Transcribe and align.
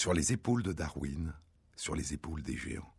Sur 0.00 0.14
les 0.14 0.32
épaules 0.32 0.62
de 0.62 0.72
Darwin, 0.72 1.34
sur 1.76 1.94
les 1.94 2.14
épaules 2.14 2.42
des 2.42 2.56
géants. 2.56 2.94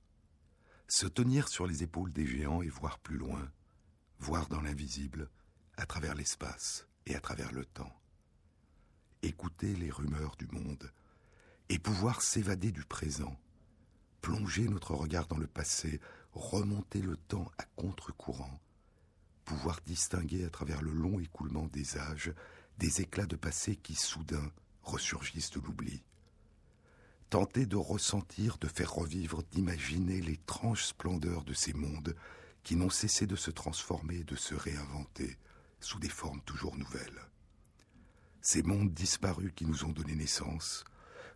Se 0.87 1.07
tenir 1.07 1.47
sur 1.47 1.65
les 1.65 1.81
épaules 1.81 2.13
des 2.13 2.27
géants 2.27 2.61
et 2.61 2.69
voir 2.69 2.99
plus 2.99 3.17
loin, 3.17 3.51
voir 4.19 4.47
dans 4.49 4.61
l'invisible, 4.61 5.27
à 5.77 5.87
travers 5.87 6.13
l'espace 6.13 6.85
et 7.07 7.15
à 7.15 7.19
travers 7.19 7.53
le 7.53 7.65
temps. 7.65 7.91
Écouter 9.23 9.75
les 9.75 9.89
rumeurs 9.89 10.35
du 10.37 10.45
monde 10.49 10.91
et 11.69 11.79
pouvoir 11.79 12.21
s'évader 12.21 12.71
du 12.71 12.85
présent, 12.85 13.35
plonger 14.21 14.69
notre 14.69 14.93
regard 14.93 15.25
dans 15.25 15.39
le 15.39 15.47
passé, 15.47 15.99
remonter 16.33 17.01
le 17.01 17.17
temps 17.17 17.51
à 17.57 17.63
contre-courant, 17.75 18.61
pouvoir 19.43 19.81
distinguer 19.87 20.45
à 20.45 20.51
travers 20.51 20.83
le 20.83 20.91
long 20.91 21.19
écoulement 21.19 21.65
des 21.65 21.97
âges 21.97 22.31
des 22.77 23.01
éclats 23.01 23.25
de 23.25 23.37
passé 23.37 23.75
qui 23.75 23.95
soudain 23.95 24.51
ressurgissent 24.83 25.49
de 25.49 25.61
l'oubli. 25.61 26.03
Tenter 27.31 27.65
de 27.65 27.77
ressentir, 27.77 28.57
de 28.57 28.67
faire 28.67 28.91
revivre, 28.91 29.41
d'imaginer 29.51 30.19
l'étrange 30.19 30.83
splendeur 30.83 31.45
de 31.45 31.53
ces 31.53 31.71
mondes 31.71 32.13
qui 32.61 32.75
n'ont 32.75 32.89
cessé 32.89 33.25
de 33.25 33.37
se 33.37 33.51
transformer 33.51 34.25
de 34.25 34.35
se 34.35 34.53
réinventer 34.53 35.37
sous 35.79 35.97
des 35.97 36.09
formes 36.09 36.41
toujours 36.41 36.75
nouvelles. 36.75 37.21
Ces 38.41 38.63
mondes 38.63 38.93
disparus 38.93 39.53
qui 39.55 39.65
nous 39.65 39.85
ont 39.85 39.93
donné 39.93 40.13
naissance, 40.13 40.83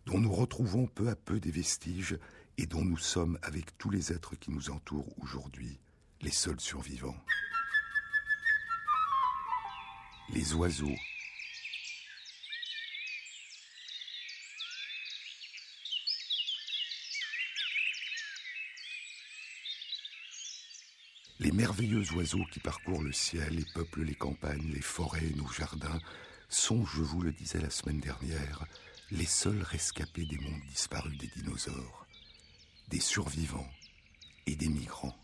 dont 0.05 0.19
nous 0.19 0.33
retrouvons 0.33 0.85
peu 0.85 1.07
à 1.07 1.15
peu 1.15 1.39
des 1.39 1.49
vestiges 1.49 2.19
et 2.57 2.65
dont 2.65 2.83
nous 2.83 2.97
sommes, 2.97 3.39
avec 3.41 3.77
tous 3.77 3.89
les 3.89 4.11
êtres 4.11 4.35
qui 4.35 4.51
nous 4.51 4.71
entourent 4.71 5.17
aujourd'hui, 5.21 5.79
les 6.19 6.29
seuls 6.29 6.59
survivants. 6.59 7.23
Les 10.33 10.53
oiseaux, 10.55 10.97
Les 21.45 21.51
merveilleux 21.51 22.11
oiseaux 22.13 22.43
qui 22.51 22.59
parcourent 22.59 23.03
le 23.03 23.11
ciel 23.11 23.59
et 23.59 23.65
peuplent 23.75 24.01
les 24.01 24.15
campagnes, 24.15 24.71
les 24.73 24.81
forêts 24.81 25.27
et 25.27 25.35
nos 25.35 25.47
jardins 25.47 25.99
sont, 26.49 26.83
je 26.87 27.03
vous 27.03 27.21
le 27.21 27.31
disais 27.31 27.61
la 27.61 27.69
semaine 27.69 27.99
dernière, 27.99 28.65
les 29.11 29.27
seuls 29.27 29.61
rescapés 29.61 30.25
des 30.25 30.39
mondes 30.39 30.65
disparus 30.69 31.15
des 31.19 31.27
dinosaures, 31.27 32.07
des 32.87 32.99
survivants 32.99 33.69
et 34.47 34.55
des 34.55 34.69
migrants. 34.69 35.15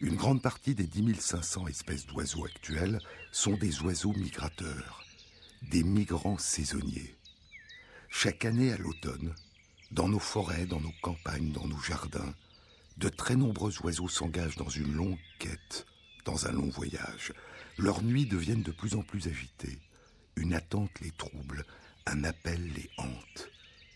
Une 0.00 0.16
grande 0.16 0.40
partie 0.40 0.74
des 0.74 0.86
10 0.86 1.20
500 1.20 1.66
espèces 1.66 2.06
d'oiseaux 2.06 2.46
actuelles 2.46 2.98
sont 3.30 3.58
des 3.58 3.82
oiseaux 3.82 4.14
migrateurs, 4.14 5.04
des 5.64 5.82
migrants 5.82 6.38
saisonniers. 6.38 7.14
Chaque 8.08 8.46
année 8.46 8.72
à 8.72 8.78
l'automne, 8.78 9.34
dans 9.90 10.08
nos 10.08 10.18
forêts, 10.18 10.64
dans 10.64 10.80
nos 10.80 10.94
campagnes, 11.02 11.52
dans 11.52 11.66
nos 11.66 11.80
jardins, 11.80 12.34
de 12.98 13.08
très 13.08 13.36
nombreux 13.36 13.72
oiseaux 13.82 14.08
s'engagent 14.08 14.56
dans 14.56 14.68
une 14.68 14.92
longue 14.92 15.18
quête, 15.38 15.86
dans 16.24 16.46
un 16.46 16.52
long 16.52 16.68
voyage. 16.68 17.32
Leurs 17.78 18.02
nuits 18.02 18.26
deviennent 18.26 18.64
de 18.64 18.72
plus 18.72 18.96
en 18.96 19.02
plus 19.02 19.28
agitées. 19.28 19.78
Une 20.34 20.52
attente 20.52 20.90
les 21.00 21.12
trouble, 21.12 21.64
un 22.06 22.24
appel 22.24 22.72
les 22.72 22.90
hante. 22.98 23.48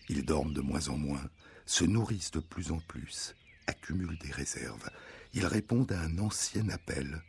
Ils 0.09 0.25
dorment 0.25 0.53
de 0.53 0.61
moins 0.61 0.89
en 0.89 0.97
moins, 0.97 1.29
se 1.67 1.85
nourrissent 1.85 2.31
de 2.31 2.39
plus 2.41 2.71
en 2.71 2.79
plus, 2.79 3.35
accumulent 3.67 4.19
des 4.19 4.31
réserves. 4.31 4.89
Ils 5.35 5.47
répondent 5.47 5.91
à 5.91 6.01
un 6.01 6.19
ancien 6.19 6.69
appel, 6.69 7.23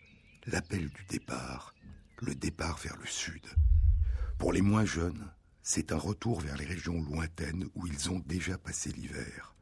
l'appel 0.45 0.89
du 0.89 1.05
départ, 1.09 1.73
le 2.19 2.35
départ 2.35 2.77
vers 2.77 2.97
le 2.97 3.07
sud. 3.07 3.47
Pour 4.37 4.53
les 4.53 4.61
moins 4.61 4.85
jeunes, 4.85 5.31
c'est 5.63 5.91
un 5.91 5.97
retour 5.97 6.39
vers 6.39 6.57
les 6.57 6.65
régions 6.65 7.01
lointaines 7.01 7.67
où 7.73 7.87
ils 7.87 8.11
ont 8.11 8.19
déjà 8.19 8.59
passé 8.59 8.91
l'hiver. 8.91 9.52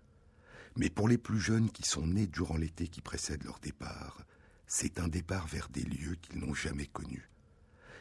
Mais 0.75 0.89
pour 0.89 1.07
les 1.07 1.17
plus 1.17 1.39
jeunes 1.39 1.69
qui 1.69 1.83
sont 1.83 2.07
nés 2.07 2.27
durant 2.27 2.57
l'été 2.57 2.87
qui 2.87 3.01
précède 3.01 3.43
leur 3.43 3.59
départ, 3.59 4.23
c'est 4.67 4.99
un 4.99 5.07
départ 5.07 5.47
vers 5.47 5.67
des 5.69 5.83
lieux 5.83 6.15
qu'ils 6.21 6.39
n'ont 6.39 6.53
jamais 6.53 6.85
connus. 6.85 7.29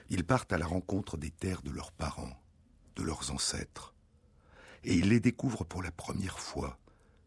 Ils 0.08 0.24
partent 0.24 0.52
à 0.52 0.58
la 0.58 0.66
rencontre 0.66 1.16
des 1.16 1.30
terres 1.30 1.62
de 1.62 1.70
leurs 1.70 1.92
parents, 1.92 2.40
de 2.96 3.02
leurs 3.02 3.32
ancêtres. 3.32 3.94
Et 4.84 4.94
ils 4.94 5.08
les 5.08 5.20
découvrent 5.20 5.64
pour 5.64 5.82
la 5.82 5.90
première 5.90 6.38
fois, 6.38 6.78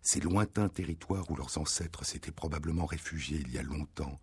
ces 0.02 0.20
lointains 0.20 0.70
territoires 0.70 1.30
où 1.30 1.36
leurs 1.36 1.58
ancêtres 1.58 2.06
s'étaient 2.06 2.32
probablement 2.32 2.86
réfugiés 2.86 3.40
il 3.40 3.52
y 3.52 3.58
a 3.58 3.64
longtemps, 3.64 4.20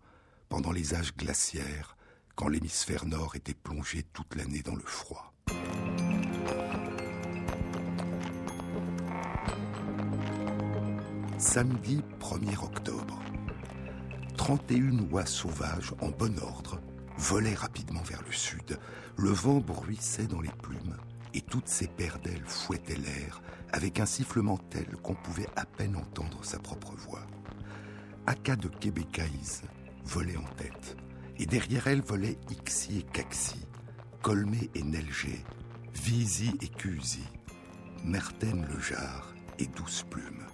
pendant 0.49 0.71
les 0.71 0.93
âges 0.93 1.15
glaciaires, 1.15 1.97
quand 2.35 2.47
l'hémisphère 2.47 3.05
nord 3.05 3.35
était 3.35 3.53
plongé 3.53 4.03
toute 4.13 4.35
l'année 4.35 4.61
dans 4.61 4.75
le 4.75 4.83
froid. 4.83 5.33
Samedi 11.41 12.03
1er 12.19 12.63
octobre. 12.63 13.19
31 14.37 15.09
oies 15.11 15.25
sauvages 15.25 15.91
en 15.99 16.09
bon 16.09 16.37
ordre 16.37 16.79
volaient 17.17 17.55
rapidement 17.55 18.03
vers 18.03 18.21
le 18.21 18.31
sud. 18.31 18.77
Le 19.17 19.31
vent 19.31 19.57
bruissait 19.57 20.27
dans 20.27 20.39
les 20.39 20.51
plumes 20.61 20.95
et 21.33 21.41
toutes 21.41 21.67
ces 21.67 21.87
paires 21.87 22.19
d'ailes 22.19 22.45
fouettaient 22.45 22.93
l'air 22.93 23.41
avec 23.73 23.99
un 23.99 24.05
sifflement 24.05 24.59
tel 24.69 24.85
qu'on 24.97 25.15
pouvait 25.15 25.49
à 25.55 25.65
peine 25.65 25.95
entendre 25.95 26.45
sa 26.45 26.59
propre 26.59 26.93
voix. 26.95 27.25
Aka 28.27 28.55
de 28.55 28.67
Québécaïs 28.67 29.63
volait 30.05 30.37
en 30.37 30.55
tête 30.57 30.95
et 31.39 31.47
derrière 31.47 31.87
elle 31.87 32.03
volaient 32.03 32.37
Ixi 32.51 32.99
et 32.99 33.03
Caxi, 33.13 33.65
Colmé 34.21 34.69
et 34.75 34.83
Nelgé, 34.83 35.43
Visi 35.95 36.53
et 36.61 36.67
Cusi, 36.67 37.25
Merten 38.05 38.67
le 38.71 38.79
Jar 38.79 39.33
et 39.57 39.65
Douce 39.65 40.05
Plume. 40.07 40.50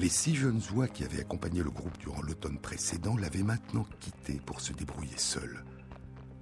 Les 0.00 0.08
six 0.08 0.34
jeunes 0.34 0.60
oies 0.74 0.88
qui 0.88 1.04
avaient 1.04 1.20
accompagné 1.20 1.62
le 1.62 1.70
groupe 1.70 1.96
durant 1.98 2.20
l'automne 2.22 2.58
précédent 2.58 3.16
l'avaient 3.16 3.44
maintenant 3.44 3.86
quitté 4.00 4.40
pour 4.44 4.60
se 4.60 4.72
débrouiller 4.72 5.16
seuls. 5.16 5.64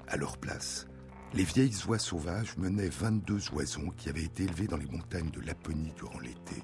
À 0.09 0.17
leur 0.17 0.39
place, 0.39 0.87
les 1.35 1.45
vieilles 1.45 1.77
oies 1.87 1.99
sauvages 1.99 2.57
menaient 2.57 2.89
22 2.89 3.53
oisons 3.53 3.91
qui 3.97 4.09
avaient 4.09 4.25
été 4.25 4.45
élevés 4.45 4.69
dans 4.69 4.79
les 4.79 4.87
montagnes 4.87 5.31
de 5.31 5.41
Laponie 5.41 5.93
durant 5.97 6.19
l'été. 6.21 6.63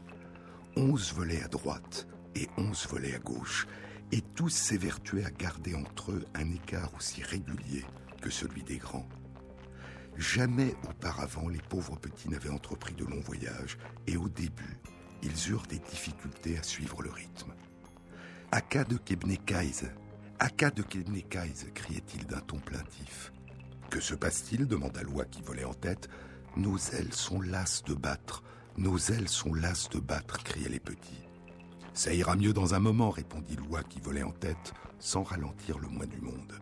Onze 0.76 1.12
volaient 1.12 1.42
à 1.42 1.48
droite 1.48 2.08
et 2.34 2.48
onze 2.56 2.86
volaient 2.88 3.14
à 3.14 3.18
gauche, 3.18 3.66
et 4.10 4.22
tous 4.22 4.48
s'évertuaient 4.48 5.26
à 5.26 5.30
garder 5.30 5.74
entre 5.74 6.12
eux 6.12 6.24
un 6.34 6.50
écart 6.50 6.94
aussi 6.96 7.22
régulier 7.22 7.84
que 8.22 8.30
celui 8.30 8.62
des 8.62 8.78
grands. 8.78 9.08
Jamais 10.16 10.74
auparavant 10.88 11.48
les 11.48 11.60
pauvres 11.68 11.96
petits 11.96 12.30
n'avaient 12.30 12.48
entrepris 12.48 12.94
de 12.94 13.04
longs 13.04 13.20
voyages, 13.20 13.76
et 14.06 14.16
au 14.16 14.28
début, 14.28 14.78
ils 15.22 15.50
eurent 15.50 15.66
des 15.66 15.78
difficultés 15.78 16.58
à 16.58 16.62
suivre 16.62 17.02
le 17.02 17.10
rythme. 17.10 17.52
Aka 18.50 18.84
de 18.84 18.96
Kebnekaise, 18.96 19.90
Aka 20.38 20.70
de 20.70 20.82
Kebnekaise, 20.82 21.66
criait-il 21.74 22.26
d'un 22.26 22.40
ton 22.40 22.58
plaintif. 22.58 23.32
Que 23.90 24.00
se 24.00 24.14
passe-t-il 24.14 24.66
demanda 24.66 25.02
Loi 25.02 25.24
qui 25.24 25.42
volait 25.42 25.64
en 25.64 25.74
tête. 25.74 26.08
Nos 26.56 26.78
ailes 26.78 27.12
sont 27.12 27.40
lasses 27.40 27.82
de 27.84 27.94
battre, 27.94 28.42
nos 28.76 28.98
ailes 28.98 29.28
sont 29.28 29.54
lasses 29.54 29.88
de 29.90 29.98
battre, 29.98 30.42
criaient 30.42 30.68
les 30.68 30.80
petits. 30.80 31.26
Ça 31.94 32.12
ira 32.14 32.36
mieux 32.36 32.52
dans 32.52 32.74
un 32.74 32.78
moment, 32.78 33.10
répondit 33.10 33.56
Loi 33.56 33.82
qui 33.82 34.00
volait 34.00 34.22
en 34.22 34.30
tête, 34.30 34.72
sans 34.98 35.22
ralentir 35.22 35.78
le 35.78 35.88
moins 35.88 36.06
du 36.06 36.20
monde. 36.20 36.52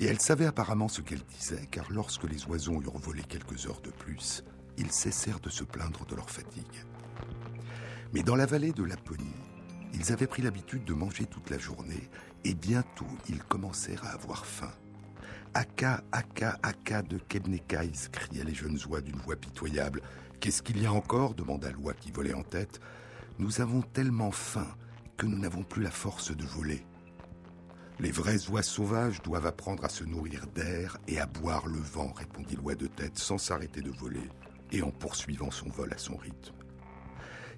Et 0.00 0.06
elle 0.06 0.20
savait 0.20 0.46
apparemment 0.46 0.88
ce 0.88 1.00
qu'elle 1.00 1.22
disait, 1.38 1.68
car 1.70 1.90
lorsque 1.90 2.24
les 2.24 2.44
oiseaux 2.46 2.80
eurent 2.82 2.98
volé 2.98 3.22
quelques 3.22 3.66
heures 3.66 3.80
de 3.82 3.90
plus, 3.90 4.42
ils 4.78 4.90
cessèrent 4.90 5.40
de 5.40 5.50
se 5.50 5.64
plaindre 5.64 6.06
de 6.06 6.16
leur 6.16 6.30
fatigue. 6.30 6.84
Mais 8.12 8.22
dans 8.22 8.36
la 8.36 8.46
vallée 8.46 8.72
de 8.72 8.84
Laponie, 8.84 9.24
ils 9.94 10.12
avaient 10.12 10.26
pris 10.26 10.42
l'habitude 10.42 10.84
de 10.84 10.92
manger 10.92 11.24
toute 11.26 11.48
la 11.50 11.58
journée 11.58 12.08
et 12.44 12.54
bientôt 12.54 13.06
ils 13.28 13.42
commencèrent 13.42 14.04
à 14.04 14.10
avoir 14.10 14.44
faim. 14.44 14.72
Aka, 15.54 16.02
Aka, 16.12 16.58
Aka 16.62 17.02
de 17.02 17.18
Kebnekaïs, 17.18 18.08
criaient 18.08 18.44
les 18.44 18.54
jeunes 18.54 18.78
oies 18.88 19.00
d'une 19.00 19.18
voix 19.18 19.36
pitoyable. 19.36 20.02
Qu'est-ce 20.40 20.62
qu'il 20.62 20.82
y 20.82 20.86
a 20.86 20.92
encore 20.92 21.34
demanda 21.34 21.70
l'oie 21.70 21.94
qui 21.94 22.10
volait 22.10 22.34
en 22.34 22.42
tête. 22.42 22.80
Nous 23.38 23.60
avons 23.60 23.82
tellement 23.82 24.30
faim 24.30 24.68
que 25.16 25.26
nous 25.26 25.38
n'avons 25.38 25.62
plus 25.62 25.82
la 25.82 25.90
force 25.90 26.36
de 26.36 26.44
voler. 26.44 26.84
Les 27.98 28.10
vraies 28.10 28.48
oies 28.48 28.62
sauvages 28.62 29.22
doivent 29.22 29.46
apprendre 29.46 29.84
à 29.84 29.88
se 29.88 30.04
nourrir 30.04 30.46
d'air 30.48 30.98
et 31.06 31.20
à 31.20 31.26
boire 31.26 31.66
le 31.66 31.78
vent, 31.78 32.12
répondit 32.12 32.56
l'oie 32.56 32.74
de 32.74 32.86
tête 32.86 33.18
sans 33.18 33.38
s'arrêter 33.38 33.80
de 33.80 33.90
voler 33.90 34.28
et 34.70 34.82
en 34.82 34.90
poursuivant 34.90 35.50
son 35.50 35.68
vol 35.68 35.92
à 35.92 35.98
son 35.98 36.16
rythme. 36.16 36.61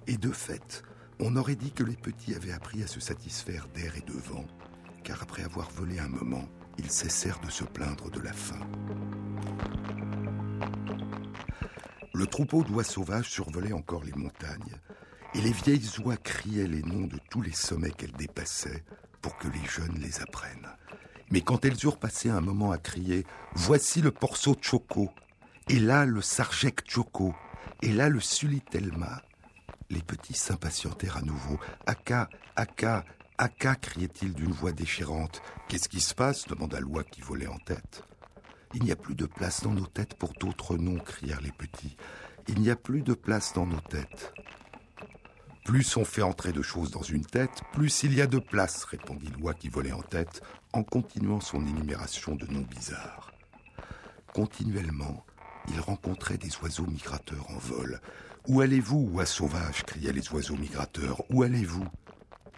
Et 0.07 0.17
de 0.17 0.31
fait, 0.31 0.83
on 1.19 1.35
aurait 1.35 1.55
dit 1.55 1.71
que 1.71 1.83
les 1.83 1.95
petits 1.95 2.35
avaient 2.35 2.51
appris 2.51 2.83
à 2.83 2.87
se 2.87 2.99
satisfaire 2.99 3.67
d'air 3.73 3.95
et 3.97 4.01
de 4.01 4.13
vent, 4.13 4.45
car 5.03 5.21
après 5.23 5.43
avoir 5.43 5.71
volé 5.71 5.99
un 5.99 6.07
moment, 6.07 6.47
ils 6.77 6.91
cessèrent 6.91 7.39
de 7.39 7.49
se 7.49 7.63
plaindre 7.63 8.11
de 8.11 8.19
la 8.19 8.33
faim. 8.33 8.59
Le 12.13 12.27
troupeau 12.27 12.63
d'oies 12.63 12.83
sauvages 12.83 13.29
survolait 13.29 13.73
encore 13.73 14.03
les 14.03 14.13
montagnes, 14.13 14.79
et 15.33 15.41
les 15.41 15.51
vieilles 15.51 15.89
oies 16.03 16.17
criaient 16.17 16.67
les 16.67 16.83
noms 16.83 17.07
de 17.07 17.19
tous 17.29 17.41
les 17.41 17.51
sommets 17.51 17.91
qu'elles 17.91 18.13
dépassaient 18.13 18.83
pour 19.21 19.37
que 19.37 19.47
les 19.47 19.65
jeunes 19.65 19.99
les 19.99 20.21
apprennent. 20.21 20.69
Mais 21.31 21.41
quand 21.41 21.65
elles 21.65 21.83
eurent 21.83 21.99
passé 21.99 22.29
un 22.29 22.41
moment 22.41 22.71
à 22.71 22.77
crier⁇ 22.77 23.21
Voici 23.55 24.01
le 24.01 24.11
porceau 24.11 24.55
Choco!⁇ 24.61 25.05
Et 25.73 25.79
là, 25.79 26.05
le 26.05 26.21
Sarjek 26.21 26.89
Choco. 26.89 27.33
Et 27.81 27.91
là, 27.91 28.09
le 28.09 28.19
Sulitelma. 28.19 29.21
Les 29.89 30.01
petits 30.01 30.33
s'impatientèrent 30.33 31.17
à 31.17 31.21
nouveau. 31.21 31.59
Aka, 31.85 32.29
Aka, 32.55 33.05
Aka, 33.37 33.75
criait-il 33.75 34.33
d'une 34.33 34.51
voix 34.51 34.71
déchirante. 34.71 35.41
Qu'est-ce 35.67 35.89
qui 35.89 35.99
se 35.99 36.15
passe 36.15 36.45
demanda 36.47 36.79
Loi 36.79 37.03
qui 37.03 37.21
volait 37.21 37.47
en 37.47 37.59
tête. 37.59 38.03
Il 38.73 38.83
n'y 38.83 38.91
a 38.91 38.95
plus 38.95 39.15
de 39.15 39.25
place 39.25 39.61
dans 39.63 39.71
nos 39.71 39.85
têtes 39.85 40.15
pour 40.15 40.33
d'autres 40.33 40.77
noms, 40.77 40.99
crièrent 40.99 41.41
les 41.41 41.51
petits. 41.51 41.95
Il 42.47 42.59
n'y 42.61 42.69
a 42.69 42.75
plus 42.75 43.01
de 43.01 43.13
place 43.13 43.53
dans 43.53 43.65
nos 43.65 43.79
têtes. 43.79 44.33
Plus 45.63 45.97
on 45.97 46.05
fait 46.05 46.21
entrer 46.21 46.51
de 46.51 46.61
choses 46.61 46.91
dans 46.91 47.01
une 47.01 47.25
tête, 47.25 47.61
plus 47.73 48.03
il 48.03 48.13
y 48.13 48.21
a 48.21 48.27
de 48.27 48.37
place, 48.37 48.83
répondit 48.83 49.31
Loi 49.39 49.53
qui 49.53 49.69
volait 49.69 49.91
en 49.91 50.01
tête, 50.01 50.43
en 50.73 50.83
continuant 50.83 51.39
son 51.39 51.65
énumération 51.65 52.35
de 52.35 52.45
noms 52.47 52.61
bizarres. 52.61 53.31
Continuellement, 54.33 55.25
il 55.69 55.79
rencontrait 55.79 56.37
des 56.37 56.55
oiseaux 56.61 56.85
migrateurs 56.85 57.49
en 57.49 57.57
vol. 57.57 57.99
Où 58.47 58.61
allez-vous, 58.61 59.09
oies 59.13 59.25
sauvages 59.25 59.83
criaient 59.83 60.13
les 60.13 60.29
oiseaux 60.31 60.55
migrateurs. 60.55 61.23
Où 61.31 61.41
allez-vous? 61.41 61.87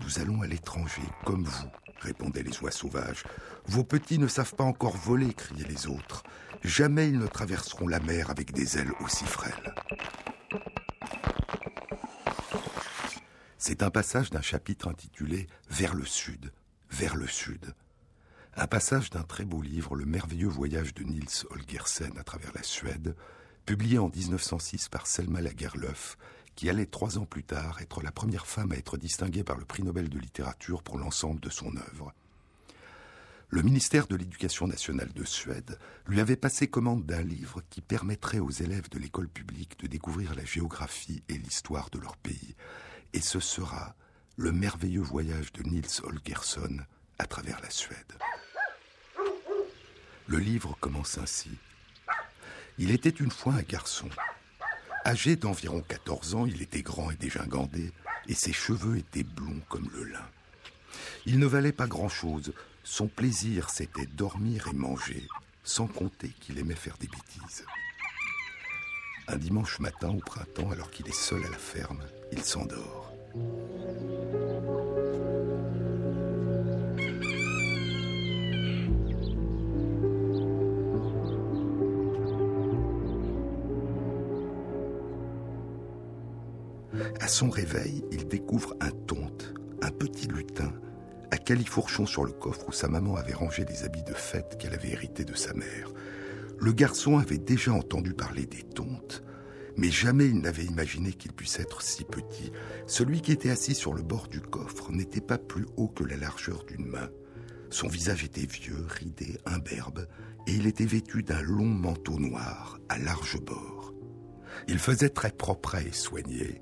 Nous 0.01 0.19
allons 0.19 0.42
à 0.42 0.48
l'étranger, 0.48 1.01
comme 1.25 1.45
vous, 1.45 1.69
répondaient 2.01 2.44
les 2.44 2.60
oies 2.62 2.72
sauvages. 2.72 3.24
Vos 3.68 3.86
petits 3.86 4.19
ne 4.19 4.28
savent 4.28 4.54
pas 4.54 4.66
encore 4.66 4.98
voler, 4.98 5.34
criaient 5.34 5.68
les 5.68 5.88
autres. 5.88 6.24
Jamais 6.63 7.07
ils 7.07 7.18
ne 7.18 7.28
traverseront 7.28 7.88
la 7.88 8.01
mer 8.01 8.30
avec 8.30 8.51
des 8.51 8.78
ailes 8.78 8.92
aussi 9.00 9.25
frêles. 9.25 9.74
C'est 13.57 13.81
un 13.81 13.90
passage 13.90 14.30
d'un 14.30 14.42
chapitre 14.42 14.90
intitulé 14.90 15.48
Vers 15.69 15.95
le 15.95 16.06
sud, 16.06 16.51
vers 16.92 17.16
le 17.16 17.28
sud. 17.28 17.74
Un 18.56 18.68
passage 18.68 19.10
d'un 19.10 19.24
très 19.24 19.45
beau 19.45 19.62
livre, 19.62 19.95
Le 19.95 20.06
merveilleux 20.06 20.48
voyage 20.48 20.94
de 20.94 21.04
Niels 21.04 21.45
Holgersen 21.50 22.18
à 22.18 22.24
travers 22.24 22.51
la 22.56 22.63
Suède, 22.63 23.16
publié 23.68 24.00
en 24.00 24.08
1906 24.08 24.88
par 24.88 25.06
Selma 25.06 25.42
Lagerlöf, 25.42 26.18
qui 26.56 26.69
allait 26.69 26.86
trois 26.86 27.18
ans 27.18 27.25
plus 27.25 27.44
tard 27.44 27.81
être 27.81 28.02
la 28.02 28.14
première 28.14 28.48
femme 28.48 28.72
à 28.72 28.78
être 28.78 28.96
distinguée 28.96 29.44
par 29.44 29.58
le 29.58 29.66
prix 29.66 29.84
Nobel 29.84 30.08
de 30.08 30.18
littérature 30.18 30.81
pour 30.81 30.98
l'ensemble 30.98 31.42
de 31.42 31.50
son 31.50 31.75
œuvre. 31.75 32.14
Le 33.50 33.62
ministère 33.62 34.08
de 34.08 34.16
l'Éducation 34.16 34.68
nationale 34.68 35.12
de 35.12 35.25
Suède 35.25 35.78
lui 36.08 36.22
avait 36.22 36.38
passé 36.38 36.69
commande 36.69 37.06
d'un 37.06 37.22
livre 37.22 37.62
qui 37.69 37.81
permettrait 37.81 38.40
aux 38.40 38.50
élèves 38.50 38.90
de 38.90 39.00
l'école 39.00 39.28
publique 39.28 39.78
de 39.81 39.88
découvrir 39.88 40.34
la 40.34 40.46
géographie 40.46 41.22
et 41.28 41.38
l'histoire 41.38 41.90
de 41.90 42.00
leur 42.00 42.16
pays, 42.16 42.56
et 43.12 43.22
ce 43.22 43.42
sera 43.42 43.96
le 44.38 44.54
merveilleux 44.54 45.02
voyage 45.02 45.52
de 45.52 45.64
Niels 45.64 46.04
Holgersson 46.04 46.78
à 47.19 47.25
travers 47.25 47.60
la 47.62 47.69
Suède. 47.69 48.18
Le 50.28 50.38
livre 50.38 50.78
commence 50.80 51.18
ainsi. 51.18 51.52
Il 52.80 52.92
était 52.92 53.10
une 53.10 53.32
fois 53.32 53.54
un 53.54 53.62
garçon. 53.62 54.10
Âgé 55.06 55.36
d'environ 55.36 55.82
14 55.82 56.36
ans, 56.36 56.46
il 56.46 56.62
était 56.62 56.82
grand 56.82 57.10
et 57.10 57.16
dégingandé, 57.16 57.92
et 58.28 58.34
ses 58.34 58.54
cheveux 58.54 58.98
étaient 58.98 59.24
blonds 59.24 59.62
comme 59.70 59.90
le 59.94 60.04
lin. 60.04 60.26
Il 61.26 61.40
ne 61.40 61.46
valait 61.46 61.72
pas 61.72 61.88
grand-chose, 61.88 62.54
son 62.84 63.08
plaisir 63.08 63.70
c'était 63.70 64.06
dormir 64.06 64.68
et 64.68 64.76
manger, 64.76 65.28
sans 65.64 65.88
compter 65.88 66.30
qu'il 66.40 66.60
aimait 66.60 66.76
faire 66.76 66.98
des 66.98 67.08
bêtises. 67.08 67.66
Un 69.28 69.38
dimanche 69.38 69.80
matin 69.80 70.10
au 70.10 70.20
printemps, 70.20 70.72
alors 70.72 70.92
qu'il 70.92 71.08
est 71.08 71.14
seul 71.14 71.44
à 71.46 71.50
la 71.50 71.58
ferme, 71.58 72.04
il 72.32 72.44
s'endort. 72.44 73.12
À 87.20 87.28
son 87.28 87.50
réveil, 87.50 88.04
il 88.12 88.28
découvre 88.28 88.76
un 88.80 88.92
tonte, 88.92 89.54
un 89.82 89.92
petit 89.92 90.28
lutin, 90.28 90.74
à 91.32 91.38
califourchon 91.38 92.06
sur 92.06 92.26
le 92.26 92.32
coffre 92.32 92.70
où 92.70 92.72
sa 92.72 92.88
maman 92.88 93.16
avait 93.16 93.34
rangé 93.34 93.66
des 93.66 93.84
habits 93.84 94.04
de 94.04 94.14
fête 94.14 94.58
qu'elle 94.58 94.74
avait 94.74 94.92
hérités 94.92 95.26
de 95.26 95.36
sa 95.36 95.54
mère. 95.54 95.92
Le 96.60 96.72
garçon 96.72 97.18
avait 97.18 97.38
déjà 97.38 97.74
entendu 97.74 98.14
parler 98.14 98.46
des 98.46 98.64
tontes, 98.64 99.24
mais 99.76 99.92
jamais 99.92 100.26
il 100.26 100.40
n'avait 100.40 100.66
imaginé 100.66 101.14
qu'il 101.14 101.34
puisse 101.34 101.60
être 101.60 101.82
si 101.82 102.04
petit. 102.04 102.52
Celui 102.88 103.22
qui 103.22 103.32
était 103.32 103.52
assis 103.52 103.76
sur 103.76 103.94
le 103.94 104.02
bord 104.02 104.28
du 104.28 104.42
coffre 104.42 104.92
n'était 104.92 105.22
pas 105.22 105.38
plus 105.38 105.66
haut 105.78 105.90
que 105.90 106.04
la 106.04 106.18
largeur 106.18 106.64
d'une 106.64 106.88
main. 106.88 107.10
Son 107.70 107.88
visage 107.88 108.24
était 108.24 108.46
vieux, 108.46 108.86
ridé, 108.88 109.38
imberbe, 109.46 110.08
et 110.48 110.54
il 110.54 110.66
était 110.66 110.86
vêtu 110.86 111.22
d'un 111.22 111.42
long 111.42 111.66
manteau 111.66 112.18
noir 112.18 112.80
à 112.90 112.98
large 112.98 113.40
bord. 113.40 113.94
Il 114.68 114.80
faisait 114.80 115.10
très 115.10 115.32
propre 115.32 115.76
et 115.76 115.92
soigné, 115.92 116.62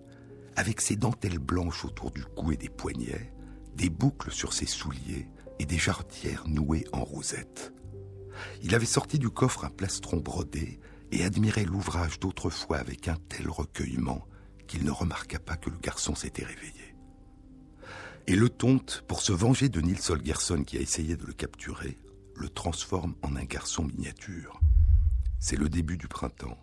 avec 0.55 0.81
ses 0.81 0.95
dentelles 0.95 1.39
blanches 1.39 1.85
autour 1.85 2.11
du 2.11 2.23
cou 2.23 2.51
et 2.51 2.57
des 2.57 2.69
poignets, 2.69 3.33
des 3.75 3.89
boucles 3.89 4.31
sur 4.31 4.53
ses 4.53 4.65
souliers 4.65 5.27
et 5.59 5.65
des 5.65 5.77
jarretières 5.77 6.47
nouées 6.47 6.85
en 6.91 7.03
rosette. 7.03 7.73
Il 8.61 8.75
avait 8.75 8.85
sorti 8.85 9.19
du 9.19 9.29
coffre 9.29 9.65
un 9.65 9.69
plastron 9.69 10.17
brodé 10.17 10.79
et 11.11 11.23
admirait 11.23 11.65
l'ouvrage 11.65 12.19
d'autrefois 12.19 12.77
avec 12.77 13.07
un 13.07 13.17
tel 13.29 13.49
recueillement 13.49 14.27
qu'il 14.67 14.83
ne 14.83 14.91
remarqua 14.91 15.39
pas 15.39 15.57
que 15.57 15.69
le 15.69 15.77
garçon 15.77 16.15
s'était 16.15 16.43
réveillé. 16.43 16.95
Et 18.27 18.35
le 18.35 18.49
tonte, 18.49 19.03
pour 19.07 19.21
se 19.21 19.31
venger 19.31 19.69
de 19.69 19.81
Nils 19.81 20.09
Holgersson 20.09 20.63
qui 20.63 20.77
a 20.77 20.81
essayé 20.81 21.15
de 21.15 21.25
le 21.25 21.33
capturer, 21.33 21.99
le 22.35 22.49
transforme 22.49 23.15
en 23.21 23.35
un 23.35 23.43
garçon 23.43 23.83
miniature. 23.83 24.59
C'est 25.39 25.57
le 25.57 25.69
début 25.69 25.97
du 25.97 26.07
printemps. 26.07 26.57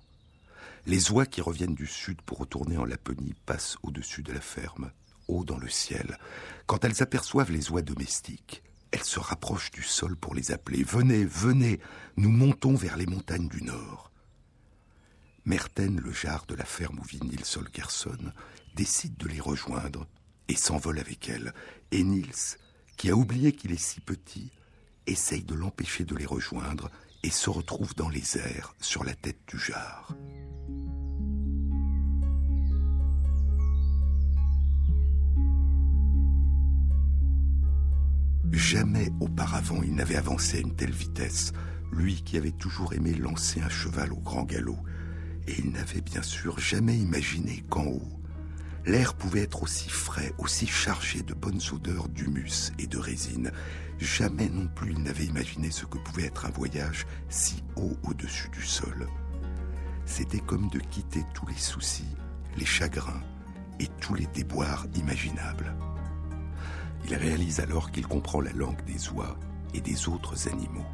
Les 0.87 1.13
oies 1.13 1.27
qui 1.27 1.41
reviennent 1.41 1.75
du 1.75 1.87
sud 1.87 2.21
pour 2.23 2.39
retourner 2.39 2.77
en 2.77 2.85
Laponie 2.85 3.35
passent 3.47 3.77
au-dessus 3.85 4.23
de 4.23 4.33
la 4.33 4.41
ferme, 4.41 4.91
haut 5.29 5.45
dans 5.45 5.59
le 5.59 5.69
ciel. 5.69 6.19
Quand 6.67 6.85
elles 6.85 7.03
aperçoivent 7.03 7.53
les 7.53 7.71
oies 7.71 7.83
domestiques, 7.83 8.65
elles 8.91 9.05
se 9.05 9.21
rapprochent 9.21 9.71
du 9.71 9.83
sol 9.83 10.17
pour 10.17 10.35
les 10.35 10.51
appeler. 10.51 10.83
Venez, 10.83 11.25
venez, 11.25 11.81
nous 12.17 12.31
montons 12.31 12.75
vers 12.75 12.97
les 12.97 13.07
montagnes 13.07 13.49
du 13.49 13.63
nord. 13.63 14.11
Merten, 15.45 16.01
le 16.01 16.13
jarre 16.13 16.47
de 16.47 16.55
la 16.55 16.65
ferme 16.65 16.99
où 16.99 17.05
vit 17.05 17.21
Nils 17.23 17.57
Holgersson, 17.57 18.33
décide 18.75 19.17
de 19.17 19.29
les 19.29 19.41
rejoindre 19.41 20.07
et 20.49 20.57
s'envole 20.57 20.99
avec 20.99 21.29
elles. 21.29 21.55
Et 21.93 22.03
Nils, 22.03 22.59
qui 22.97 23.09
a 23.09 23.17
oublié 23.17 23.53
qu'il 23.53 23.73
est 23.73 23.77
si 23.77 24.01
petit, 24.01 24.51
essaye 25.07 25.45
de 25.45 25.55
l'empêcher 25.55 26.05
de 26.05 26.17
les 26.17 26.27
rejoindre 26.27 26.91
et 27.23 27.31
se 27.31 27.51
retrouve 27.51 27.95
dans 27.95 28.09
les 28.09 28.37
airs 28.37 28.75
sur 28.81 29.05
la 29.05 29.15
tête 29.15 29.41
du 29.49 29.59
jarre. 29.59 30.15
Jamais 38.53 39.09
auparavant 39.21 39.83
il 39.83 39.95
n'avait 39.95 40.17
avancé 40.17 40.59
à 40.59 40.61
une 40.61 40.77
telle 40.77 40.93
vitesse, 40.93 41.53
lui 41.91 42.23
qui 42.23 42.37
avait 42.37 42.53
toujours 42.53 42.93
aimé 42.93 43.15
lancer 43.15 43.63
un 43.63 43.69
cheval 43.71 44.13
au 44.13 44.19
grand 44.19 44.43
galop, 44.43 44.79
et 45.49 45.55
il 45.59 45.73
n'avait 45.73 46.03
bien 46.03 46.23
sûr 46.23 46.59
jamais 46.59 46.97
imaginé 46.97 47.65
qu'en 47.71 47.87
haut, 47.87 48.21
l'air 48.85 49.15
pouvait 49.15 49.41
être 49.41 49.63
aussi 49.63 49.89
frais, 49.89 50.35
aussi 50.37 50.67
chargé 50.67 51.23
de 51.23 51.33
bonnes 51.33 51.61
odeurs 51.73 52.09
d'humus 52.09 52.73
et 52.79 52.87
de 52.87 52.99
résine. 52.99 53.51
Jamais 53.99 54.49
non 54.51 54.69
plus 54.69 54.93
il 54.93 55.03
n'avait 55.03 55.25
imaginé 55.25 55.71
ce 55.71 55.87
que 55.87 55.99
pouvait 55.99 56.27
être 56.27 56.45
un 56.45 56.51
voyage 56.51 57.07
si 57.31 57.63
haut 57.77 57.97
au-dessus 58.03 58.51
du 58.51 58.63
sol. 58.63 59.09
C'était 60.05 60.41
comme 60.41 60.69
de 60.69 60.79
quitter 60.79 61.25
tous 61.33 61.47
les 61.47 61.57
soucis, 61.57 62.17
les 62.59 62.67
chagrins 62.67 63.23
et 63.81 63.87
tous 64.01 64.15
les 64.15 64.27
déboires 64.27 64.87
imaginables. 64.95 65.75
Il 67.05 67.15
réalise 67.15 67.61
alors 67.61 67.91
qu'il 67.91 68.07
comprend 68.07 68.41
la 68.41 68.53
langue 68.53 68.83
des 68.85 69.09
oies 69.11 69.37
et 69.75 69.81
des 69.81 70.09
autres 70.09 70.49
animaux. 70.49 70.87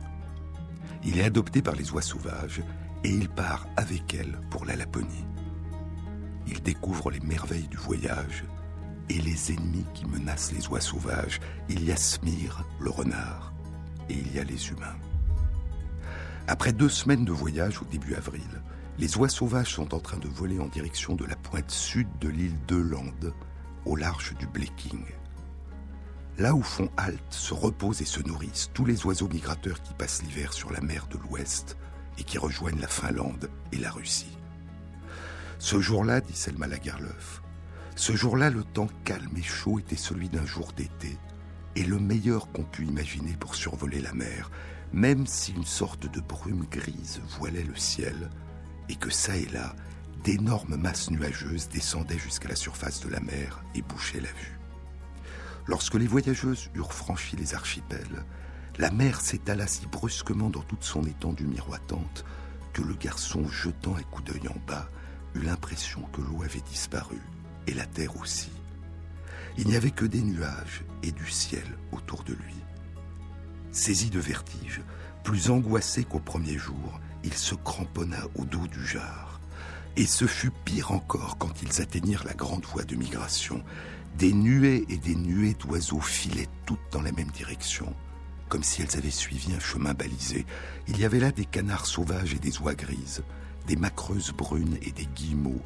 Il 1.05 1.19
est 1.19 1.25
adopté 1.25 1.63
par 1.63 1.75
les 1.75 1.91
oies 1.93 2.03
sauvages 2.03 2.63
et 3.05 3.11
il 3.11 3.29
part 3.29 3.67
avec 3.77 4.15
elles 4.15 4.39
pour 4.51 4.65
la 4.65 4.77
Laponie. 4.77 5.27
Il 6.47 6.63
découvre 6.63 7.11
les 7.11 7.21
merveilles 7.21 7.69
du 7.69 7.77
voyage 7.77 8.45
et 9.09 9.21
les 9.21 9.53
ennemis 9.53 9.87
qui 9.95 10.07
menacent 10.07 10.53
les 10.53 10.67
oies 10.69 10.81
sauvages. 10.81 11.41
Il 11.69 11.85
y 11.85 11.93
a 11.93 11.97
Smir, 11.97 12.65
le 12.81 12.91
renard, 12.91 13.53
et 14.09 14.15
il 14.15 14.35
y 14.35 14.39
a 14.39 14.45
les 14.45 14.69
humains. 14.69 14.97
Après 16.47 16.73
deux 16.73 16.89
semaines 16.89 17.25
de 17.25 17.33
voyage 17.33 17.83
au 17.83 17.85
début 17.85 18.15
avril, 18.15 18.63
les 18.99 19.17
oies 19.17 19.29
sauvages 19.29 19.75
sont 19.75 19.95
en 19.95 20.01
train 20.01 20.17
de 20.19 20.29
voler 20.29 20.59
en 20.59 20.67
direction 20.67 21.15
de 21.15 21.25
la 21.25 21.37
pointe 21.37 21.71
sud 21.71 22.09
de 22.21 22.29
l'île 22.29 22.59
d'Euland, 22.67 23.05
au 23.85 23.97
large 23.97 24.35
du 24.39 24.47
Bleking. 24.47 25.05
Là 26.39 26.55
où 26.55 26.63
font 26.63 26.89
halte, 26.97 27.21
se 27.31 27.53
reposent 27.53 28.01
et 28.01 28.05
se 28.05 28.21
nourrissent 28.21 28.71
tous 28.73 28.85
les 28.85 29.05
oiseaux 29.05 29.27
migrateurs 29.27 29.83
qui 29.83 29.93
passent 29.95 30.23
l'hiver 30.23 30.53
sur 30.53 30.71
la 30.71 30.81
mer 30.81 31.09
de 31.09 31.19
l'Ouest 31.19 31.77
et 32.17 32.23
qui 32.23 32.39
rejoignent 32.39 32.81
la 32.81 32.87
Finlande 32.87 33.51
et 33.73 33.77
la 33.77 33.91
Russie. 33.91 34.39
Ce 35.59 35.81
jour-là, 35.81 36.21
dit 36.21 36.37
Selma 36.37 36.69
Lagerlöf, 36.69 37.43
ce 37.97 38.15
jour-là, 38.15 38.51
le 38.51 38.63
temps 38.63 38.89
calme 39.05 39.37
et 39.37 39.43
chaud 39.43 39.81
était 39.81 39.97
celui 39.97 40.29
d'un 40.29 40.47
jour 40.47 40.73
d'été, 40.77 41.19
et 41.75 41.83
le 41.83 41.99
meilleur 41.99 42.53
qu'on 42.53 42.63
pût 42.63 42.87
imaginer 42.87 43.33
pour 43.33 43.57
survoler 43.57 44.01
la 44.01 44.15
mer, 44.15 44.53
même 44.93 45.27
si 45.27 45.53
une 45.53 45.65
sorte 45.65 46.07
de 46.07 46.21
brume 46.21 46.67
grise 46.71 47.21
voilait 47.37 47.65
le 47.65 47.75
ciel, 47.75 48.31
et 48.89 48.95
que 48.95 49.11
ça 49.11 49.37
et 49.37 49.47
là, 49.47 49.75
d'énormes 50.23 50.77
masses 50.77 51.11
nuageuses 51.11 51.69
descendaient 51.69 52.19
jusqu'à 52.19 52.49
la 52.49 52.57
surface 52.57 53.01
de 53.01 53.09
la 53.09 53.21
mer 53.21 53.65
et 53.75 53.83
bouchaient 53.83 54.21
la 54.21 54.29
vue. 54.29 54.58
Lorsque 55.69 55.97
les 55.97 56.07
voyageuses 56.07 56.71
eurent 56.75 56.95
franchi 56.95 57.37
les 57.37 57.55
archipels, 57.55 58.25
la 58.79 58.91
mer 58.91 59.21
s'étala 59.21 59.67
si 59.67 59.87
brusquement 59.87 60.49
dans 60.49 60.63
toute 60.63 60.83
son 60.83 61.05
étendue 61.05 61.47
miroitante 61.47 62.25
que 62.73 62.81
le 62.81 62.95
garçon, 62.95 63.47
jetant 63.47 63.95
un 63.95 64.03
coup 64.03 64.23
d'œil 64.23 64.49
en 64.49 64.57
bas, 64.67 64.89
eut 65.35 65.43
l'impression 65.43 66.01
que 66.13 66.23
l'eau 66.23 66.43
avait 66.43 66.63
disparu, 66.63 67.21
et 67.67 67.75
la 67.75 67.85
terre 67.85 68.19
aussi. 68.19 68.51
Il 69.59 69.67
n'y 69.67 69.77
avait 69.77 69.91
que 69.91 70.07
des 70.07 70.23
nuages 70.23 70.85
et 71.03 71.13
du 71.13 71.31
ciel 71.31 71.67
autour 71.93 72.25
de 72.25 72.33
lui. 72.33 72.55
Saisi 73.71 74.09
de 74.09 74.21
vertige, 74.21 74.81
plus 75.23 75.51
angoissé 75.51 76.05
qu'au 76.05 76.21
premier 76.21 76.57
jour, 76.57 76.99
il 77.25 77.35
se 77.35 77.55
cramponna 77.55 78.25
au 78.37 78.47
dos 78.47 78.67
du 78.69 78.87
jar. 78.87 79.39
Et 79.97 80.07
ce 80.07 80.27
fut 80.27 80.53
pire 80.65 80.93
encore 80.93 81.37
quand 81.37 81.61
ils 81.61 81.83
atteignirent 81.83 82.25
la 82.25 82.35
grande 82.35 82.65
voie 82.65 82.85
de 82.85 82.97
migration. 82.97 83.63
Des 84.17 84.33
nuées 84.33 84.85
et 84.89 84.97
des 84.97 85.15
nuées 85.15 85.55
d'oiseaux 85.55 86.01
filaient 86.01 86.49
toutes 86.67 86.81
dans 86.91 87.03
la 87.03 87.13
même 87.13 87.31
direction, 87.31 87.95
comme 88.49 88.65
si 88.65 88.83
elles 88.83 88.97
avaient 88.97 89.11
suivi 89.11 89.53
un 89.55 89.61
chemin 89.61 89.95
balisé. 89.95 90.45
Il 90.89 90.99
y 90.99 91.05
avait 91.05 91.21
là 91.21 91.31
des 91.31 91.45
canards 91.45 91.87
sauvages 91.87 92.35
et 92.35 92.39
des 92.39 92.59
oies 92.59 92.75
grises, 92.75 93.23
des 93.67 93.77
macreuses 93.77 94.33
brunes 94.33 94.79
et 94.83 94.91
des 94.91 95.07
guillemots, 95.07 95.63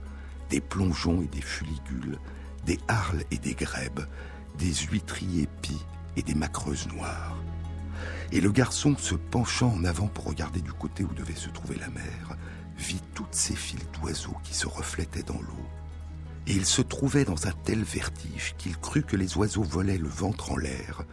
des 0.51 0.61
plongeons 0.61 1.23
et 1.23 1.29
des 1.29 1.41
fuligules, 1.41 2.19
des 2.67 2.79
harles 2.89 3.25
et 3.31 3.39
des 3.39 3.55
grèbes, 3.55 4.07
des 4.59 4.75
huîtriers 4.75 5.43
épis 5.43 5.85
et 6.17 6.23
des 6.23 6.35
macreuses 6.35 6.89
noires. 6.89 7.39
Et 8.33 8.41
le 8.41 8.51
garçon, 8.51 8.97
se 8.99 9.15
penchant 9.15 9.73
en 9.75 9.85
avant 9.85 10.09
pour 10.09 10.25
regarder 10.25 10.61
du 10.61 10.73
côté 10.73 11.05
où 11.05 11.15
devait 11.15 11.35
se 11.35 11.49
trouver 11.49 11.77
la 11.77 11.89
mer, 11.91 12.37
vit 12.77 13.03
toutes 13.15 13.35
ces 13.35 13.55
files 13.55 13.87
d'oiseaux 13.93 14.37
qui 14.43 14.55
se 14.55 14.67
reflétaient 14.67 15.23
dans 15.23 15.41
l'eau. 15.41 15.67
Et 16.47 16.53
il 16.53 16.67
se 16.67 16.83
trouvait 16.83 17.25
dans 17.25 17.47
un 17.47 17.53
tel 17.65 17.83
vertige 17.83 18.55
qu'il 18.59 18.77
crut 18.77 19.07
que 19.07 19.17
les 19.17 19.37
oiseaux 19.37 19.63
volaient 19.63 19.99
le 19.99 20.09
ventre 20.09 20.53
en 20.53 20.57
l'air, 20.57 21.05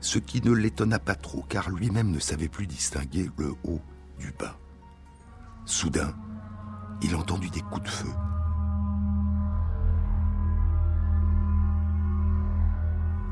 ce 0.00 0.18
qui 0.18 0.40
ne 0.42 0.52
l'étonna 0.52 0.98
pas 0.98 1.14
trop 1.14 1.44
car 1.48 1.70
lui-même 1.70 2.10
ne 2.10 2.18
savait 2.18 2.48
plus 2.48 2.66
distinguer 2.66 3.30
le 3.36 3.52
haut 3.64 3.80
du 4.18 4.32
bas. 4.38 4.58
Soudain, 5.66 6.14
il 7.02 7.14
entendit 7.14 7.50
des 7.50 7.60
coups 7.60 7.82
de 7.82 7.88
feu. 7.88 8.12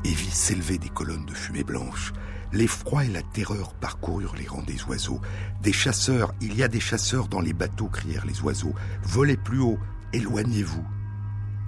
Et 0.03 0.13
vit 0.13 0.31
s'élever 0.31 0.77
des 0.77 0.89
colonnes 0.89 1.25
de 1.25 1.33
fumée 1.33 1.63
blanche 1.63 2.13
L'effroi 2.53 3.05
et 3.05 3.09
la 3.09 3.21
terreur 3.21 3.73
parcoururent 3.73 4.35
les 4.35 4.47
rangs 4.47 4.63
des 4.63 4.81
oiseaux. 4.83 5.19
Des 5.61 5.73
chasseurs, 5.73 6.33
il 6.39 6.55
y 6.55 6.63
a 6.63 6.67
des 6.67 6.79
chasseurs 6.79 7.27
dans 7.27 7.41
les 7.41 7.53
bateaux, 7.53 7.89
crièrent 7.89 8.25
les 8.25 8.41
oiseaux. 8.41 8.73
Volez 9.03 9.35
plus 9.35 9.59
haut, 9.59 9.77
éloignez-vous. 10.13 10.85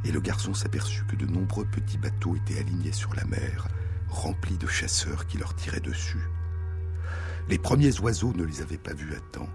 Et 0.05 0.11
le 0.11 0.19
garçon 0.19 0.53
s'aperçut 0.53 1.05
que 1.05 1.15
de 1.15 1.25
nombreux 1.25 1.65
petits 1.65 1.97
bateaux 1.97 2.35
étaient 2.35 2.59
alignés 2.59 2.93
sur 2.93 3.13
la 3.15 3.25
mer, 3.25 3.67
remplis 4.07 4.57
de 4.57 4.67
chasseurs 4.67 5.27
qui 5.27 5.37
leur 5.37 5.55
tiraient 5.55 5.79
dessus. 5.79 6.29
Les 7.49 7.57
premiers 7.57 7.99
oiseaux 7.99 8.33
ne 8.33 8.43
les 8.43 8.61
avaient 8.61 8.77
pas 8.77 8.93
vus 8.93 9.13
à 9.15 9.19
temps, 9.19 9.49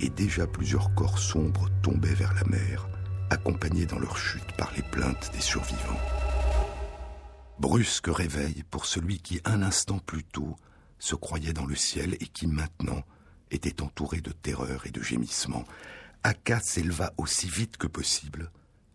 et 0.00 0.10
déjà 0.10 0.46
plusieurs 0.46 0.94
corps 0.94 1.18
sombres 1.18 1.68
tombaient 1.82 2.14
vers 2.14 2.34
la 2.34 2.44
mer, 2.44 2.88
accompagnés 3.30 3.86
dans 3.86 3.98
leur 3.98 4.18
chute 4.18 4.56
par 4.56 4.72
les 4.76 4.82
plaintes 4.82 5.30
des 5.32 5.40
survivants. 5.40 6.00
Brusque 7.58 8.08
réveil 8.08 8.62
pour 8.70 8.86
celui 8.86 9.18
qui 9.18 9.40
un 9.44 9.62
instant 9.62 9.98
plus 9.98 10.22
tôt 10.22 10.56
se 10.98 11.14
croyait 11.14 11.52
dans 11.52 11.66
le 11.66 11.74
ciel 11.74 12.14
et 12.20 12.26
qui 12.26 12.46
maintenant 12.46 13.02
était 13.50 13.82
entouré 13.82 14.20
de 14.20 14.30
terreur 14.30 14.86
et 14.86 14.90
de 14.90 15.02
gémissements. 15.02 15.64
Aka 16.22 16.60
s'éleva 16.60 17.12
aussi 17.16 17.48
vite 17.48 17.76
que 17.76 17.86
possible, 17.86 18.50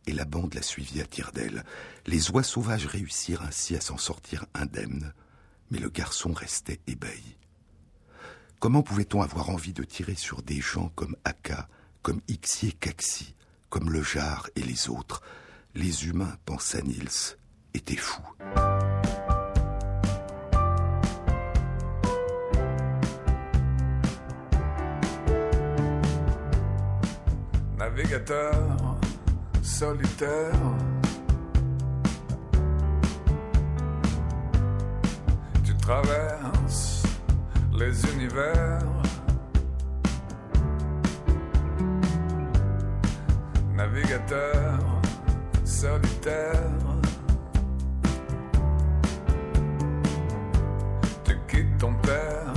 et 0.08 0.12
la 0.12 0.26
bande 0.26 0.54
la 0.54 0.62
suivit 0.62 1.02
à 1.02 1.06
tire 1.06 1.32
d'aile. 1.32 1.64
Les 2.06 2.32
oies 2.32 2.44
sauvages 2.44 2.86
réussirent 2.86 3.44
ainsi 3.44 3.76
à 3.76 3.82
s'en 3.82 3.98
sortir 3.98 4.46
indemnes, 4.54 5.14
mais 5.72 5.80
le 5.80 5.90
garçon 5.90 6.34
restait 6.34 6.80
ébahi. 6.88 7.38
Comment 8.60 8.84
pouvait-on 8.84 9.22
avoir 9.22 9.50
envie 9.50 9.74
de 9.74 9.84
tirer 9.84 10.16
sur 10.16 10.42
des 10.42 10.62
gens 10.62 10.90
comme 10.96 11.16
Aka, 11.26 11.68
comme 12.02 12.22
Ixier 12.28 12.72
Kaxi, 12.72 13.36
comme 13.70 13.92
le 13.92 14.02
Jar 14.02 14.50
et 14.56 14.62
les 14.62 14.90
autres? 14.90 15.22
Les 15.76 16.06
humains, 16.06 16.38
pensa 16.46 16.82
Nils, 16.82 17.38
était 17.74 17.96
fou. 17.96 18.22
Navigateur 27.78 28.93
solitaire. 29.74 30.54
Tu 35.64 35.76
traverses 35.78 37.04
les 37.74 38.06
univers. 38.14 38.80
Navigateur 43.76 44.80
solitaire. 45.66 46.74
ton 51.84 51.94
père, 51.96 52.54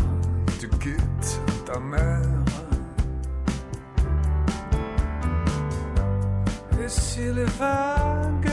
tu 0.61 0.69
quittes 0.69 1.41
ta 1.65 1.81
mère. 1.81 2.36
Si 6.89 7.33
les 7.33 7.51
vagues 7.59 8.51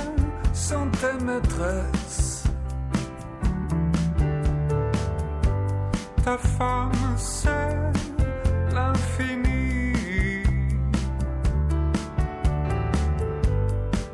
sont 0.54 0.90
tes 1.00 1.24
maîtresses, 1.24 2.44
ta 6.24 6.38
femme 6.38 7.16
c'est 7.18 7.78
l'infini. 8.74 9.94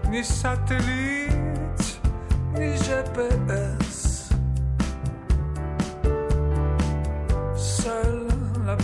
Ni 0.10 0.24
satellite, 0.24 2.02
ni 2.56 2.76
GPS. 2.78 4.10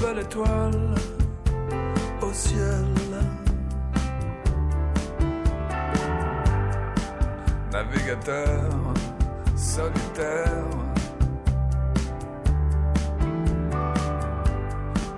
belle 0.01 0.19
étoile 0.19 0.95
au 2.21 2.33
ciel. 2.33 3.44
Navigateur 7.75 8.69
solitaire, 9.53 10.63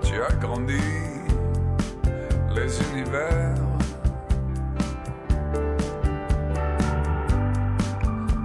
tu 0.01 0.15
as 0.19 0.33
grandi 0.41 0.81
les 2.55 2.81
univers. 2.89 3.53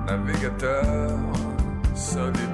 Navigateur 0.06 1.18
solitaire. 1.94 2.51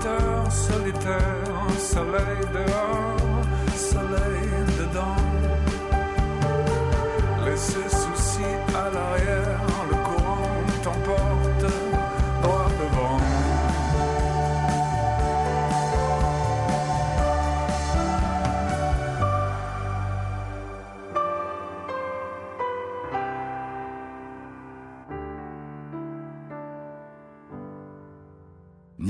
Navigateur 0.00 0.50
solitaire, 0.50 1.44
soleil 1.78 2.40
dehors, 2.54 3.76
soleil 3.76 4.39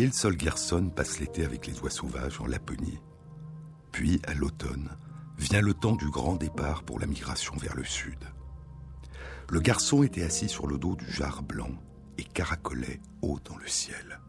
Niels 0.01 0.25
Holgersson 0.25 0.89
passe 0.89 1.21
l'été 1.21 1.45
avec 1.45 1.67
les 1.67 1.79
oies 1.81 1.91
sauvages 1.91 2.41
en 2.41 2.47
Laponie. 2.47 3.03
Puis, 3.93 4.19
à 4.27 4.33
l'automne, 4.33 4.89
vient 5.37 5.61
le 5.61 5.75
temps 5.75 5.95
du 5.95 6.09
grand 6.09 6.37
départ 6.37 6.85
pour 6.85 6.99
la 6.99 7.07
migration 7.07 7.55
vers 7.59 7.77
le 7.77 7.85
sud. 7.85 8.19
Le 9.51 9.61
garçon 9.61 10.03
était 10.03 10.23
assis 10.23 10.49
sur 10.49 10.67
le 10.67 10.79
dos 10.79 10.97
du 10.97 11.05
jar 11.13 11.43
blanc 11.43 11.73
et 12.17 12.25
caracolait 12.25 13.03
haut 13.21 13.41
dans 13.45 13.59
le 13.59 13.67
ciel. 13.67 14.21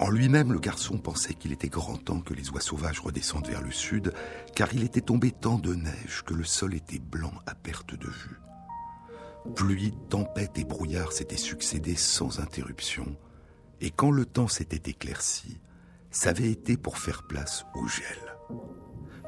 En 0.00 0.10
lui-même, 0.10 0.52
le 0.52 0.58
garçon 0.58 0.98
pensait 0.98 1.34
qu'il 1.34 1.52
était 1.52 1.68
grand 1.68 1.98
temps 1.98 2.20
que 2.20 2.34
les 2.34 2.50
oies 2.50 2.60
sauvages 2.60 2.98
redescendent 2.98 3.46
vers 3.46 3.62
le 3.62 3.70
sud, 3.70 4.12
car 4.56 4.74
il 4.74 4.82
était 4.82 5.00
tombé 5.00 5.30
tant 5.30 5.60
de 5.60 5.76
neige 5.76 6.24
que 6.26 6.34
le 6.34 6.42
sol 6.42 6.74
était 6.74 6.98
blanc 6.98 7.34
à 7.46 7.54
perte 7.54 7.94
de 7.94 8.08
vue. 8.08 8.40
Pluie, 9.54 9.94
tempête 10.08 10.58
et 10.58 10.64
brouillard 10.64 11.12
s'étaient 11.12 11.36
succédés 11.36 11.94
sans 11.94 12.40
interruption, 12.40 13.16
et 13.82 13.90
quand 13.90 14.12
le 14.12 14.24
temps 14.24 14.48
s'était 14.48 14.90
éclairci, 14.90 15.58
ça 16.12 16.30
avait 16.30 16.50
été 16.50 16.76
pour 16.76 16.98
faire 16.98 17.24
place 17.24 17.66
au 17.74 17.86
gel. 17.88 18.36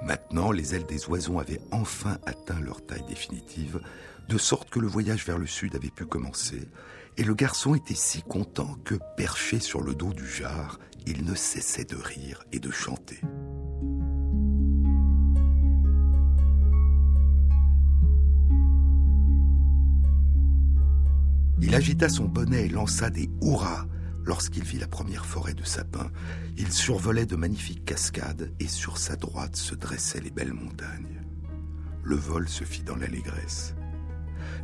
Maintenant, 0.04 0.52
les 0.52 0.74
ailes 0.74 0.86
des 0.86 1.08
oiseaux 1.08 1.40
avaient 1.40 1.60
enfin 1.72 2.18
atteint 2.24 2.60
leur 2.60 2.86
taille 2.86 3.04
définitive, 3.08 3.80
de 4.28 4.38
sorte 4.38 4.70
que 4.70 4.78
le 4.78 4.86
voyage 4.86 5.26
vers 5.26 5.38
le 5.38 5.46
sud 5.46 5.74
avait 5.74 5.90
pu 5.90 6.06
commencer, 6.06 6.68
et 7.16 7.24
le 7.24 7.34
garçon 7.34 7.74
était 7.74 7.94
si 7.94 8.22
content 8.22 8.76
que, 8.84 8.94
perché 9.16 9.58
sur 9.58 9.82
le 9.82 9.94
dos 9.94 10.12
du 10.12 10.26
jar, 10.26 10.78
il 11.04 11.24
ne 11.24 11.34
cessait 11.34 11.84
de 11.84 11.96
rire 11.96 12.44
et 12.52 12.60
de 12.60 12.70
chanter. 12.70 13.20
Il 21.60 21.74
agita 21.74 22.08
son 22.08 22.26
bonnet 22.26 22.66
et 22.66 22.68
lança 22.68 23.10
des 23.10 23.28
hurrahs 23.42 23.86
lorsqu'il 24.24 24.64
vit 24.64 24.78
la 24.78 24.86
première 24.86 25.26
forêt 25.26 25.54
de 25.54 25.64
sapins. 25.64 26.10
Il 26.56 26.72
survolait 26.72 27.26
de 27.26 27.36
magnifiques 27.36 27.84
cascades 27.84 28.52
et 28.60 28.68
sur 28.68 28.98
sa 28.98 29.16
droite 29.16 29.56
se 29.56 29.74
dressaient 29.74 30.20
les 30.20 30.30
belles 30.30 30.52
montagnes. 30.52 31.22
Le 32.02 32.16
vol 32.16 32.48
se 32.48 32.64
fit 32.64 32.82
dans 32.82 32.96
l'allégresse. 32.96 33.74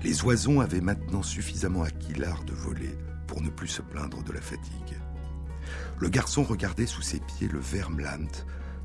Les 0.03 0.23
oiseaux 0.25 0.61
avaient 0.61 0.81
maintenant 0.81 1.23
suffisamment 1.23 1.83
acquis 1.83 2.15
l'art 2.15 2.45
de 2.45 2.53
voler 2.53 2.97
pour 3.27 3.43
ne 3.43 3.51
plus 3.51 3.69
se 3.69 3.83
plaindre 3.83 4.23
de 4.23 4.33
la 4.33 4.41
fatigue. 4.41 4.97
Le 5.99 6.09
garçon 6.09 6.43
regardait 6.43 6.87
sous 6.87 7.03
ses 7.03 7.21
pieds 7.21 7.49
le 7.49 7.61
Vermland, 7.61 8.31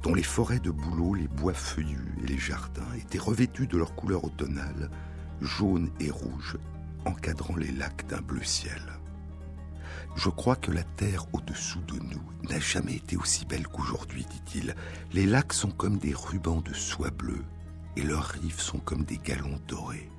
dont 0.04 0.14
les 0.14 0.24
forêts 0.24 0.60
de 0.60 0.72
bouleaux, 0.72 1.14
les 1.14 1.28
bois 1.28 1.54
feuillus 1.54 2.14
et 2.22 2.28
les 2.28 2.38
jardins 2.38 2.94
étaient 2.98 3.18
revêtus 3.18 3.68
de 3.68 3.78
leur 3.78 3.96
couleur 3.96 4.24
automnale, 4.24 4.92
jaune 5.42 5.90
et 6.00 6.12
rouge, 6.12 6.58
encadrant 7.06 7.56
les 7.56 7.72
lacs 7.72 8.06
d'un 8.08 8.22
bleu 8.22 8.44
ciel. 8.44 8.82
Je 10.16 10.30
crois 10.30 10.56
que 10.56 10.72
la 10.72 10.84
terre 10.84 11.26
au-dessous 11.34 11.82
de 11.82 12.00
nous 12.00 12.50
n'a 12.50 12.60
jamais 12.60 12.96
été 12.96 13.18
aussi 13.18 13.46
belle 13.46 13.68
qu'aujourd'hui, 13.68 14.26
dit-il. 14.30 14.76
Les 15.12 15.26
lacs 15.26 15.54
sont 15.54 15.72
comme 15.72 15.98
des 15.98 16.14
rubans 16.14 16.62
de 16.62 16.74
soie 16.74 17.12
bleue 17.12 17.44
et 17.98 18.02
leurs 18.02 18.26
rives 18.26 18.60
sont 18.60 18.80
comme 18.80 19.04
des 19.04 19.18
galons 19.18 19.60
dorés. 19.68 20.10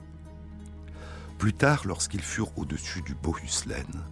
Plus 1.38 1.52
tard, 1.52 1.82
lorsqu'ils 1.86 2.22
furent 2.22 2.56
au-dessus 2.58 3.02
du 3.02 3.14
Bohuslän, 3.14 4.04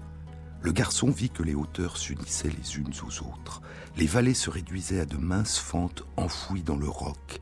le 0.60 0.72
garçon 0.72 1.10
vit 1.10 1.30
que 1.30 1.42
les 1.42 1.54
hauteurs 1.54 1.98
s'unissaient 1.98 2.50
les 2.50 2.76
unes 2.76 2.92
aux 3.06 3.22
autres. 3.22 3.60
Les 3.96 4.06
vallées 4.06 4.34
se 4.34 4.48
réduisaient 4.48 5.00
à 5.00 5.06
de 5.06 5.18
minces 5.18 5.58
fentes 5.58 6.04
enfouies 6.16 6.62
dans 6.62 6.76
le 6.76 6.88
roc, 6.88 7.40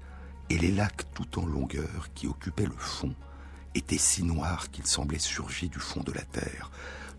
et 0.50 0.59
les 0.59 0.72
lacs 0.72 1.07
tout 1.14 1.38
en 1.38 1.46
longueur 1.46 2.09
qui 2.14 2.26
occupaient 2.26 2.66
le 2.66 2.76
fond 2.76 3.14
étaient 3.74 3.98
si 3.98 4.24
noirs 4.24 4.70
qu'ils 4.70 4.87
semblaient 4.87 5.20
surgir 5.20 5.70
du 5.70 5.78
fond 5.78 6.02
de 6.02 6.12
la 6.12 6.22
terre. 6.22 6.70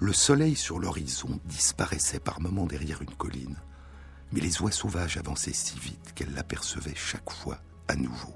Le 0.03 0.11
soleil 0.11 0.57
sur 0.57 0.79
l'horizon 0.79 1.39
disparaissait 1.45 2.19
par 2.19 2.41
moments 2.41 2.65
derrière 2.65 3.01
une 3.01 3.15
colline, 3.15 3.55
mais 4.33 4.41
les 4.41 4.61
oies 4.61 4.69
sauvages 4.69 5.15
avançaient 5.15 5.53
si 5.53 5.79
vite 5.79 6.11
qu'elles 6.13 6.33
l'apercevaient 6.33 6.93
chaque 6.93 7.29
fois 7.31 7.61
à 7.87 7.95
nouveau. 7.95 8.33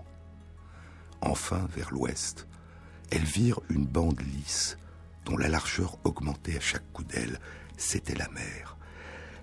Enfin, 1.20 1.68
vers 1.76 1.92
l'ouest, 1.92 2.48
elles 3.12 3.26
virent 3.26 3.60
une 3.70 3.86
bande 3.86 4.22
lisse 4.22 4.78
dont 5.26 5.36
la 5.36 5.50
largeur 5.50 5.98
augmentait 6.06 6.56
à 6.56 6.62
chaque 6.62 6.90
coup 6.94 7.04
d'aile. 7.04 7.38
C'était 7.76 8.16
la 8.16 8.30
mer. 8.30 8.78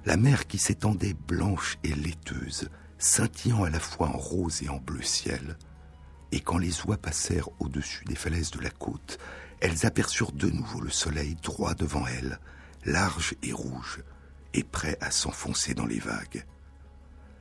La 0.06 0.16
mer 0.16 0.46
qui 0.46 0.56
s'étendait 0.56 1.12
blanche 1.28 1.76
et 1.84 1.94
laiteuse, 1.94 2.70
scintillant 2.96 3.64
à 3.64 3.70
la 3.70 3.80
fois 3.80 4.08
en 4.08 4.16
rose 4.16 4.62
et 4.62 4.70
en 4.70 4.78
bleu 4.78 5.02
ciel. 5.02 5.58
Et 6.32 6.40
quand 6.40 6.56
les 6.56 6.86
oies 6.86 6.96
passèrent 6.96 7.50
au-dessus 7.60 8.06
des 8.06 8.16
falaises 8.16 8.50
de 8.50 8.60
la 8.60 8.70
côte, 8.70 9.18
elles 9.64 9.86
aperçurent 9.86 10.32
de 10.32 10.50
nouveau 10.50 10.82
le 10.82 10.90
soleil 10.90 11.36
droit 11.36 11.72
devant 11.72 12.06
elles, 12.06 12.38
large 12.84 13.34
et 13.42 13.54
rouge, 13.54 14.02
et 14.52 14.62
prêt 14.62 14.98
à 15.00 15.10
s'enfoncer 15.10 15.72
dans 15.72 15.86
les 15.86 16.00
vagues. 16.00 16.44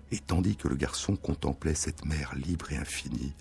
Et 0.09 0.19
tandis 0.19 0.55
que 0.55 0.69
le 0.69 0.77
garçon 0.77 1.17
contemplait 1.17 1.75
cette 1.75 2.05
mer 2.05 2.33
libre 2.33 2.71
et 2.71 2.77
infinie, 2.77 3.35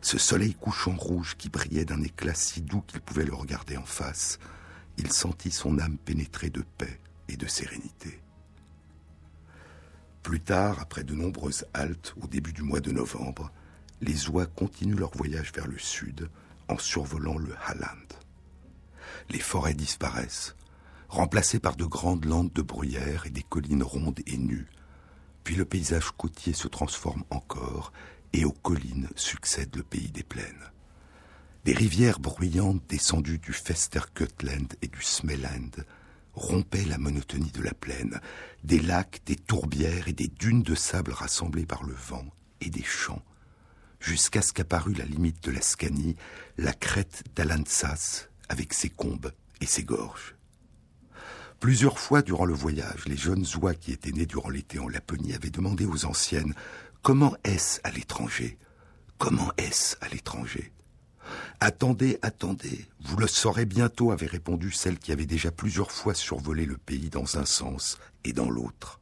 ce 0.00 0.18
soleil 0.18 0.54
couchant 0.54 0.96
rouge 0.96 1.36
qui 1.38 1.50
brillait 1.50 1.84
d'un 1.84 2.02
éclat 2.02 2.34
si 2.34 2.62
doux 2.62 2.80
qu'il 2.80 3.00
pouvait 3.00 3.24
le 3.24 3.32
regarder 3.32 3.76
en 3.76 3.84
face, 3.84 4.40
il 4.98 5.12
sentit 5.12 5.52
son 5.52 5.78
âme 5.78 5.96
pénétrée 5.96 6.50
de 6.50 6.64
paix 6.78 6.98
et 7.28 7.36
de 7.36 7.46
sérénité. 7.46 8.20
Plus 10.24 10.40
tard, 10.40 10.80
après 10.80 11.04
de 11.04 11.14
nombreuses 11.14 11.64
haltes 11.74 12.12
au 12.20 12.26
début 12.26 12.52
du 12.52 12.62
mois 12.62 12.80
de 12.80 12.90
novembre, 12.90 13.52
les 14.00 14.28
oies 14.28 14.46
continuent 14.46 14.98
leur 14.98 15.16
voyage 15.16 15.52
vers 15.52 15.68
le 15.68 15.78
sud 15.78 16.28
en 16.68 16.78
survolant 16.78 17.38
le 17.38 17.54
Halland. 17.66 18.06
Les 19.30 19.40
forêts 19.40 19.74
disparaissent, 19.74 20.56
remplacées 21.08 21.60
par 21.60 21.76
de 21.76 21.84
grandes 21.84 22.24
landes 22.24 22.52
de 22.52 22.62
bruyère 22.62 23.26
et 23.26 23.30
des 23.30 23.42
collines 23.42 23.82
rondes 23.82 24.20
et 24.26 24.36
nues. 24.36 24.68
Puis 25.44 25.56
le 25.56 25.64
paysage 25.64 26.10
côtier 26.16 26.52
se 26.52 26.68
transforme 26.68 27.24
encore 27.30 27.92
et 28.32 28.44
aux 28.44 28.52
collines 28.52 29.08
succède 29.16 29.74
le 29.76 29.82
pays 29.82 30.10
des 30.10 30.22
plaines. 30.22 30.70
Des 31.64 31.72
rivières 31.72 32.20
bruyantes 32.20 32.82
descendues 32.88 33.38
du 33.38 33.52
Festerkötland 33.52 34.74
et 34.82 34.88
du 34.88 35.02
Smeland 35.02 35.70
rompaient 36.34 36.84
la 36.84 36.98
monotonie 36.98 37.50
de 37.50 37.62
la 37.62 37.74
plaine, 37.74 38.20
des 38.62 38.78
lacs, 38.78 39.22
des 39.26 39.36
tourbières 39.36 40.06
et 40.06 40.12
des 40.12 40.28
dunes 40.28 40.62
de 40.62 40.74
sable 40.74 41.12
rassemblées 41.12 41.66
par 41.66 41.82
le 41.82 41.94
vent 41.94 42.26
et 42.60 42.70
des 42.70 42.84
champs, 42.84 43.22
jusqu'à 44.06 44.40
ce 44.40 44.52
qu'apparut 44.52 44.94
la 44.94 45.04
limite 45.04 45.42
de 45.42 45.50
la 45.50 45.60
Scanie, 45.60 46.14
la 46.58 46.72
crête 46.72 47.24
d'Alandsas 47.34 48.28
avec 48.48 48.72
ses 48.72 48.88
combes 48.88 49.32
et 49.60 49.66
ses 49.66 49.82
gorges. 49.82 50.36
Plusieurs 51.58 51.98
fois 51.98 52.22
durant 52.22 52.44
le 52.44 52.54
voyage, 52.54 53.06
les 53.06 53.16
jeunes 53.16 53.44
oies 53.60 53.74
qui 53.74 53.90
étaient 53.90 54.12
nées 54.12 54.26
durant 54.26 54.48
l'été 54.48 54.78
en 54.78 54.88
Laponie 54.88 55.34
avaient 55.34 55.50
demandé 55.50 55.86
aux 55.86 56.04
anciennes 56.04 56.54
Comment 57.02 57.34
est-ce 57.42 57.80
à 57.82 57.90
l'étranger 57.90 58.58
Comment 59.18 59.50
est-ce 59.56 59.96
à 60.00 60.08
l'étranger 60.08 60.72
Attendez, 61.58 62.20
attendez, 62.22 62.86
vous 63.00 63.16
le 63.16 63.26
saurez 63.26 63.64
bientôt, 63.64 64.12
avait 64.12 64.26
répondu 64.26 64.70
celle 64.70 65.00
qui 65.00 65.10
avait 65.10 65.26
déjà 65.26 65.50
plusieurs 65.50 65.90
fois 65.90 66.14
survolé 66.14 66.64
le 66.64 66.76
pays 66.76 67.10
dans 67.10 67.38
un 67.38 67.44
sens 67.44 67.98
et 68.22 68.32
dans 68.32 68.50
l'autre. 68.50 69.00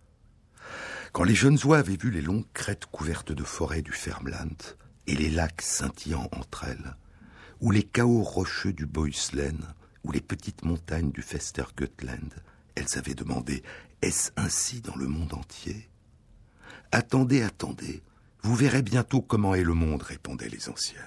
Quand 1.13 1.25
les 1.25 1.35
jeunes 1.35 1.59
oies 1.65 1.79
avaient 1.79 1.99
vu 1.99 2.11
les 2.11 2.23
longues 2.23 2.51
crêtes 2.55 2.87
couvertes 2.87 3.33
de 3.33 3.45
forêts 3.45 3.83
du 3.83 3.93
Fermland 3.93 4.57
et 5.07 5.15
les 5.15 5.31
lacs 5.31 5.63
scintillant 5.63 6.29
entre 6.33 6.65
elles, 6.65 6.97
ou 7.61 7.71
les 7.71 7.83
chaos 7.83 8.23
rocheux 8.23 8.73
du 8.73 8.87
Bohuslän, 8.87 9.59
ou 10.05 10.13
les 10.13 10.21
petites 10.21 10.65
montagnes 10.65 11.11
du 11.11 11.23
Festergötland, 11.23 12.35
elles 12.75 12.99
avaient 12.99 13.15
demandé 13.15 13.63
Est-ce 14.03 14.31
ainsi 14.37 14.81
dans 14.81 14.97
le 14.97 15.07
monde 15.07 15.35
entier? 15.35 15.89
Attendez, 16.93 17.43
attendez, 17.43 18.03
vous 18.43 18.55
verrez 18.55 18.83
bientôt 18.83 19.23
comment 19.23 19.55
est 19.55 19.65
le 19.65 19.75
monde, 19.75 20.03
répondaient 20.03 20.51
les 20.51 20.69
anciennes. 20.69 21.01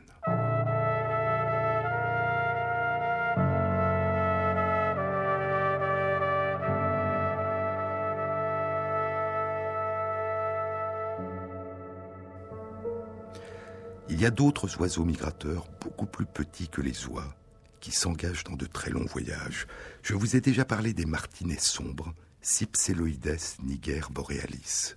Il 14.10 14.22
y 14.22 14.26
a 14.26 14.32
d'autres 14.32 14.80
oiseaux 14.80 15.04
migrateurs 15.04 15.68
beaucoup 15.82 16.06
plus 16.06 16.26
petits 16.26 16.70
que 16.70 16.82
les 16.82 17.08
oies 17.08 17.36
qui 17.82 17.92
s'engagent 17.92 18.46
dans 18.46 18.56
de 18.56 18.66
très 18.66 18.90
longs 18.90 19.06
voyages. 19.06 19.68
Je 20.02 20.14
vous 20.14 20.36
ai 20.36 20.42
déjà 20.42 20.66
parlé 20.66 20.94
des 20.94 21.06
martinets 21.06 21.60
sombres, 21.60 22.14
Cypseloides 22.42 23.38
niger 23.64 24.10
borealis. 24.10 24.96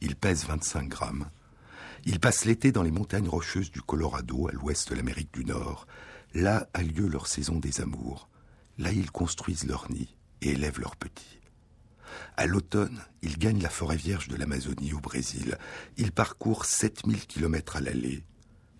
Ils 0.00 0.16
pèsent 0.16 0.46
25 0.46 0.88
grammes. 0.88 1.30
Ils 2.04 2.20
passent 2.20 2.44
l'été 2.44 2.72
dans 2.72 2.82
les 2.82 2.90
montagnes 2.90 3.28
rocheuses 3.28 3.70
du 3.70 3.80
Colorado, 3.80 4.48
à 4.48 4.52
l'ouest 4.52 4.90
de 4.90 4.94
l'Amérique 4.94 5.32
du 5.32 5.46
Nord. 5.46 5.86
Là 6.34 6.68
a 6.74 6.82
lieu 6.82 7.08
leur 7.08 7.26
saison 7.26 7.58
des 7.58 7.80
amours. 7.80 8.28
Là, 8.76 8.92
ils 8.92 9.10
construisent 9.10 9.66
leur 9.66 9.90
nid 9.90 10.14
et 10.42 10.50
élèvent 10.50 10.80
leurs 10.80 10.96
petits. 10.96 11.38
À 12.36 12.46
l'automne, 12.46 13.00
ils 13.22 13.38
gagnent 13.38 13.62
la 13.62 13.70
forêt 13.70 13.96
vierge 13.96 14.28
de 14.28 14.36
l'Amazonie 14.36 14.92
au 14.92 15.00
Brésil. 15.00 15.58
Ils 15.96 16.12
parcourent 16.12 16.64
7000 16.64 17.26
km 17.26 17.76
à 17.76 17.80
l'aller. 17.80 18.24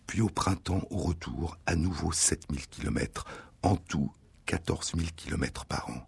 Puis 0.06 0.20
au 0.20 0.28
printemps, 0.28 0.86
au 0.90 0.98
retour, 0.98 1.56
à 1.66 1.76
nouveau 1.76 2.12
7000 2.12 2.66
km. 2.68 3.24
En 3.62 3.76
tout, 3.76 4.12
14 4.46 4.92
000 4.96 5.08
km 5.16 5.64
par 5.64 5.88
an. 5.88 6.06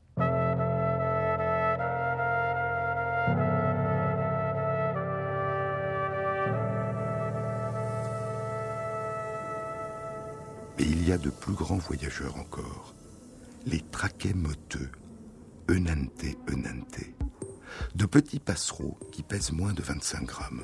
Mais 10.79 10.85
il 10.85 11.09
y 11.09 11.13
a 11.13 11.19
de 11.19 11.31
plus 11.31 11.55
grands 11.55 11.79
voyageurs 11.79 12.37
encore, 12.37 12.95
les 13.65 13.81
traquets 13.81 14.35
moteux, 14.35 14.91
Eunante 15.69 16.25
Eunante, 16.49 17.01
de 17.97 18.07
petits 18.07 18.39
passereaux 18.39 18.97
qui 19.11 19.25
pèsent 19.25 19.51
moins 19.51 19.73
de 19.73 19.83
25 19.83 20.25
grammes. 20.25 20.63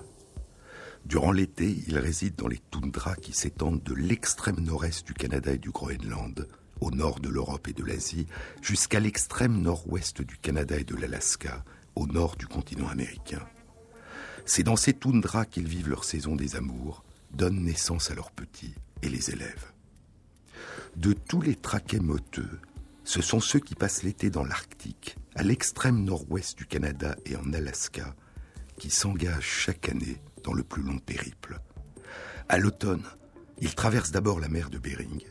Durant 1.05 1.33
l'été, 1.33 1.83
ils 1.89 1.99
résident 1.99 2.37
dans 2.39 2.49
les 2.49 2.61
toundras 2.71 3.17
qui 3.17 3.33
s'étendent 3.33 3.83
de 3.83 3.95
l'extrême 3.95 4.61
nord-est 4.61 5.05
du 5.05 5.13
Canada 5.13 5.53
et 5.53 5.59
du 5.59 5.71
Groenland, 5.71 6.47
au 6.81 6.93
nord 6.93 7.19
de 7.19 7.29
l'Europe 7.29 7.67
et 7.67 7.73
de 7.73 7.85
l'Asie, 7.85 8.29
jusqu'à 8.61 9.01
l'extrême 9.01 9.61
nord-ouest 9.61 10.23
du 10.23 10.37
Canada 10.37 10.79
et 10.79 10.85
de 10.85 10.95
l'Alaska, 10.95 11.65
au 11.97 12.07
nord 12.07 12.37
du 12.37 12.47
continent 12.47 12.89
américain. 12.89 13.45
C'est 14.47 14.63
dans 14.63 14.77
ces 14.77 14.93
toundras 14.93 15.47
qu'ils 15.47 15.67
vivent 15.67 15.89
leur 15.89 16.05
saison 16.05 16.37
des 16.37 16.55
amours, 16.55 17.03
donnent 17.33 17.65
naissance 17.65 18.13
à 18.13 18.15
leurs 18.15 18.31
petits 18.31 18.75
et 19.03 19.09
les 19.09 19.31
élèvent. 19.31 19.73
De 20.95 21.13
tous 21.13 21.41
les 21.41 21.57
traquets 21.57 21.99
moteux, 21.99 22.61
ce 23.05 23.23
sont 23.23 23.41
ceux 23.41 23.61
qui 23.61 23.75
passent 23.75 24.03
l'été 24.03 24.31
dans 24.31 24.45
l'Arctique, 24.45 25.17
à 25.35 25.43
l'extrême 25.43 26.05
nord-ouest 26.05 26.57
du 26.57 26.67
Canada 26.67 27.17
et 27.27 27.37
en 27.37 27.53
Alaska, 27.53 28.15
qui 28.79 28.91
s'engagent 28.91 29.45
chaque 29.45 29.89
année 29.89 30.23
dans 30.45 30.53
le 30.53 30.63
plus 30.63 30.83
long 30.83 30.99
périple. 30.99 31.61
À 32.49 32.59
l'automne, 32.59 33.05
ils 33.61 33.75
traversent 33.75 34.11
d'abord 34.11 34.41
la 34.41 34.49
mer 34.49 34.71
de 34.71 34.79
Bering, 34.79 35.23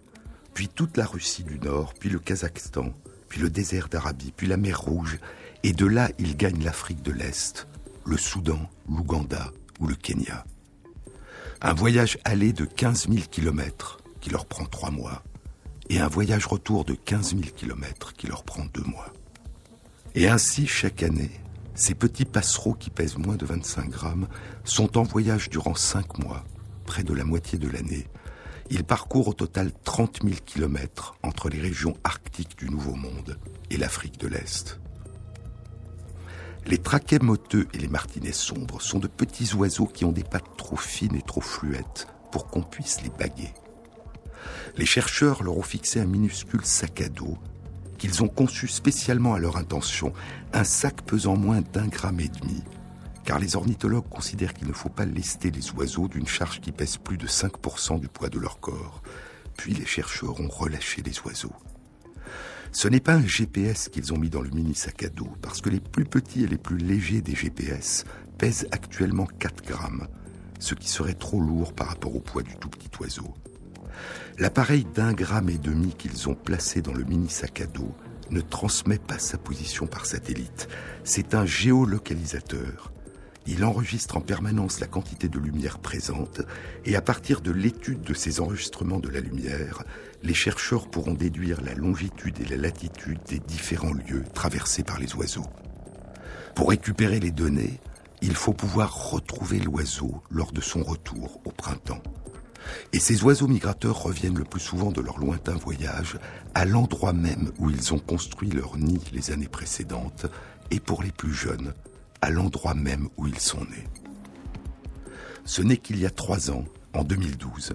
puis 0.53 0.67
toute 0.67 0.97
la 0.97 1.05
Russie 1.05 1.43
du 1.43 1.59
Nord, 1.59 1.93
puis 1.93 2.09
le 2.09 2.19
Kazakhstan, 2.19 2.93
puis 3.29 3.41
le 3.41 3.49
désert 3.49 3.89
d'Arabie, 3.89 4.33
puis 4.35 4.47
la 4.47 4.57
mer 4.57 4.79
Rouge, 4.81 5.19
et 5.63 5.73
de 5.73 5.85
là 5.85 6.09
ils 6.17 6.35
gagnent 6.35 6.63
l'Afrique 6.63 7.01
de 7.01 7.11
l'Est, 7.11 7.67
le 8.05 8.17
Soudan, 8.17 8.69
l'Ouganda 8.89 9.51
ou 9.79 9.87
le 9.87 9.95
Kenya. 9.95 10.45
Un 11.61 11.73
voyage 11.73 12.17
aller 12.23 12.53
de 12.53 12.65
15 12.65 13.07
000 13.09 13.25
kilomètres 13.29 13.99
qui 14.19 14.29
leur 14.29 14.45
prend 14.45 14.65
trois 14.65 14.91
mois, 14.91 15.23
et 15.91 15.99
un 15.99 16.07
voyage 16.07 16.45
retour 16.45 16.85
de 16.85 16.93
15 16.93 17.31
000 17.31 17.41
kilomètres 17.53 18.13
qui 18.13 18.25
leur 18.25 18.43
prend 18.43 18.63
deux 18.73 18.83
mois. 18.83 19.11
Et 20.15 20.29
ainsi, 20.29 20.65
chaque 20.65 21.03
année, 21.03 21.31
ces 21.75 21.95
petits 21.95 22.23
passereaux 22.23 22.75
qui 22.75 22.89
pèsent 22.89 23.17
moins 23.17 23.35
de 23.35 23.45
25 23.45 23.89
grammes 23.89 24.29
sont 24.63 24.97
en 24.97 25.03
voyage 25.03 25.49
durant 25.49 25.75
cinq 25.75 26.17
mois, 26.17 26.45
près 26.85 27.03
de 27.03 27.13
la 27.13 27.25
moitié 27.25 27.59
de 27.59 27.67
l'année. 27.67 28.07
Ils 28.69 28.85
parcourent 28.85 29.27
au 29.27 29.33
total 29.33 29.73
30 29.83 30.19
000 30.23 30.35
kilomètres 30.45 31.15
entre 31.23 31.49
les 31.49 31.59
régions 31.59 31.97
arctiques 32.05 32.57
du 32.57 32.69
Nouveau 32.69 32.95
Monde 32.95 33.37
et 33.69 33.75
l'Afrique 33.75 34.17
de 34.17 34.29
l'Est. 34.29 34.79
Les 36.67 36.77
traquets 36.77 37.19
moteux 37.19 37.67
et 37.73 37.77
les 37.77 37.89
martinets 37.89 38.31
sombres 38.31 38.81
sont 38.81 38.99
de 38.99 39.07
petits 39.07 39.53
oiseaux 39.55 39.87
qui 39.87 40.05
ont 40.05 40.13
des 40.13 40.23
pattes 40.23 40.55
trop 40.57 40.77
fines 40.77 41.15
et 41.15 41.21
trop 41.21 41.41
fluettes 41.41 42.07
pour 42.31 42.47
qu'on 42.47 42.63
puisse 42.63 43.01
les 43.01 43.09
baguer. 43.09 43.51
Les 44.77 44.85
chercheurs 44.85 45.43
leur 45.43 45.57
ont 45.57 45.63
fixé 45.63 45.99
un 45.99 46.05
minuscule 46.05 46.65
sac 46.65 47.01
à 47.01 47.09
dos 47.09 47.37
qu'ils 48.01 48.23
ont 48.23 48.27
conçu 48.27 48.67
spécialement 48.67 49.35
à 49.35 49.39
leur 49.39 49.57
intention, 49.57 50.11
un 50.53 50.63
sac 50.63 51.03
pesant 51.03 51.37
moins 51.37 51.61
d'un 51.61 51.85
gramme 51.85 52.19
et 52.19 52.29
demi, 52.29 52.63
car 53.25 53.37
les 53.37 53.55
ornithologues 53.55 54.09
considèrent 54.09 54.55
qu'il 54.55 54.67
ne 54.67 54.73
faut 54.73 54.89
pas 54.89 55.05
lester 55.05 55.51
les 55.51 55.69
oiseaux 55.73 56.07
d'une 56.07 56.25
charge 56.25 56.61
qui 56.61 56.71
pèse 56.71 56.97
plus 56.97 57.17
de 57.17 57.27
5% 57.27 57.99
du 57.99 58.07
poids 58.07 58.29
de 58.29 58.39
leur 58.39 58.59
corps. 58.59 59.03
Puis 59.55 59.75
les 59.75 59.85
chercheurs 59.85 60.39
ont 60.39 60.47
relâché 60.47 61.03
les 61.03 61.19
oiseaux. 61.25 61.53
Ce 62.71 62.87
n'est 62.87 63.01
pas 63.01 63.13
un 63.13 63.27
GPS 63.27 63.87
qu'ils 63.87 64.13
ont 64.13 64.17
mis 64.17 64.31
dans 64.31 64.41
le 64.41 64.49
mini 64.49 64.73
sac 64.73 65.03
à 65.03 65.09
dos, 65.09 65.29
parce 65.43 65.61
que 65.61 65.69
les 65.69 65.79
plus 65.79 66.05
petits 66.05 66.43
et 66.43 66.47
les 66.47 66.57
plus 66.57 66.77
légers 66.77 67.21
des 67.21 67.35
GPS 67.35 68.05
pèsent 68.39 68.67
actuellement 68.71 69.27
4 69.27 69.63
grammes, 69.63 70.07
ce 70.57 70.73
qui 70.73 70.89
serait 70.89 71.13
trop 71.13 71.39
lourd 71.39 71.73
par 71.73 71.89
rapport 71.89 72.15
au 72.15 72.19
poids 72.19 72.41
du 72.41 72.55
tout 72.55 72.69
petit 72.69 72.89
oiseau. 72.99 73.35
L'appareil 74.37 74.85
d'un 74.85 75.13
gramme 75.13 75.49
et 75.49 75.57
demi 75.57 75.93
qu'ils 75.93 76.29
ont 76.29 76.35
placé 76.35 76.81
dans 76.81 76.93
le 76.93 77.03
mini 77.03 77.29
sac 77.29 77.61
à 77.61 77.65
dos 77.65 77.93
ne 78.29 78.41
transmet 78.41 78.97
pas 78.97 79.19
sa 79.19 79.37
position 79.37 79.87
par 79.87 80.05
satellite. 80.05 80.67
C'est 81.03 81.35
un 81.35 81.45
géolocalisateur. 81.45 82.91
Il 83.47 83.65
enregistre 83.65 84.17
en 84.17 84.21
permanence 84.21 84.79
la 84.79 84.87
quantité 84.87 85.27
de 85.27 85.39
lumière 85.39 85.79
présente 85.79 86.41
et 86.85 86.95
à 86.95 87.01
partir 87.01 87.41
de 87.41 87.51
l'étude 87.51 88.01
de 88.01 88.13
ces 88.13 88.39
enregistrements 88.39 88.99
de 88.99 89.09
la 89.09 89.19
lumière, 89.19 89.83
les 90.21 90.35
chercheurs 90.35 90.89
pourront 90.89 91.15
déduire 91.15 91.61
la 91.61 91.73
longitude 91.73 92.39
et 92.39 92.45
la 92.45 92.57
latitude 92.57 93.19
des 93.27 93.39
différents 93.39 93.93
lieux 93.93 94.23
traversés 94.33 94.83
par 94.83 94.99
les 94.99 95.15
oiseaux. 95.15 95.47
Pour 96.55 96.69
récupérer 96.69 97.19
les 97.19 97.31
données, 97.31 97.79
il 98.21 98.35
faut 98.35 98.53
pouvoir 98.53 99.09
retrouver 99.09 99.59
l'oiseau 99.59 100.21
lors 100.29 100.51
de 100.51 100.61
son 100.61 100.83
retour 100.83 101.41
au 101.43 101.51
printemps. 101.51 102.03
Et 102.93 102.99
ces 102.99 103.23
oiseaux 103.23 103.47
migrateurs 103.47 104.01
reviennent 104.03 104.37
le 104.37 104.43
plus 104.43 104.59
souvent 104.59 104.91
de 104.91 105.01
leur 105.01 105.19
lointain 105.19 105.55
voyage 105.55 106.19
à 106.53 106.65
l'endroit 106.65 107.13
même 107.13 107.51
où 107.59 107.69
ils 107.69 107.93
ont 107.93 107.99
construit 107.99 108.49
leur 108.49 108.77
nid 108.77 109.01
les 109.13 109.31
années 109.31 109.47
précédentes, 109.47 110.27
et 110.71 110.79
pour 110.79 111.03
les 111.03 111.11
plus 111.11 111.33
jeunes, 111.33 111.73
à 112.21 112.29
l'endroit 112.29 112.73
même 112.73 113.09
où 113.17 113.27
ils 113.27 113.39
sont 113.39 113.65
nés. 113.65 113.87
Ce 115.45 115.61
n'est 115.61 115.77
qu'il 115.77 115.99
y 115.99 116.05
a 116.05 116.09
trois 116.09 116.51
ans, 116.51 116.65
en 116.93 117.03
2012, 117.03 117.73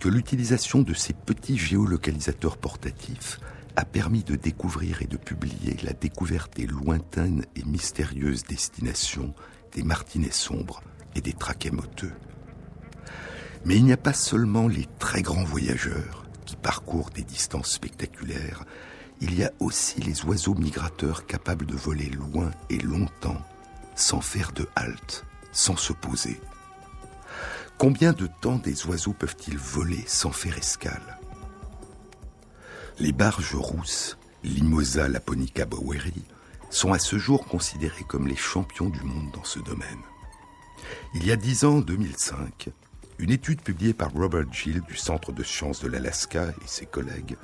que 0.00 0.08
l'utilisation 0.08 0.82
de 0.82 0.94
ces 0.94 1.12
petits 1.12 1.58
géolocalisateurs 1.58 2.56
portatifs 2.56 3.40
a 3.76 3.84
permis 3.84 4.24
de 4.24 4.34
découvrir 4.34 5.02
et 5.02 5.06
de 5.06 5.16
publier 5.16 5.76
la 5.82 5.92
découverte 5.92 6.56
des 6.56 6.66
lointaines 6.66 7.44
et 7.56 7.64
mystérieuses 7.64 8.42
destinations 8.44 9.34
des 9.72 9.82
martinets 9.82 10.32
sombres 10.32 10.82
et 11.14 11.20
des 11.20 11.32
traquets 11.32 11.70
moteux. 11.70 12.12
Mais 13.68 13.76
il 13.76 13.84
n'y 13.84 13.92
a 13.92 13.98
pas 13.98 14.14
seulement 14.14 14.66
les 14.66 14.86
très 14.98 15.20
grands 15.20 15.44
voyageurs 15.44 16.24
qui 16.46 16.56
parcourent 16.56 17.10
des 17.10 17.22
distances 17.22 17.72
spectaculaires, 17.72 18.64
il 19.20 19.38
y 19.38 19.44
a 19.44 19.52
aussi 19.60 20.00
les 20.00 20.24
oiseaux 20.24 20.54
migrateurs 20.54 21.26
capables 21.26 21.66
de 21.66 21.76
voler 21.76 22.08
loin 22.08 22.50
et 22.70 22.78
longtemps 22.78 23.42
sans 23.94 24.22
faire 24.22 24.52
de 24.52 24.66
halte, 24.74 25.26
sans 25.52 25.76
se 25.76 25.92
poser. 25.92 26.40
Combien 27.76 28.14
de 28.14 28.26
temps 28.40 28.56
des 28.56 28.86
oiseaux 28.86 29.12
peuvent-ils 29.12 29.58
voler 29.58 30.02
sans 30.06 30.32
faire 30.32 30.56
escale? 30.56 31.18
Les 32.98 33.12
barges 33.12 33.54
rousses, 33.54 34.16
Limosa 34.44 35.08
laponica 35.08 35.66
boweri, 35.66 36.24
sont 36.70 36.94
à 36.94 36.98
ce 36.98 37.18
jour 37.18 37.44
considérés 37.44 38.04
comme 38.08 38.28
les 38.28 38.36
champions 38.36 38.88
du 38.88 39.02
monde 39.02 39.30
dans 39.34 39.44
ce 39.44 39.58
domaine. 39.58 40.00
Il 41.12 41.26
y 41.26 41.32
a 41.32 41.36
dix 41.36 41.64
ans, 41.64 41.76
en 41.76 41.80
2005, 41.80 42.70
une 43.18 43.30
étude 43.30 43.62
publiée 43.62 43.94
par 43.94 44.12
Robert 44.12 44.52
Gill 44.52 44.80
du 44.82 44.96
Centre 44.96 45.32
de 45.32 45.42
sciences 45.42 45.82
de 45.82 45.88
l'Alaska 45.88 46.48
et 46.48 46.66
ses 46.66 46.86
collègues 46.86 47.36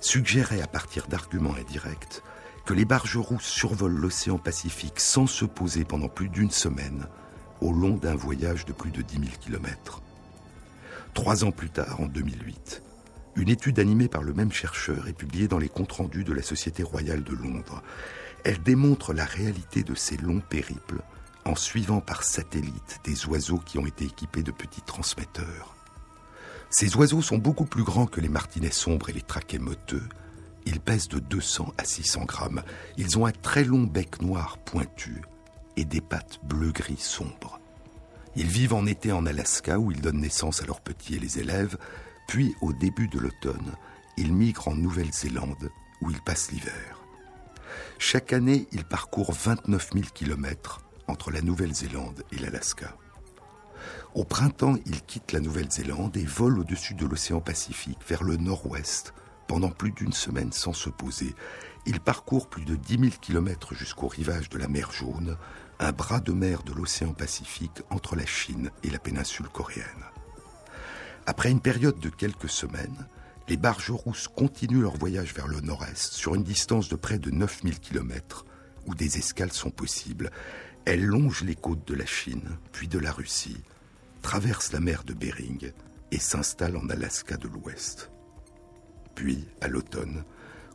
suggérait 0.00 0.60
à 0.60 0.66
partir 0.66 1.06
d'arguments 1.06 1.54
indirects 1.54 2.22
que 2.66 2.74
les 2.74 2.84
barges 2.84 3.16
rousses 3.16 3.46
survolent 3.46 3.98
l'océan 3.98 4.38
Pacifique 4.38 5.00
sans 5.00 5.26
se 5.26 5.44
poser 5.44 5.84
pendant 5.84 6.08
plus 6.08 6.28
d'une 6.28 6.50
semaine 6.50 7.06
au 7.60 7.72
long 7.72 7.96
d'un 7.96 8.14
voyage 8.14 8.66
de 8.66 8.72
plus 8.72 8.90
de 8.90 9.02
10 9.02 9.14
000 9.14 9.26
kilomètres. 9.40 10.02
Trois 11.14 11.44
ans 11.44 11.52
plus 11.52 11.70
tard, 11.70 12.00
en 12.00 12.06
2008, 12.06 12.82
une 13.36 13.48
étude 13.48 13.78
animée 13.78 14.08
par 14.08 14.22
le 14.22 14.34
même 14.34 14.52
chercheur 14.52 15.08
est 15.08 15.12
publiée 15.12 15.48
dans 15.48 15.58
les 15.58 15.68
comptes 15.68 15.92
rendus 15.92 16.24
de 16.24 16.32
la 16.32 16.42
Société 16.42 16.82
royale 16.82 17.22
de 17.22 17.34
Londres. 17.34 17.82
Elle 18.44 18.62
démontre 18.62 19.12
la 19.12 19.24
réalité 19.24 19.82
de 19.82 19.94
ces 19.94 20.16
longs 20.16 20.42
périples 20.46 21.02
en 21.44 21.54
suivant 21.54 22.00
par 22.00 22.22
satellite 22.22 23.00
des 23.04 23.26
oiseaux 23.26 23.58
qui 23.58 23.78
ont 23.78 23.86
été 23.86 24.04
équipés 24.04 24.42
de 24.42 24.52
petits 24.52 24.82
transmetteurs. 24.82 25.74
Ces 26.70 26.96
oiseaux 26.96 27.22
sont 27.22 27.38
beaucoup 27.38 27.66
plus 27.66 27.82
grands 27.82 28.06
que 28.06 28.20
les 28.20 28.28
martinets 28.28 28.70
sombres 28.70 29.10
et 29.10 29.12
les 29.12 29.22
traquets 29.22 29.58
moteux. 29.58 30.08
Ils 30.64 30.80
pèsent 30.80 31.08
de 31.08 31.18
200 31.18 31.74
à 31.76 31.84
600 31.84 32.24
grammes. 32.24 32.62
Ils 32.96 33.18
ont 33.18 33.26
un 33.26 33.32
très 33.32 33.64
long 33.64 33.82
bec 33.82 34.22
noir 34.22 34.58
pointu 34.58 35.22
et 35.76 35.84
des 35.84 36.00
pattes 36.00 36.38
bleu-gris 36.44 36.96
sombres. 36.96 37.60
Ils 38.36 38.46
vivent 38.46 38.74
en 38.74 38.86
été 38.86 39.12
en 39.12 39.26
Alaska 39.26 39.78
où 39.78 39.90
ils 39.92 40.00
donnent 40.00 40.20
naissance 40.20 40.62
à 40.62 40.66
leurs 40.66 40.80
petits 40.80 41.16
et 41.16 41.18
les 41.18 41.38
élèves, 41.38 41.76
puis 42.26 42.54
au 42.62 42.72
début 42.72 43.08
de 43.08 43.18
l'automne, 43.18 43.72
ils 44.16 44.32
migrent 44.32 44.68
en 44.68 44.74
Nouvelle-Zélande 44.74 45.70
où 46.00 46.10
ils 46.10 46.22
passent 46.22 46.50
l'hiver. 46.50 47.02
Chaque 47.98 48.32
année, 48.32 48.66
ils 48.72 48.84
parcourent 48.84 49.32
29 49.32 49.90
000 49.92 50.06
kilomètres 50.14 50.80
entre 51.08 51.30
la 51.30 51.42
Nouvelle-Zélande 51.42 52.22
et 52.32 52.38
l'Alaska. 52.38 52.96
Au 54.14 54.24
printemps, 54.24 54.76
ils 54.86 55.02
quittent 55.02 55.32
la 55.32 55.40
Nouvelle-Zélande 55.40 56.16
et 56.16 56.24
volent 56.24 56.60
au-dessus 56.60 56.94
de 56.94 57.06
l'océan 57.06 57.40
Pacifique 57.40 58.00
vers 58.06 58.22
le 58.22 58.36
nord-ouest 58.36 59.14
pendant 59.48 59.70
plus 59.70 59.92
d'une 59.92 60.12
semaine 60.12 60.52
sans 60.52 60.72
se 60.72 60.90
poser. 60.90 61.34
Ils 61.86 62.00
parcourent 62.00 62.48
plus 62.48 62.64
de 62.64 62.76
10 62.76 62.98
000 62.98 63.10
kilomètres 63.20 63.74
jusqu'au 63.74 64.08
rivage 64.08 64.48
de 64.48 64.58
la 64.58 64.68
mer 64.68 64.92
Jaune, 64.92 65.36
un 65.78 65.92
bras 65.92 66.20
de 66.20 66.32
mer 66.32 66.62
de 66.62 66.72
l'océan 66.72 67.12
Pacifique 67.12 67.82
entre 67.90 68.16
la 68.16 68.26
Chine 68.26 68.70
et 68.82 68.90
la 68.90 68.98
péninsule 68.98 69.48
coréenne. 69.48 70.04
Après 71.26 71.50
une 71.50 71.60
période 71.60 71.98
de 71.98 72.08
quelques 72.08 72.48
semaines, 72.48 73.06
les 73.48 73.56
barges 73.56 73.90
rousses 73.90 74.28
continuent 74.28 74.82
leur 74.82 74.96
voyage 74.96 75.34
vers 75.34 75.48
le 75.48 75.60
nord-est 75.60 76.12
sur 76.12 76.34
une 76.34 76.44
distance 76.44 76.88
de 76.88 76.96
près 76.96 77.18
de 77.18 77.30
9000 77.30 77.80
km 77.80 78.44
où 78.86 78.94
des 78.94 79.18
escales 79.18 79.52
sont 79.52 79.70
possibles. 79.70 80.30
Elles 80.84 81.04
longent 81.04 81.44
les 81.44 81.54
côtes 81.54 81.86
de 81.86 81.94
la 81.94 82.06
Chine, 82.06 82.58
puis 82.72 82.88
de 82.88 82.98
la 82.98 83.12
Russie, 83.12 83.62
traversent 84.20 84.72
la 84.72 84.80
mer 84.80 85.04
de 85.04 85.14
Bering 85.14 85.72
et 86.10 86.18
s'installent 86.18 86.76
en 86.76 86.88
Alaska 86.88 87.36
de 87.36 87.48
l'Ouest. 87.48 88.10
Puis, 89.14 89.46
à 89.60 89.68
l'automne, 89.68 90.24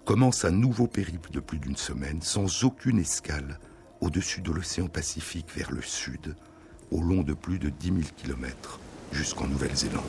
commence 0.06 0.46
un 0.46 0.52
nouveau 0.52 0.88
périple 0.88 1.32
de 1.32 1.40
plus 1.40 1.60
d'une 1.60 1.76
semaine 1.76 2.22
sans 2.22 2.64
aucune 2.64 3.00
escale 3.00 3.60
au-dessus 4.00 4.42
de 4.42 4.52
l'océan 4.52 4.88
Pacifique 4.88 5.50
vers 5.56 5.72
le 5.72 5.82
sud, 5.82 6.36
au 6.92 7.02
long 7.02 7.24
de 7.24 7.34
plus 7.34 7.60
de 7.60 7.70
10 7.70 7.88
000 7.88 8.00
km 8.16 8.80
jusqu'en 9.12 9.48
Nouvelle-Zélande. 9.48 10.04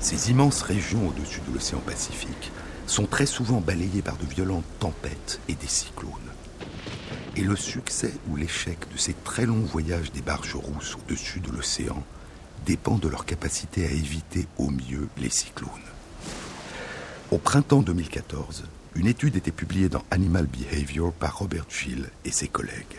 Ces 0.00 0.30
immenses 0.30 0.62
régions 0.62 1.06
au-dessus 1.08 1.42
de 1.46 1.52
l'océan 1.52 1.80
Pacifique 1.80 2.50
sont 2.86 3.04
très 3.04 3.26
souvent 3.26 3.60
balayées 3.60 4.00
par 4.00 4.16
de 4.16 4.24
violentes 4.24 4.64
tempêtes 4.78 5.40
et 5.46 5.54
des 5.54 5.66
cyclones. 5.66 6.10
Et 7.36 7.42
le 7.42 7.54
succès 7.54 8.14
ou 8.28 8.36
l'échec 8.36 8.78
de 8.90 8.96
ces 8.96 9.12
très 9.12 9.44
longs 9.44 9.60
voyages 9.60 10.10
des 10.10 10.22
barges 10.22 10.54
rousses 10.54 10.96
au-dessus 10.96 11.40
de 11.40 11.50
l'océan 11.50 12.02
dépend 12.64 12.96
de 12.96 13.08
leur 13.08 13.26
capacité 13.26 13.86
à 13.86 13.90
éviter 13.90 14.46
au 14.56 14.70
mieux 14.70 15.08
les 15.18 15.30
cyclones. 15.30 15.70
Au 17.30 17.36
printemps 17.36 17.82
2014, 17.82 18.64
une 18.94 19.06
étude 19.06 19.36
était 19.36 19.52
publiée 19.52 19.90
dans 19.90 20.02
Animal 20.10 20.46
Behavior 20.46 21.12
par 21.12 21.38
Robert 21.38 21.66
Schill 21.68 22.08
et 22.24 22.32
ses 22.32 22.48
collègues. 22.48 22.96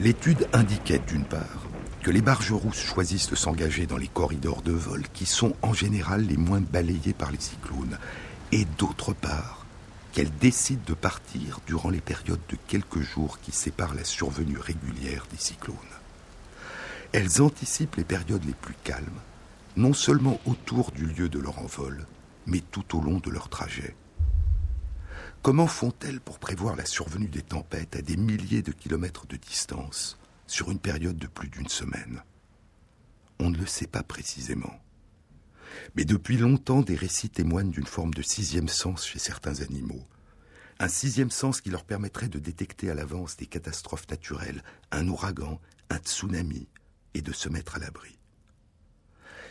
L'étude 0.00 0.48
indiquait 0.52 1.02
d'une 1.06 1.24
part 1.24 1.67
que 2.08 2.12
les 2.14 2.22
barges 2.22 2.52
rousses 2.52 2.80
choisissent 2.80 3.28
de 3.28 3.36
s'engager 3.36 3.84
dans 3.86 3.98
les 3.98 4.08
corridors 4.08 4.62
de 4.62 4.72
vol 4.72 5.02
qui 5.12 5.26
sont 5.26 5.54
en 5.60 5.74
général 5.74 6.22
les 6.22 6.38
moins 6.38 6.62
balayés 6.62 7.12
par 7.12 7.30
les 7.30 7.38
cyclones, 7.38 7.98
et 8.50 8.64
d'autre 8.78 9.12
part 9.12 9.66
qu'elles 10.12 10.34
décident 10.38 10.80
de 10.86 10.94
partir 10.94 11.60
durant 11.66 11.90
les 11.90 12.00
périodes 12.00 12.40
de 12.48 12.56
quelques 12.66 13.02
jours 13.02 13.38
qui 13.40 13.52
séparent 13.52 13.94
la 13.94 14.04
survenue 14.04 14.56
régulière 14.56 15.26
des 15.30 15.36
cyclones. 15.36 15.76
Elles 17.12 17.42
anticipent 17.42 17.96
les 17.96 18.04
périodes 18.04 18.46
les 18.46 18.54
plus 18.54 18.76
calmes, 18.84 19.20
non 19.76 19.92
seulement 19.92 20.40
autour 20.46 20.92
du 20.92 21.04
lieu 21.04 21.28
de 21.28 21.38
leur 21.38 21.58
envol, 21.58 22.06
mais 22.46 22.62
tout 22.70 22.96
au 22.96 23.02
long 23.02 23.18
de 23.18 23.28
leur 23.28 23.50
trajet. 23.50 23.94
Comment 25.42 25.66
font-elles 25.66 26.20
pour 26.20 26.38
prévoir 26.38 26.74
la 26.74 26.86
survenue 26.86 27.28
des 27.28 27.42
tempêtes 27.42 27.96
à 27.96 28.00
des 28.00 28.16
milliers 28.16 28.62
de 28.62 28.72
kilomètres 28.72 29.26
de 29.26 29.36
distance 29.36 30.17
sur 30.48 30.70
une 30.70 30.80
période 30.80 31.16
de 31.16 31.26
plus 31.26 31.48
d'une 31.48 31.68
semaine 31.68 32.22
On 33.38 33.50
ne 33.50 33.58
le 33.58 33.66
sait 33.66 33.86
pas 33.86 34.02
précisément. 34.02 34.80
Mais 35.94 36.04
depuis 36.04 36.36
longtemps, 36.36 36.82
des 36.82 36.96
récits 36.96 37.30
témoignent 37.30 37.70
d'une 37.70 37.86
forme 37.86 38.14
de 38.14 38.22
sixième 38.22 38.68
sens 38.68 39.06
chez 39.06 39.18
certains 39.18 39.60
animaux. 39.60 40.06
Un 40.80 40.88
sixième 40.88 41.30
sens 41.30 41.60
qui 41.60 41.70
leur 41.70 41.84
permettrait 41.84 42.28
de 42.28 42.38
détecter 42.38 42.90
à 42.90 42.94
l'avance 42.94 43.36
des 43.36 43.46
catastrophes 43.46 44.08
naturelles, 44.08 44.62
un 44.90 45.06
ouragan, 45.08 45.60
un 45.90 45.98
tsunami, 45.98 46.68
et 47.14 47.22
de 47.22 47.32
se 47.32 47.48
mettre 47.48 47.76
à 47.76 47.78
l'abri. 47.78 48.18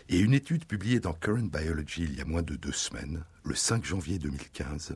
Et 0.09 0.19
une 0.19 0.33
étude 0.33 0.65
publiée 0.65 0.99
dans 0.99 1.13
Current 1.13 1.49
Biology 1.51 2.03
il 2.03 2.15
y 2.15 2.21
a 2.21 2.25
moins 2.25 2.43
de 2.43 2.55
deux 2.55 2.71
semaines, 2.71 3.25
le 3.43 3.55
5 3.55 3.83
janvier 3.83 4.19
2015, 4.19 4.95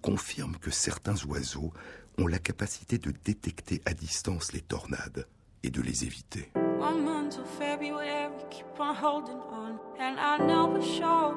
confirme 0.00 0.56
que 0.56 0.70
certains 0.70 1.22
oiseaux 1.26 1.72
ont 2.18 2.26
la 2.26 2.38
capacité 2.38 2.98
de 2.98 3.12
détecter 3.24 3.80
à 3.86 3.94
distance 3.94 4.52
les 4.52 4.60
tornades 4.60 5.26
et 5.62 5.70
de 5.70 5.80
les 5.80 6.04
éviter. 6.04 6.50
One 6.80 7.04
month 7.04 7.38
of 7.38 7.46
February, 7.58 8.30
keep 8.50 8.66
on 8.78 8.94
holding 8.94 9.40
on, 9.50 9.78
and 9.98 10.18
I 10.18 10.38
know 10.38 10.76
it's 10.76 10.86
short, 10.86 11.36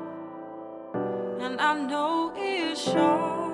and 1.39 1.59
I 1.59 1.73
know 1.87 2.31
it's 2.35 2.83
short. 2.83 3.51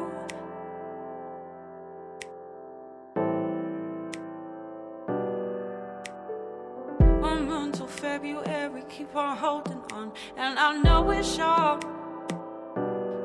One 7.22 7.48
month 7.48 7.82
of 7.82 7.90
February, 7.90 8.84
keep 8.90 9.16
on 9.16 9.38
holding 9.38 9.82
on, 9.94 10.12
and 10.38 10.60
I 10.60 10.82
know 10.82 11.10
it's 11.12 11.36
short, 11.36 11.84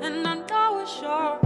and 0.02 0.26
I 0.26 0.34
know 0.34 0.80
it's 0.80 0.92
short. 0.92 1.41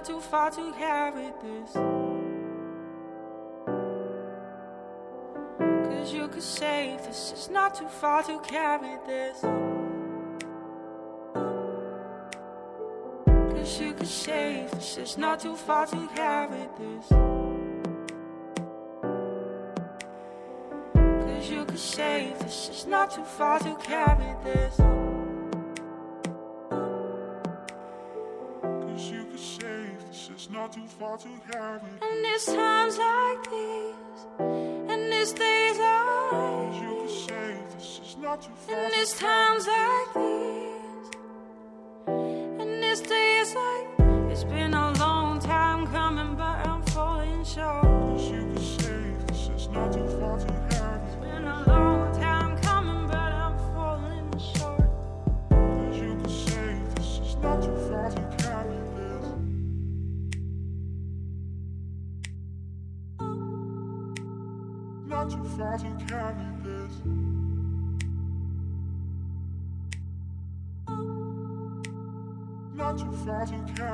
Not 0.00 0.06
too 0.06 0.20
far 0.20 0.50
to 0.50 0.72
carry 0.78 1.30
this. 1.42 1.72
Cause 5.58 6.12
you 6.14 6.26
could 6.26 6.42
say 6.42 6.96
this 7.04 7.32
is 7.36 7.50
not 7.50 7.74
too 7.74 7.86
far 7.86 8.22
to 8.22 8.40
carry 8.40 8.96
this. 9.06 9.42
Cause 13.50 13.78
you 13.78 13.92
could 13.92 14.08
say 14.08 14.66
this 14.72 14.96
is 14.96 15.18
not 15.18 15.40
too 15.40 15.54
far 15.54 15.86
to 15.88 16.08
carry 16.16 16.66
this. 16.78 17.08
Cause 20.94 21.50
you 21.50 21.66
could 21.66 21.78
say 21.78 22.32
this 22.40 22.70
is 22.70 22.86
not 22.86 23.10
too 23.10 23.24
far 23.24 23.58
to 23.58 23.76
carry 23.84 24.34
this. 24.44 24.99
Too 30.72 30.86
far 30.86 31.16
to 31.18 31.28
carry. 31.50 31.80
And 32.00 32.26
it's 32.26 32.46
times 32.46 32.96
like 32.96 33.50
these, 33.50 34.26
and 34.38 35.12
it's 35.12 35.32
days 35.32 35.78
like 35.78 36.30
these. 36.30 36.80
You 36.80 36.88
can 36.96 37.08
say 37.08 37.56
this 37.74 38.00
is 38.04 38.16
not 38.22 38.40
too 38.42 38.50
far. 38.54 38.76
And 38.76 38.92
it's 38.94 39.18
times 39.18 39.66
like 39.66 40.14
these, 40.14 40.69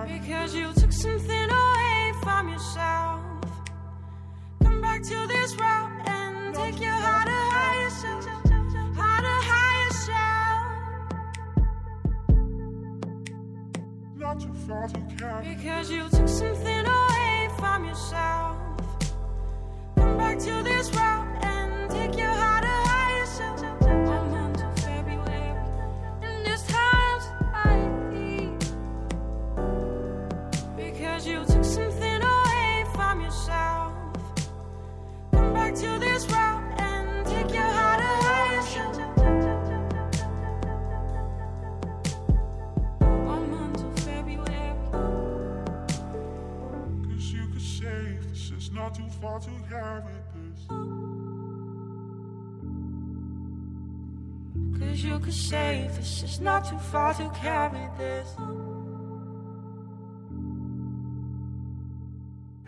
Because 0.09 0.55
you 0.55 0.73
took 0.73 0.93
something 0.93 1.51
away 1.51 2.13
from 2.23 2.49
yourself. 2.49 3.21
Come 4.63 4.81
back 4.81 5.03
to 5.03 5.27
this 5.27 5.55
road 5.57 5.91
and 6.07 6.55
take 6.55 6.81
your 6.81 6.93
heart 6.93 7.27
to 7.27 7.33
higher 7.33 7.91
higher. 9.51 9.91
Not 14.17 14.41
too 14.41 14.55
far 14.67 14.89
to 14.89 14.99
Because 15.45 15.91
you 15.91 16.09
took 16.09 16.29
something 16.29 16.87
away 16.87 17.49
from 17.59 17.85
yourself. 17.85 18.57
Come 19.97 20.17
back 20.17 20.39
to 20.39 20.63
this. 20.63 21.06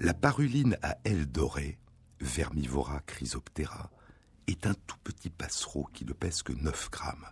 La 0.00 0.14
paruline 0.14 0.76
à 0.82 0.98
ailes 1.04 1.26
dorées, 1.26 1.78
Vermivora 2.20 3.00
chrysoptera, 3.06 3.90
est 4.48 4.66
un 4.66 4.74
tout 4.74 4.98
petit 5.04 5.30
passereau 5.30 5.88
qui 5.92 6.04
ne 6.04 6.12
pèse 6.12 6.42
que 6.42 6.52
9 6.52 6.90
grammes. 6.90 7.26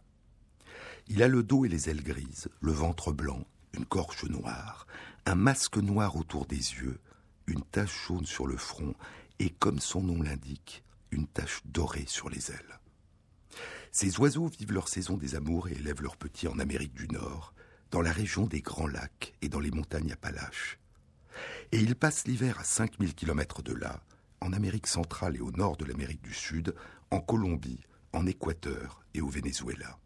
Il 1.08 1.24
a 1.24 1.28
le 1.28 1.42
dos 1.42 1.64
et 1.64 1.68
les 1.68 1.88
ailes 1.88 2.04
grises, 2.04 2.48
le 2.60 2.72
ventre 2.72 3.12
blanc, 3.12 3.44
une 3.72 3.84
gorge 3.84 4.24
noire, 4.24 4.86
un 5.24 5.34
masque 5.34 5.76
noir 5.78 6.16
autour 6.16 6.46
des 6.46 6.56
yeux, 6.56 7.00
une 7.46 7.62
tache 7.62 8.06
jaune 8.06 8.26
sur 8.26 8.46
le 8.46 8.56
front 8.56 8.94
et, 9.38 9.50
comme 9.50 9.78
son 9.78 10.02
nom 10.02 10.22
l'indique, 10.22 10.84
une 11.10 11.26
tache 11.26 11.60
dorée 11.64 12.06
sur 12.06 12.28
les 12.28 12.50
ailes. 12.50 12.80
Ces 13.92 14.18
oiseaux 14.18 14.48
vivent 14.48 14.72
leur 14.72 14.88
saison 14.88 15.16
des 15.16 15.34
amours 15.34 15.68
et 15.68 15.72
élèvent 15.72 16.02
leurs 16.02 16.16
petits 16.16 16.48
en 16.48 16.58
Amérique 16.58 16.94
du 16.94 17.08
Nord, 17.08 17.54
dans 17.90 18.02
la 18.02 18.12
région 18.12 18.46
des 18.46 18.60
Grands 18.60 18.88
Lacs 18.88 19.34
et 19.40 19.48
dans 19.48 19.60
les 19.60 19.70
montagnes 19.70 20.12
Appalaches. 20.12 20.78
Et 21.72 21.78
ils 21.78 21.94
passent 21.94 22.26
l'hiver 22.26 22.58
à 22.58 22.64
5000 22.64 23.14
km 23.14 23.62
de 23.62 23.72
là, 23.72 24.02
en 24.40 24.52
Amérique 24.52 24.86
centrale 24.86 25.36
et 25.36 25.40
au 25.40 25.50
nord 25.50 25.76
de 25.76 25.84
l'Amérique 25.84 26.22
du 26.22 26.34
Sud, 26.34 26.74
en 27.10 27.20
Colombie, 27.20 27.80
en 28.12 28.26
Équateur 28.26 29.02
et 29.14 29.20
au 29.20 29.28
Venezuela. 29.28 29.98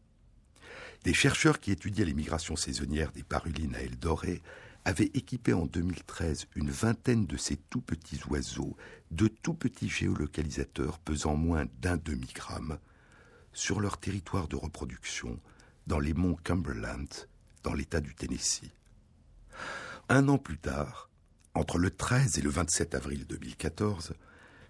Des 1.05 1.15
chercheurs 1.15 1.61
qui 1.61 1.73
étudiaient 1.73 2.05
les 2.05 2.15
migrations 2.15 2.57
saisonnières 2.57 3.13
des 3.13 3.23
parulines 3.23 3.75
à 3.75 3.83
ailes 3.83 3.99
dorées 3.99 4.43
avaient 4.85 5.11
équipé 5.15 5.53
en 5.53 5.67
2013 5.67 6.47
une 6.55 6.71
vingtaine 6.71 7.27
de 7.27 7.37
ces 7.37 7.57
tout 7.57 7.81
petits 7.81 8.21
oiseaux 8.29 8.77
de 9.11 9.29
tout 9.29 9.55
petits 9.55 9.89
géolocalisateurs 9.89 10.99
pesant 10.99 11.37
moins 11.37 11.67
d'un 11.81 11.97
demi-gramme 11.97 12.79
sur 13.53 13.81
leur 13.81 13.99
territoire 13.99 14.49
de 14.49 14.57
reproduction 14.57 15.39
dans 15.87 15.99
les 15.99 16.15
monts 16.15 16.39
Cumberland, 16.45 17.09
dans 17.63 17.75
l'État 17.75 18.01
du 18.01 18.15
Tennessee. 18.15 18.71
Un 20.09 20.29
an 20.29 20.39
plus 20.39 20.59
tard, 20.59 21.11
entre 21.55 21.79
le 21.79 21.91
13 21.91 22.39
et 22.39 22.43
le 22.43 22.51
27 22.51 22.95
avril 22.95 23.27
2014, 23.27 24.15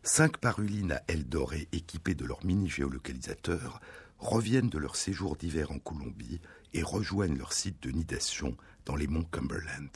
cinq 0.02 0.38
parulines 0.38 0.92
à 0.92 1.02
ailes 1.08 1.28
dorées 1.28 1.68
équipées 1.72 2.14
de 2.14 2.24
leur 2.24 2.44
mini-géolocalisateur 2.44 3.80
reviennent 4.18 4.68
de 4.68 4.78
leur 4.78 4.96
séjour 4.96 5.36
d'hiver 5.36 5.70
en 5.70 5.78
Colombie 5.78 6.40
et 6.72 6.82
rejoignent 6.82 7.36
leur 7.36 7.52
site 7.52 7.82
de 7.82 7.90
nidation 7.90 8.56
dans 8.86 8.96
les 8.96 9.06
monts 9.06 9.26
Cumberland. 9.30 9.90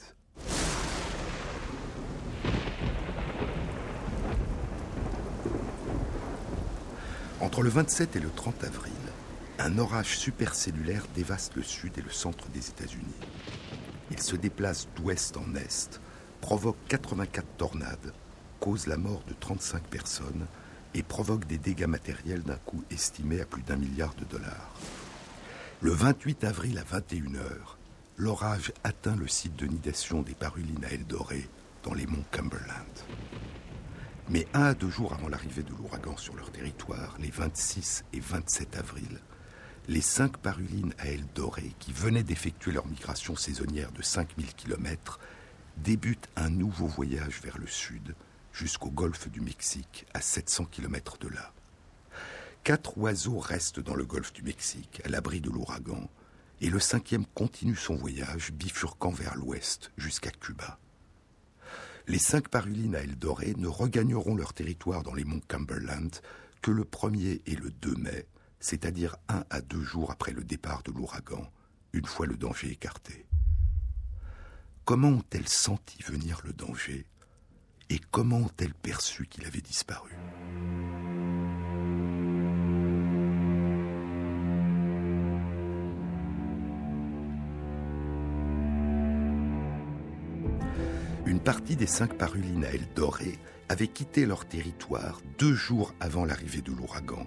Entre 7.41 7.63
le 7.63 7.69
27 7.69 8.17
et 8.17 8.21
le 8.21 8.31
30 8.31 8.65
avril, 8.65 8.93
un 9.59 9.79
orage 9.79 10.19
supercellulaire 10.19 11.07
dévaste 11.15 11.55
le 11.57 11.63
sud 11.63 11.97
et 11.99 12.03
le 12.03 12.11
centre 12.11 12.49
des 12.49 12.69
États-Unis. 12.69 13.05
Il 14.11 14.21
se 14.21 14.37
déplace 14.37 14.89
d'ouest 14.97 15.37
en 15.37 15.55
est, 15.55 16.01
provoque 16.41 16.77
84 16.89 17.47
tornades, 17.57 18.13
cause 18.61 18.87
la 18.87 18.97
mort 18.97 19.23
de 19.29 19.35
35 19.39 19.83
personnes 19.85 20.47
et 20.95 21.03
provoque 21.03 21.47
des 21.47 21.59
dégâts 21.59 21.87
matériels 21.87 22.43
d'un 22.43 22.57
coût 22.57 22.83
estimé 22.91 23.41
à 23.41 23.47
plus 23.47 23.63
d'un 23.63 23.77
milliard 23.77 24.15
de 24.15 24.25
dollars. 24.25 24.75
Le 25.81 25.91
28 25.91 26.45
avril 26.45 26.79
à 26.79 26.99
21h, 26.99 27.77
l'orage 28.17 28.73
atteint 28.85 29.17
le 29.17 29.27
site 29.27 29.57
de 29.57 29.67
nidation 29.67 30.23
des 30.23 30.35
parulines 30.35 30.85
à 30.85 30.93
Eldoré, 30.93 31.49
dans 31.83 31.95
les 31.95 32.07
monts 32.07 32.25
Cumberland. 32.31 32.87
Mais 34.29 34.47
un 34.55 34.63
à 34.63 34.75
deux 34.75 34.89
jours 34.89 35.13
avant 35.13 35.29
l'arrivée 35.29 35.63
de 35.63 35.73
l'ouragan 35.73 36.17
sur 36.17 36.35
leur 36.35 36.51
territoire, 36.51 37.17
les 37.19 37.31
26 37.31 38.05
et 38.13 38.21
27 38.21 38.77
avril, 38.77 39.21
les 39.89 40.01
cinq 40.01 40.39
parulines 40.39 40.95
à 40.99 41.09
ailes 41.09 41.27
dorées 41.35 41.75
qui 41.79 41.93
venaient 41.93 42.23
d'effectuer 42.23 42.73
leur 42.73 42.87
migration 42.87 43.37
saisonnière 43.37 43.93
de 43.93 44.01
5000 44.01 44.55
km 44.55 45.19
débutent 45.77 46.29
un 46.37 46.49
nouveau 46.49 46.87
voyage 46.87 47.41
vers 47.43 47.59
le 47.59 47.67
sud 47.67 48.15
jusqu'au 48.53 48.91
golfe 48.91 49.29
du 49.29 49.41
Mexique, 49.41 50.07
à 50.15 50.21
700 50.21 50.67
km 50.67 51.19
de 51.19 51.29
là. 51.29 51.53
Quatre 52.63 52.97
oiseaux 52.97 53.41
restent 53.41 53.81
dans 53.81 53.97
le 53.97 54.07
golfe 54.07 54.33
du 54.33 54.43
Mexique, 54.43 55.03
à 55.05 55.09
l'abri 55.09 55.41
de 55.41 55.51
l'ouragan, 55.51 56.09
et 56.61 56.71
le 56.71 56.81
cinquième 56.81 57.27
continue 57.27 57.77
son 57.77 57.97
voyage, 57.97 58.53
bifurquant 58.53 59.11
vers 59.11 59.35
l'ouest, 59.37 59.93
jusqu'à 59.97 60.31
Cuba. 60.31 60.79
Les 62.07 62.19
cinq 62.19 62.49
parulines 62.49 62.97
à 62.97 63.01
Eldoré 63.01 63.55
ne 63.57 63.67
regagneront 63.67 64.37
leur 64.37 64.53
territoire 64.53 65.03
dans 65.03 65.15
les 65.15 65.25
monts 65.25 65.41
Cumberland 65.49 66.11
que 66.61 66.71
le 66.71 66.85
1er 66.85 67.41
et 67.47 67.57
le 67.57 67.71
2 67.71 67.95
mai, 67.97 68.27
c'est-à-dire 68.61 69.17
un 69.29 69.45
à 69.51 69.61
deux 69.61 69.83
jours 69.83 70.11
après 70.11 70.33
le 70.33 70.45
départ 70.45 70.83
de 70.83 70.93
l'ouragan, 70.93 71.51
une 71.93 72.07
fois 72.07 72.27
le 72.27 72.37
danger 72.37 72.71
écarté. 72.71 73.27
Comment 74.85 75.09
ont-elles 75.09 75.49
senti 75.49 76.03
venir 76.03 76.41
le 76.45 76.53
danger 76.53 77.07
et 77.91 77.99
comment 78.11 78.39
ont-elles 78.39 78.75
perçu 78.75 79.27
qu'il 79.27 79.47
avait 79.47 79.61
disparu? 79.61 80.11
Partie 91.45 91.77
des 91.77 91.87
cinq 91.87 92.15
parulines 92.15 92.65
à 92.65 92.73
ailes 92.73 92.89
dorées 92.97 93.39
avaient 93.69 93.89
quitté 93.89 94.25
leur 94.25 94.47
territoire 94.47 95.21
deux 95.39 95.53
jours 95.53 95.95
avant 96.01 96.25
l'arrivée 96.25 96.63
de 96.63 96.73
l'ouragan, 96.73 97.27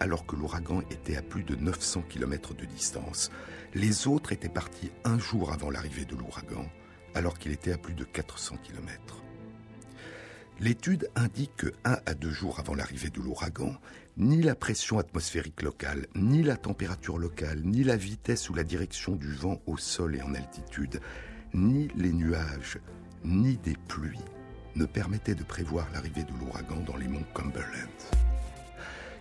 alors 0.00 0.26
que 0.26 0.36
l'ouragan 0.36 0.82
était 0.90 1.16
à 1.16 1.22
plus 1.22 1.44
de 1.44 1.56
900 1.56 2.02
km 2.02 2.52
de 2.52 2.66
distance. 2.66 3.30
Les 3.72 4.06
autres 4.06 4.32
étaient 4.32 4.50
partis 4.50 4.90
un 5.04 5.18
jour 5.18 5.50
avant 5.50 5.70
l'arrivée 5.70 6.04
de 6.04 6.14
l'ouragan, 6.14 6.66
alors 7.14 7.38
qu'il 7.38 7.52
était 7.52 7.72
à 7.72 7.78
plus 7.78 7.94
de 7.94 8.04
400 8.04 8.56
km. 8.62 9.22
L'étude 10.60 11.08
indique 11.16 11.56
que 11.56 11.72
un 11.84 11.96
à 12.04 12.12
deux 12.12 12.30
jours 12.30 12.60
avant 12.60 12.74
l'arrivée 12.74 13.10
de 13.10 13.20
l'ouragan, 13.20 13.74
ni 14.18 14.42
la 14.42 14.54
pression 14.54 14.98
atmosphérique 14.98 15.62
locale, 15.62 16.06
ni 16.14 16.42
la 16.42 16.58
température 16.58 17.18
locale, 17.18 17.62
ni 17.64 17.82
la 17.82 17.96
vitesse 17.96 18.50
ou 18.50 18.54
la 18.54 18.62
direction 18.62 19.16
du 19.16 19.32
vent 19.32 19.62
au 19.66 19.78
sol 19.78 20.16
et 20.16 20.22
en 20.22 20.34
altitude, 20.34 21.00
ni 21.54 21.88
les 21.96 22.12
nuages, 22.12 22.78
ni 23.24 23.56
des 23.56 23.76
pluies 23.88 24.18
ne 24.76 24.86
permettaient 24.86 25.34
de 25.34 25.44
prévoir 25.44 25.86
l'arrivée 25.92 26.24
de 26.24 26.32
l'ouragan 26.38 26.80
dans 26.86 26.96
les 26.96 27.08
monts 27.08 27.24
Cumberland. 27.34 27.88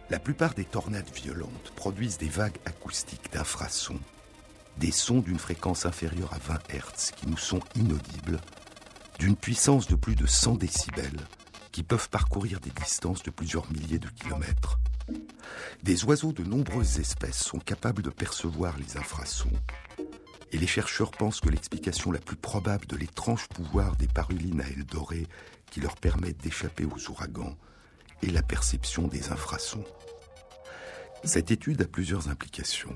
La 0.10 0.20
plupart 0.20 0.54
des 0.54 0.66
tornades 0.66 1.10
violentes 1.14 1.72
produisent 1.76 2.18
des 2.18 2.30
vagues 2.30 2.60
acoustiques 2.66 3.32
d'infrasons, 3.32 4.00
des 4.78 4.92
sons 4.92 5.20
d'une 5.20 5.40
fréquence 5.40 5.86
inférieure 5.86 6.34
à 6.34 6.40
20 6.40 6.56
Hz 6.74 7.12
qui 7.16 7.28
nous 7.28 7.38
sont 7.38 7.62
inaudibles 7.76 8.40
d'une 9.20 9.36
puissance 9.36 9.88
de 9.88 9.96
plus 9.96 10.16
de 10.16 10.26
100 10.26 10.56
décibels 10.56 11.22
qui 11.72 11.84
peuvent 11.84 12.10
parcourir 12.10 12.60
des 12.60 12.72
distances 12.72 13.24
de 13.24 13.32
plusieurs 13.32 13.72
milliers 13.72 14.00
de 14.00 14.10
kilomètres. 14.10 14.80
Des 15.82 16.04
oiseaux 16.06 16.32
de 16.32 16.44
nombreuses 16.44 17.00
espèces 17.00 17.44
sont 17.44 17.60
capables 17.60 18.02
de 18.02 18.10
percevoir 18.10 18.78
les 18.78 18.98
infrasons. 18.98 19.52
Et 20.54 20.58
les 20.58 20.68
chercheurs 20.68 21.12
pensent 21.12 21.42
que 21.42 21.50
l'explication 21.50 22.12
la 22.12 22.20
plus 22.20 22.36
probable 22.36 22.86
de 22.86 22.96
l'étrange 22.96 23.48
pouvoir 23.48 23.96
des 23.96 24.08
parulines 24.08 24.62
à 24.62 24.70
ailes 24.70 24.86
dorées 24.86 25.28
qui 25.72 25.82
leur 25.82 25.96
permettent 25.96 26.42
d'échapper 26.44 26.86
aux 26.86 27.10
ouragans 27.10 27.58
est 28.22 28.32
la 28.32 28.44
perception 28.44 29.08
des 29.08 29.32
infrasons. 29.32 29.84
Cette 31.24 31.50
étude 31.50 31.82
a 31.82 31.88
plusieurs 31.88 32.30
implications. 32.30 32.96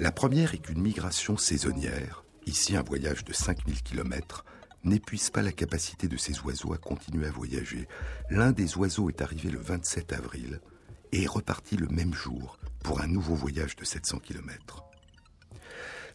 La 0.00 0.10
première 0.10 0.54
est 0.54 0.58
qu'une 0.58 0.82
migration 0.82 1.36
saisonnière, 1.36 2.24
ici 2.46 2.76
un 2.76 2.82
voyage 2.82 3.24
de 3.24 3.32
5000 3.32 3.82
km, 3.82 4.44
n'épuise 4.82 5.30
pas 5.30 5.42
la 5.42 5.52
capacité 5.52 6.08
de 6.08 6.16
ces 6.16 6.40
oiseaux 6.40 6.72
à 6.72 6.78
continuer 6.78 7.28
à 7.28 7.30
voyager. 7.30 7.86
L'un 8.28 8.50
des 8.50 8.76
oiseaux 8.76 9.08
est 9.08 9.22
arrivé 9.22 9.50
le 9.50 9.60
27 9.60 10.12
avril 10.12 10.60
et 11.12 11.22
est 11.22 11.28
reparti 11.28 11.76
le 11.76 11.86
même 11.86 12.12
jour 12.12 12.58
pour 12.82 13.00
un 13.00 13.06
nouveau 13.06 13.36
voyage 13.36 13.76
de 13.76 13.84
700 13.84 14.18
km. 14.18 14.84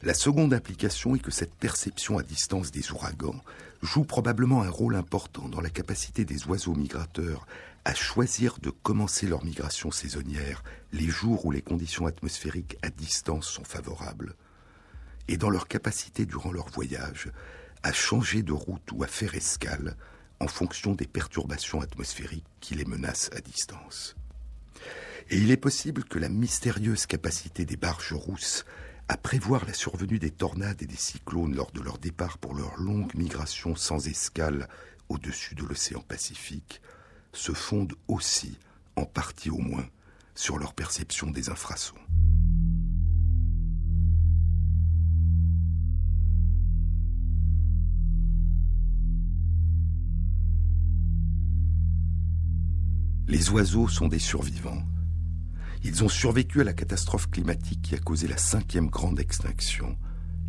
La 0.02 0.14
seconde 0.14 0.54
implication 0.54 1.16
est 1.16 1.20
que 1.20 1.32
cette 1.32 1.54
perception 1.54 2.18
à 2.18 2.24
distance 2.24 2.72
des 2.72 2.92
ouragans 2.92 3.42
joue 3.82 4.06
probablement 4.06 4.62
un 4.62 4.70
rôle 4.70 4.96
important 4.96 5.50
dans 5.50 5.60
la 5.60 5.70
capacité 5.70 6.24
des 6.24 6.48
oiseaux 6.48 6.74
migrateurs 6.74 7.46
à 7.84 7.94
choisir 7.94 8.60
de 8.62 8.70
commencer 8.70 9.28
leur 9.28 9.44
migration 9.44 9.92
saisonnière 9.92 10.64
les 10.94 11.08
jours 11.08 11.46
où 11.46 11.52
les 11.52 11.62
conditions 11.62 12.06
atmosphériques 12.06 12.78
à 12.82 12.90
distance 12.90 13.48
sont 13.48 13.66
favorables, 13.66 14.36
et 15.28 15.36
dans 15.36 15.50
leur 15.50 15.68
capacité 15.68 16.26
durant 16.26 16.54
leur 16.54 16.70
voyage 16.70 17.30
à 17.84 17.92
changer 17.92 18.42
de 18.42 18.54
route 18.54 18.92
ou 18.94 19.04
à 19.04 19.08
faire 19.08 19.36
escale 19.36 19.96
en 20.40 20.48
fonction 20.48 20.94
des 20.94 21.08
perturbations 21.08 21.82
atmosphériques 21.82 22.46
qui 22.62 22.76
les 22.76 22.86
menacent 22.86 23.32
à 23.36 23.42
distance. 23.42 24.16
Et 25.30 25.38
il 25.38 25.52
est 25.52 25.58
possible 25.58 26.06
que 26.06 26.20
la 26.20 26.30
mystérieuse 26.30 27.06
capacité 27.06 27.66
des 27.66 27.78
barges 27.78 28.14
rousses 28.14 28.66
à 29.10 29.18
prévoir 29.18 29.66
la 29.66 29.74
survenue 29.74 30.20
des 30.20 30.30
tornades 30.30 30.84
et 30.84 30.86
des 30.86 30.96
cyclones 30.96 31.56
lors 31.56 31.72
de 31.72 31.82
leur 31.82 31.98
départ 31.98 32.38
pour 32.38 32.54
leur 32.54 32.78
longue 32.78 33.16
migration 33.16 33.76
sans 33.76 34.08
escale 34.08 34.70
au-dessus 35.10 35.56
de 35.56 35.66
l'océan 35.66 36.02
Pacifique, 36.02 36.80
se 37.34 37.52
fondent 37.52 37.96
aussi, 38.08 38.56
en 38.96 39.06
partie 39.06 39.50
au 39.50 39.58
moins, 39.58 39.88
sur 40.36 40.60
leur 40.60 40.74
perception 40.74 41.32
des 41.32 41.50
infrasons. 41.50 41.96
Les 53.28 53.50
oiseaux 53.50 53.88
sont 53.88 54.08
des 54.08 54.20
survivants. 54.20 54.84
Ils 55.84 56.04
ont 56.04 56.10
survécu 56.10 56.62
à 56.62 56.66
la 56.66 56.74
catastrophe 56.74 57.30
climatique 57.30 57.82
qui 57.82 57.96
a 57.96 58.00
causé 58.00 58.28
la 58.28 58.38
cinquième 58.38 58.88
grande 58.88 59.20
extinction, 59.20 59.98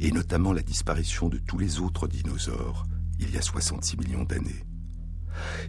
et 0.01 0.11
notamment 0.11 0.53
la 0.53 0.63
disparition 0.63 1.29
de 1.29 1.39
tous 1.39 1.59
les 1.59 1.79
autres 1.79 2.09
dinosaures, 2.09 2.87
il 3.21 3.31
y 3.31 3.37
a 3.37 3.43
66 3.43 3.97
millions 3.99 4.25
d'années. 4.25 4.65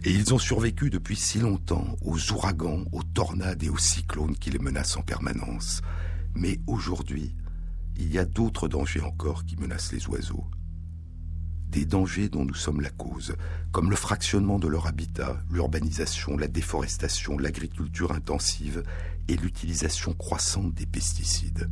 Et 0.04 0.10
ils 0.10 0.34
ont 0.34 0.38
survécu 0.38 0.90
depuis 0.90 1.16
si 1.16 1.38
longtemps 1.38 1.96
aux 2.02 2.32
ouragans, 2.32 2.84
aux 2.92 3.04
tornades 3.04 3.62
et 3.62 3.68
aux 3.68 3.78
cyclones 3.78 4.36
qui 4.36 4.50
les 4.50 4.58
menacent 4.58 4.96
en 4.96 5.02
permanence. 5.02 5.80
Mais 6.34 6.58
aujourd'hui, 6.66 7.34
il 7.96 8.12
y 8.12 8.18
a 8.18 8.24
d'autres 8.24 8.68
dangers 8.68 9.02
encore 9.02 9.44
qui 9.44 9.56
menacent 9.56 9.92
les 9.92 10.08
oiseaux 10.08 10.44
des 11.72 11.86
dangers 11.86 12.28
dont 12.28 12.44
nous 12.44 12.54
sommes 12.54 12.82
la 12.82 12.90
cause, 12.90 13.34
comme 13.72 13.88
le 13.88 13.96
fractionnement 13.96 14.58
de 14.58 14.68
leur 14.68 14.86
habitat, 14.86 15.42
l'urbanisation, 15.50 16.36
la 16.36 16.46
déforestation, 16.46 17.38
l'agriculture 17.38 18.12
intensive 18.12 18.82
et 19.28 19.36
l'utilisation 19.36 20.12
croissante 20.14 20.74
des 20.74 20.86
pesticides. 20.86 21.70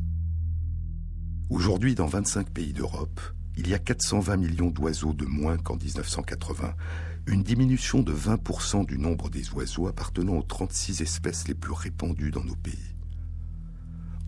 Aujourd'hui, 1.48 1.94
dans 1.94 2.07
25 2.07 2.51
pays 2.51 2.72
d'Europe, 2.72 3.20
il 3.57 3.68
y 3.68 3.74
a 3.74 3.78
420 3.78 4.36
millions 4.36 4.70
d'oiseaux 4.70 5.12
de 5.12 5.26
moins 5.26 5.59
qu'en 5.59 5.76
1980, 5.76 6.74
une 7.26 7.42
diminution 7.42 8.03
de 8.03 8.12
20% 8.12 8.86
du 8.86 8.98
nombre 8.98 9.28
des 9.28 9.51
oiseaux 9.51 9.86
appartenant 9.86 10.36
aux 10.36 10.42
36 10.42 11.03
espèces 11.03 11.48
les 11.48 11.55
plus 11.55 11.72
répandues 11.72 12.30
dans 12.30 12.44
nos 12.44 12.57
pays. 12.57 12.96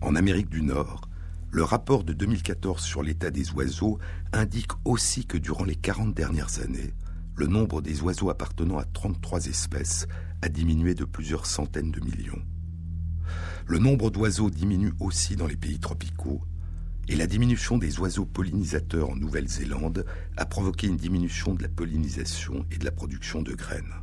En 0.01 0.15
Amérique 0.15 0.49
du 0.49 0.61
Nord, 0.61 1.09
le 1.49 1.63
rapport 1.63 2.03
de 2.03 2.13
2014 2.13 2.83
sur 2.83 3.03
l'état 3.03 3.31
des 3.31 3.51
oiseaux 3.51 3.99
indique 4.33 4.71
aussi 4.85 5.25
que 5.25 5.37
durant 5.37 5.63
les 5.63 5.75
40 5.75 6.13
dernières 6.13 6.61
années, 6.61 6.93
le 7.35 7.47
nombre 7.47 7.81
des 7.81 8.01
oiseaux 8.01 8.29
appartenant 8.29 8.77
à 8.77 8.85
33 8.85 9.47
espèces 9.47 10.07
a 10.41 10.49
diminué 10.49 10.93
de 10.93 11.05
plusieurs 11.05 11.45
centaines 11.45 11.91
de 11.91 11.99
millions. 11.99 12.41
Le 13.65 13.79
nombre 13.79 14.09
d'oiseaux 14.09 14.49
diminue 14.49 14.93
aussi 14.99 15.35
dans 15.35 15.47
les 15.47 15.55
pays 15.55 15.79
tropicaux, 15.79 16.41
et 17.07 17.15
la 17.15 17.27
diminution 17.27 17.77
des 17.77 17.99
oiseaux 17.99 18.25
pollinisateurs 18.25 19.09
en 19.09 19.15
Nouvelle-Zélande 19.15 20.05
a 20.37 20.45
provoqué 20.45 20.87
une 20.87 20.97
diminution 20.97 21.53
de 21.53 21.63
la 21.63 21.69
pollinisation 21.69 22.65
et 22.71 22.77
de 22.77 22.85
la 22.85 22.91
production 22.91 23.41
de 23.41 23.53
graines. 23.53 23.93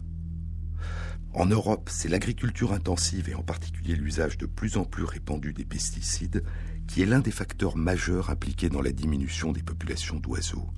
En 1.32 1.46
Europe, 1.46 1.88
c'est 1.92 2.08
l'agriculture 2.08 2.72
intensive 2.72 3.28
et 3.28 3.34
en 3.34 3.42
particulier 3.42 3.94
l'usage 3.94 4.36
de 4.36 4.46
plus 4.46 4.76
en 4.76 4.84
plus 4.84 5.04
répandu 5.04 5.52
des 5.52 5.64
pesticides 5.64 6.42
qui 6.88 7.02
est 7.02 7.06
l'un 7.06 7.20
des 7.20 7.30
facteurs 7.30 7.76
majeurs 7.76 8.30
impliqués 8.30 8.68
dans 8.68 8.82
la 8.82 8.92
diminution 8.92 9.52
des 9.52 9.62
populations 9.62 10.18
d'oiseaux. 10.18 10.68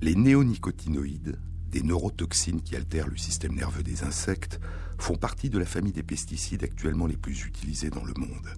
Les 0.00 0.14
néonicotinoïdes, 0.14 1.38
des 1.68 1.82
neurotoxines 1.82 2.62
qui 2.62 2.76
altèrent 2.76 3.08
le 3.08 3.18
système 3.18 3.54
nerveux 3.54 3.82
des 3.82 4.04
insectes, 4.04 4.58
font 5.02 5.16
partie 5.16 5.50
de 5.50 5.58
la 5.58 5.66
famille 5.66 5.92
des 5.92 6.02
pesticides 6.02 6.64
actuellement 6.64 7.06
les 7.06 7.16
plus 7.16 7.44
utilisés 7.44 7.90
dans 7.90 8.04
le 8.04 8.14
monde. 8.16 8.48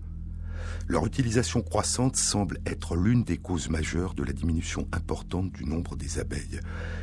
Leur 0.89 1.07
utilisation 1.07 1.63
croissante 1.63 2.17
semble 2.17 2.59
être 2.67 2.97
l'une 2.97 3.23
des 3.23 3.39
causes 3.39 3.69
majeures 3.69 4.15
de 4.15 4.25
la 4.25 4.33
diminution 4.33 4.89
importante 4.93 5.53
du 5.53 5.65
nombre 5.65 5.97
des 5.97 6.19
abeilles, 6.19 6.61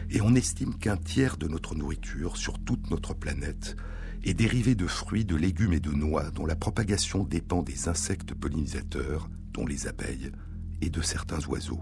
et 0.10 0.22
on 0.22 0.36
estime 0.36 0.76
qu'un 0.76 0.98
tiers 0.98 1.38
de 1.38 1.48
notre 1.48 1.76
nourriture 1.76 2.38
sur 2.38 2.60
toute 2.60 2.90
notre 2.92 3.14
planète 3.14 3.78
et 4.24 4.34
dérivés 4.34 4.76
de 4.76 4.88
fruits, 4.88 5.26
de 5.26 5.36
légumes 5.36 5.74
et 5.74 5.80
de 5.80 5.92
noix 5.92 6.30
dont 6.32 6.46
la 6.46 6.58
propagation 6.58 7.24
dépend 7.24 7.64
des 7.64 7.88
insectes 7.88 8.34
pollinisateurs, 8.34 9.30
dont 9.54 9.66
les 9.66 9.88
abeilles, 9.88 10.32
et 10.82 10.90
de 10.90 11.02
certains 11.02 11.46
oiseaux. 11.48 11.82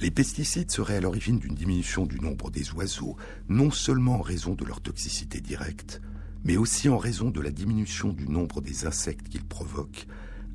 Les 0.00 0.10
pesticides 0.10 0.70
seraient 0.70 0.96
à 0.96 1.00
l'origine 1.00 1.38
d'une 1.38 1.54
diminution 1.54 2.06
du 2.06 2.20
nombre 2.20 2.50
des 2.50 2.72
oiseaux, 2.72 3.16
non 3.48 3.70
seulement 3.70 4.16
en 4.16 4.22
raison 4.22 4.54
de 4.54 4.64
leur 4.64 4.80
toxicité 4.80 5.40
directe, 5.40 6.00
mais 6.44 6.56
aussi 6.56 6.88
en 6.88 6.98
raison 6.98 7.30
de 7.30 7.40
la 7.40 7.50
diminution 7.50 8.12
du 8.12 8.28
nombre 8.28 8.60
des 8.60 8.86
insectes 8.86 9.28
qu'ils 9.28 9.46
provoquent, 9.46 10.06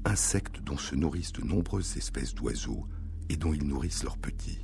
insectes 0.05 0.61
dont 0.61 0.77
se 0.77 0.95
nourrissent 0.95 1.33
de 1.33 1.45
nombreuses 1.45 1.97
espèces 1.97 2.33
d'oiseaux 2.33 2.87
et 3.29 3.37
dont 3.37 3.53
ils 3.53 3.67
nourrissent 3.67 4.03
leurs 4.03 4.17
petits. 4.17 4.61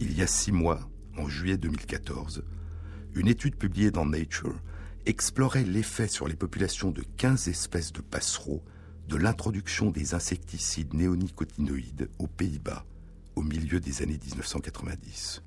Il 0.00 0.16
y 0.16 0.22
a 0.22 0.26
six 0.26 0.52
mois, 0.52 0.88
en 1.16 1.28
juillet 1.28 1.58
2014, 1.58 2.44
une 3.14 3.28
étude 3.28 3.56
publiée 3.56 3.90
dans 3.90 4.06
Nature 4.06 4.60
explorait 5.06 5.64
l'effet 5.64 6.06
sur 6.06 6.28
les 6.28 6.36
populations 6.36 6.90
de 6.90 7.02
15 7.16 7.48
espèces 7.48 7.92
de 7.92 8.00
passereaux 8.00 8.62
de 9.08 9.16
l'introduction 9.16 9.90
des 9.90 10.14
insecticides 10.14 10.92
néonicotinoïdes 10.94 12.10
aux 12.18 12.26
Pays-Bas 12.26 12.84
au 13.34 13.42
milieu 13.42 13.80
des 13.80 14.02
années 14.02 14.20
1990. 14.22 15.42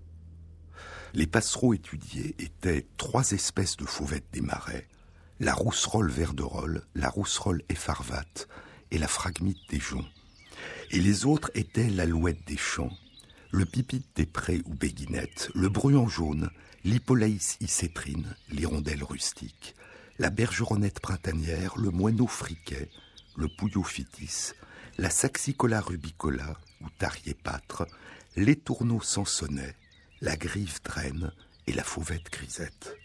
Les 1.14 1.28
passereaux 1.28 1.74
étudiés 1.74 2.36
étaient 2.40 2.86
trois 2.98 3.32
espèces 3.32 3.76
de 3.76 3.86
fauvettes 3.86 4.28
des 4.32 4.42
marais, 4.42 4.88
la 5.42 5.54
rousserolle 5.54 6.10
verderolle, 6.10 6.84
la 6.96 7.10
rousserolle 7.10 7.64
effarvate 7.68 8.48
et 8.92 8.98
la 8.98 9.08
phragmite 9.08 9.70
des 9.70 9.80
joncs. 9.80 10.06
Et 10.92 11.00
les 11.00 11.26
autres 11.26 11.52
étaient 11.54 11.90
l'alouette 11.90 12.46
des 12.48 12.58
champs, 12.58 12.96
le 13.52 13.66
pipite 13.66 14.08
des 14.16 14.26
prés 14.26 14.62
ou 14.66 14.74
béguinette, 14.74 15.50
le 15.54 15.68
bruant 15.68 16.08
jaune, 16.08 16.50
l'hippolaïs 16.86 17.58
icétrine, 17.60 18.36
l'hirondelle 18.50 19.04
rustique, 19.04 19.76
la 20.18 20.30
bergeronnette 20.30 21.00
printanière, 21.02 21.78
le 21.78 21.90
moineau 21.90 22.28
friquet, 22.28 22.90
le 23.36 23.50
pouillot-phytis, 23.58 24.54
la 24.98 25.10
saxicola 25.10 25.82
rubicola 25.82 26.58
ou 26.82 26.90
tariépâtre, 26.98 27.86
l'étourneau 28.36 29.02
sansonnet, 29.02 29.76
la 30.22 30.36
grive 30.36 30.80
draine 30.84 31.32
et 31.66 31.74
la 31.74 31.84
fauvette 31.84 32.32
grisette. 32.32 32.96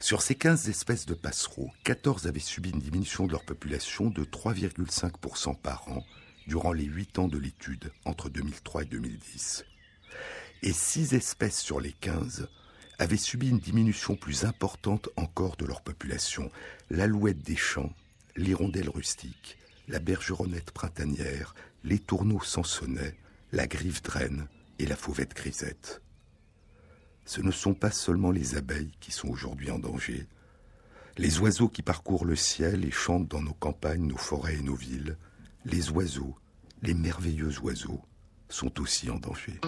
Sur 0.00 0.22
ces 0.22 0.36
15 0.36 0.70
espèces 0.70 1.04
de 1.04 1.12
passereaux, 1.12 1.70
14 1.84 2.26
avaient 2.26 2.40
subi 2.40 2.70
une 2.70 2.78
diminution 2.78 3.26
de 3.26 3.32
leur 3.32 3.44
population 3.44 4.08
de 4.08 4.24
3,5% 4.24 5.60
par 5.60 5.86
an 5.88 6.02
durant 6.46 6.72
les 6.72 6.84
8 6.84 7.18
ans 7.18 7.28
de 7.28 7.36
l'étude 7.36 7.92
entre 8.06 8.30
2003 8.30 8.82
et 8.82 8.86
2010. 8.86 9.66
Et 10.62 10.72
6 10.72 11.12
espèces 11.12 11.60
sur 11.60 11.78
les 11.78 11.92
15 11.92 12.48
avaient 12.98 13.16
subi 13.18 13.50
une 13.50 13.58
diminution 13.58 14.16
plus 14.16 14.44
importante 14.44 15.10
encore 15.16 15.56
de 15.56 15.66
leur 15.66 15.82
population. 15.82 16.50
L'alouette 16.88 17.42
des 17.42 17.56
champs, 17.56 17.92
l'hirondelle 18.34 18.88
rustique, 18.88 19.58
la 19.88 19.98
bergeronnette 19.98 20.70
printanière, 20.70 21.54
les 21.84 21.98
tourneaux 21.98 22.42
sansonnets, 22.42 23.14
la 23.52 23.66
grive 23.66 24.02
draine 24.02 24.48
et 24.78 24.86
la 24.86 24.96
fauvette 24.96 25.34
grisette. 25.34 26.02
Ce 27.24 27.40
ne 27.40 27.50
sont 27.50 27.74
pas 27.74 27.90
seulement 27.90 28.30
les 28.30 28.56
abeilles 28.56 28.92
qui 29.00 29.12
sont 29.12 29.28
aujourd'hui 29.28 29.70
en 29.70 29.78
danger. 29.78 30.26
Les 31.16 31.40
oiseaux 31.40 31.68
qui 31.68 31.82
parcourent 31.82 32.24
le 32.24 32.36
ciel 32.36 32.84
et 32.84 32.90
chantent 32.90 33.28
dans 33.28 33.42
nos 33.42 33.54
campagnes, 33.54 34.06
nos 34.06 34.16
forêts 34.16 34.56
et 34.56 34.62
nos 34.62 34.76
villes, 34.76 35.18
les 35.64 35.90
oiseaux, 35.90 36.36
les 36.82 36.94
merveilleux 36.94 37.58
oiseaux, 37.60 38.02
sont 38.48 38.80
aussi 38.80 39.10
en 39.10 39.18
danger. 39.18 39.60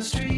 The 0.00 0.06
street? 0.06 0.29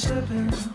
Slipping, 0.00 0.69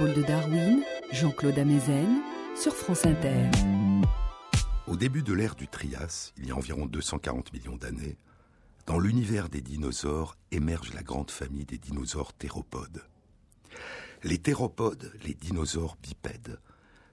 Épaules 0.00 0.14
de 0.14 0.22
Darwin, 0.22 0.82
Jean-Claude 1.12 1.58
Amezen, 1.58 2.22
sur 2.56 2.74
France 2.74 3.04
Inter. 3.04 3.50
Au 4.86 4.96
début 4.96 5.22
de 5.22 5.34
l'ère 5.34 5.54
du 5.54 5.68
Trias, 5.68 6.32
il 6.38 6.46
y 6.46 6.52
a 6.52 6.56
environ 6.56 6.86
240 6.86 7.52
millions 7.52 7.76
d'années, 7.76 8.16
dans 8.86 8.98
l'univers 8.98 9.50
des 9.50 9.60
dinosaures 9.60 10.38
émerge 10.52 10.94
la 10.94 11.02
grande 11.02 11.30
famille 11.30 11.66
des 11.66 11.76
dinosaures 11.76 12.32
théropodes. 12.32 13.04
Les 14.22 14.38
théropodes, 14.38 15.12
les 15.22 15.34
dinosaures 15.34 15.98
bipèdes, 16.02 16.58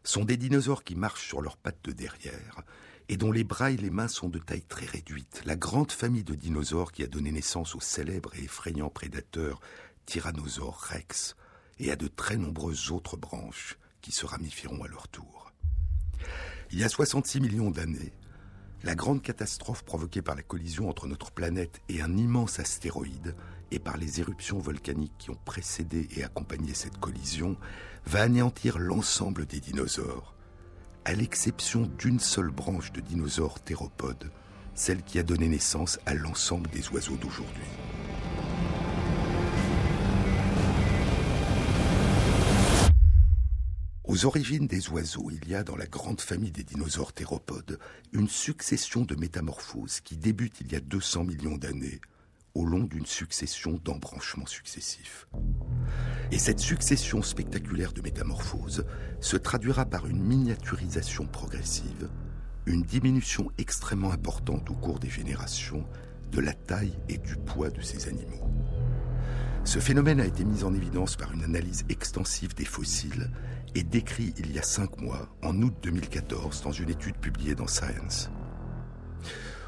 sont 0.06 0.24
des 0.24 0.38
dinosaures 0.38 0.86
qui 0.86 0.96
marchent 0.96 1.28
sur 1.28 1.42
leurs 1.42 1.58
pattes 1.58 1.84
de 1.84 1.92
derrière 1.92 2.62
et 3.10 3.18
dont 3.18 3.34
les 3.34 3.44
bras 3.44 3.72
et 3.72 3.78
les 3.78 3.90
mains 3.90 4.08
sont 4.08 4.30
de 4.30 4.40
taille 4.40 4.64
très 4.64 4.86
réduite. 4.86 5.42
La 5.44 5.58
grande 5.58 5.92
famille 5.92 6.24
de 6.24 6.36
dinosaures 6.36 6.94
qui 6.94 7.04
a 7.04 7.08
donné 7.08 7.34
naissance 7.34 7.76
au 7.76 7.82
célèbre 7.82 8.34
et 8.38 8.46
effrayant 8.46 8.90
prédateur 8.90 9.60
Tyrannosaure 10.06 10.80
rex 10.80 11.36
et 11.80 11.92
à 11.92 11.96
de 11.96 12.08
très 12.08 12.38
nombreuses 12.38 12.92
autres 12.92 13.18
branches 13.18 13.78
qui 14.02 14.12
se 14.12 14.26
ramifieront 14.26 14.84
à 14.84 14.88
leur 14.88 15.08
tour. 15.08 15.52
Il 16.72 16.80
y 16.80 16.84
a 16.84 16.90
66 16.90 17.40
millions 17.40 17.72
d'années, 17.72 18.14
la 18.84 18.96
grande 18.96 19.22
catastrophe 19.22 19.84
provoquée 19.84 20.22
par 20.22 20.36
la 20.36 20.44
collision 20.44 20.90
entre 20.90 21.08
notre 21.08 21.32
planète 21.32 21.82
et 21.90 22.02
un 22.02 22.16
immense 22.16 22.60
astéroïde 22.60 23.36
et 23.72 23.80
par 23.80 23.98
les 23.98 24.20
éruptions 24.20 24.60
volcaniques 24.60 25.18
qui 25.18 25.30
ont 25.30 25.40
précédé 25.46 26.08
et 26.16 26.24
accompagné 26.24 26.74
cette 26.74 27.00
collision 27.00 27.58
va 28.06 28.22
anéantir 28.22 28.80
l'ensemble 28.80 29.46
des 29.46 29.60
dinosaures, 29.60 30.36
à 31.06 31.14
l'exception 31.14 31.90
d'une 31.98 32.20
seule 32.20 32.52
branche 32.52 32.92
de 32.92 33.02
dinosaures 33.02 33.60
théropodes, 33.60 34.32
celle 34.76 35.04
qui 35.04 35.20
a 35.20 35.24
donné 35.24 35.48
naissance 35.48 36.00
à 36.06 36.14
l'ensemble 36.14 36.70
des 36.70 36.88
oiseaux 36.90 37.18
d'aujourd'hui. 37.18 37.64
Aux 44.08 44.26
origines 44.26 44.68
des 44.68 44.88
oiseaux, 44.90 45.30
il 45.30 45.50
y 45.50 45.56
a 45.56 45.64
dans 45.64 45.76
la 45.76 45.86
grande 45.86 46.22
famille 46.22 46.52
des 46.52 46.64
dinosaures 46.64 47.12
théropodes 47.12 47.78
une 48.14 48.30
succession 48.30 49.02
de 49.02 49.16
métamorphoses 49.16 50.00
qui 50.00 50.16
débute 50.16 50.62
il 50.62 50.72
y 50.72 50.76
a 50.76 50.80
200 50.80 51.26
millions 51.26 51.58
d'années 51.58 52.00
au 52.54 52.64
long 52.64 52.86
d'une 52.86 53.06
succession 53.06 53.82
d'embranchements 53.84 54.46
successifs. 54.46 55.28
Et 56.32 56.40
cette 56.40 56.62
succession 56.62 57.22
spectaculaire 57.22 57.92
de 57.92 58.02
métamorphoses 58.02 58.86
se 59.20 59.36
traduira 59.36 59.86
par 59.86 60.08
une 60.08 60.24
miniaturisation 60.24 61.28
progressive, 61.28 62.10
une 62.66 62.84
diminution 62.84 63.52
extrêmement 63.58 64.14
importante 64.14 64.70
au 64.70 64.76
cours 64.76 65.00
des 65.00 65.10
générations 65.10 65.86
de 66.32 66.40
la 66.40 66.54
taille 66.54 66.98
et 67.10 67.18
du 67.18 67.36
poids 67.36 67.72
de 67.72 67.82
ces 67.82 68.08
animaux. 68.08 68.50
Ce 69.68 69.80
phénomène 69.80 70.22
a 70.22 70.26
été 70.26 70.46
mis 70.46 70.64
en 70.64 70.74
évidence 70.74 71.18
par 71.18 71.34
une 71.34 71.44
analyse 71.44 71.84
extensive 71.90 72.56
des 72.56 72.64
fossiles 72.64 73.30
et 73.76 73.84
décrit 73.84 74.34
il 74.38 74.54
y 74.54 74.60
a 74.60 74.64
cinq 74.64 75.02
mois, 75.02 75.28
en 75.44 75.62
août 75.62 75.74
2014, 75.84 76.62
dans 76.62 76.72
une 76.72 76.90
étude 76.90 77.18
publiée 77.18 77.54
dans 77.54 77.68
Science. 77.68 78.30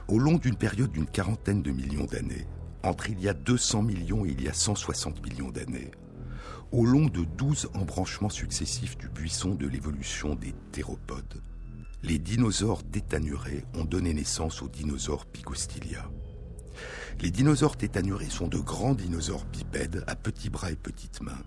Au 0.08 0.18
long 0.18 0.38
d'une 0.38 0.56
période 0.56 0.94
d'une 0.94 1.06
quarantaine 1.06 1.62
de 1.62 1.72
millions 1.72 2.06
d'années, 2.06 2.48
entre 2.82 3.10
il 3.10 3.20
y 3.20 3.28
a 3.28 3.34
200 3.34 3.82
millions 3.82 4.26
et 4.26 4.30
il 4.30 4.42
y 4.42 4.48
a 4.48 4.54
160 4.54 5.22
millions 5.22 5.52
d'années, 5.52 5.92
au 6.72 6.86
long 6.86 7.08
de 7.08 7.26
12 7.26 7.68
embranchements 7.74 8.30
successifs 8.30 8.98
du 8.98 9.10
buisson 9.10 9.54
de 9.54 9.68
l'évolution 9.68 10.34
des 10.34 10.56
théropodes, 10.72 11.44
les 12.04 12.20
dinosaures 12.20 12.86
tétanurés 12.86 13.66
ont 13.74 13.84
donné 13.84 14.14
naissance 14.14 14.62
aux 14.62 14.70
dinosaures 14.70 15.26
Picostilia. 15.26 16.10
Les 17.22 17.32
dinosaures 17.32 17.76
tétanurés 17.76 18.30
sont 18.30 18.48
de 18.48 18.60
grands 18.60 18.94
dinosaures 18.94 19.44
bipèdes 19.44 20.06
à 20.08 20.16
petits 20.16 20.50
bras 20.50 20.72
et 20.72 20.78
petites 20.78 21.22
mains. 21.22 21.44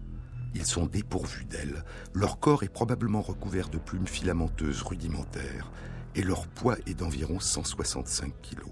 Ils 0.54 0.66
sont 0.66 0.84
dépourvus 0.84 1.46
d'ailes, 1.46 1.82
leur 2.12 2.38
corps 2.40 2.62
est 2.62 2.68
probablement 2.68 3.22
recouvert 3.22 3.70
de 3.70 3.78
plumes 3.78 4.06
filamenteuses 4.06 4.82
rudimentaires, 4.82 5.72
et 6.14 6.22
leur 6.22 6.46
poids 6.46 6.76
est 6.84 6.92
d'environ 6.92 7.40
165 7.40 8.34
kg. 8.42 8.66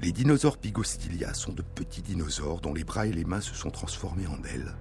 Les 0.00 0.12
dinosaures 0.12 0.56
Pygostylia 0.56 1.34
sont 1.34 1.52
de 1.52 1.60
petits 1.60 2.00
dinosaures 2.00 2.62
dont 2.62 2.72
les 2.72 2.84
bras 2.84 3.06
et 3.06 3.12
les 3.12 3.26
mains 3.26 3.42
se 3.42 3.54
sont 3.54 3.70
transformés 3.70 4.26
en 4.28 4.42
ailes. 4.44 4.74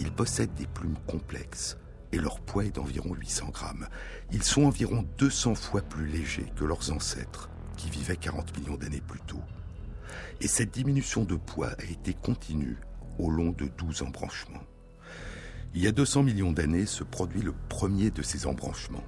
Ils 0.00 0.10
possèdent 0.10 0.54
des 0.54 0.66
plumes 0.66 0.98
complexes 1.06 1.76
et 2.10 2.18
leur 2.18 2.40
poids 2.40 2.64
est 2.64 2.74
d'environ 2.74 3.14
800 3.14 3.50
grammes. 3.50 3.86
Ils 4.32 4.42
sont 4.42 4.64
environ 4.64 5.06
200 5.18 5.54
fois 5.54 5.82
plus 5.82 6.06
légers 6.06 6.52
que 6.56 6.64
leurs 6.64 6.90
ancêtres 6.90 7.48
qui 7.76 7.90
vivaient 7.90 8.16
40 8.16 8.58
millions 8.58 8.76
d'années 8.76 9.02
plus 9.06 9.20
tôt. 9.20 9.40
Et 10.40 10.48
cette 10.48 10.72
diminution 10.72 11.24
de 11.24 11.36
poids 11.36 11.70
a 11.78 11.84
été 11.84 12.14
continue 12.14 12.78
au 13.18 13.30
long 13.30 13.50
de 13.50 13.66
12 13.66 14.02
embranchements. 14.02 14.62
Il 15.74 15.82
y 15.82 15.86
a 15.86 15.92
200 15.92 16.22
millions 16.24 16.52
d'années 16.52 16.86
se 16.86 17.04
produit 17.04 17.40
le 17.40 17.54
premier 17.68 18.10
de 18.10 18.22
ces 18.22 18.46
embranchements. 18.46 19.04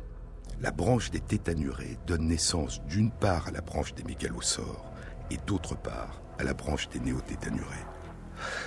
La 0.61 0.71
branche 0.71 1.11
des 1.11 1.21
tétanurés 1.21 1.99
donne 2.07 2.29
naissance 2.29 2.81
d'une 2.87 3.11
part 3.11 3.49
à 3.49 3.51
la 3.51 3.61
branche 3.61 3.95
des 3.95 4.05
mégalosaures 4.05 4.91
et 5.31 5.37
d'autre 5.47 5.77
part 5.77 6.23
à 6.39 6.45
la 6.45 6.55
branche 6.55 6.89
des 6.89 7.01
néotétanurés. 7.01 7.87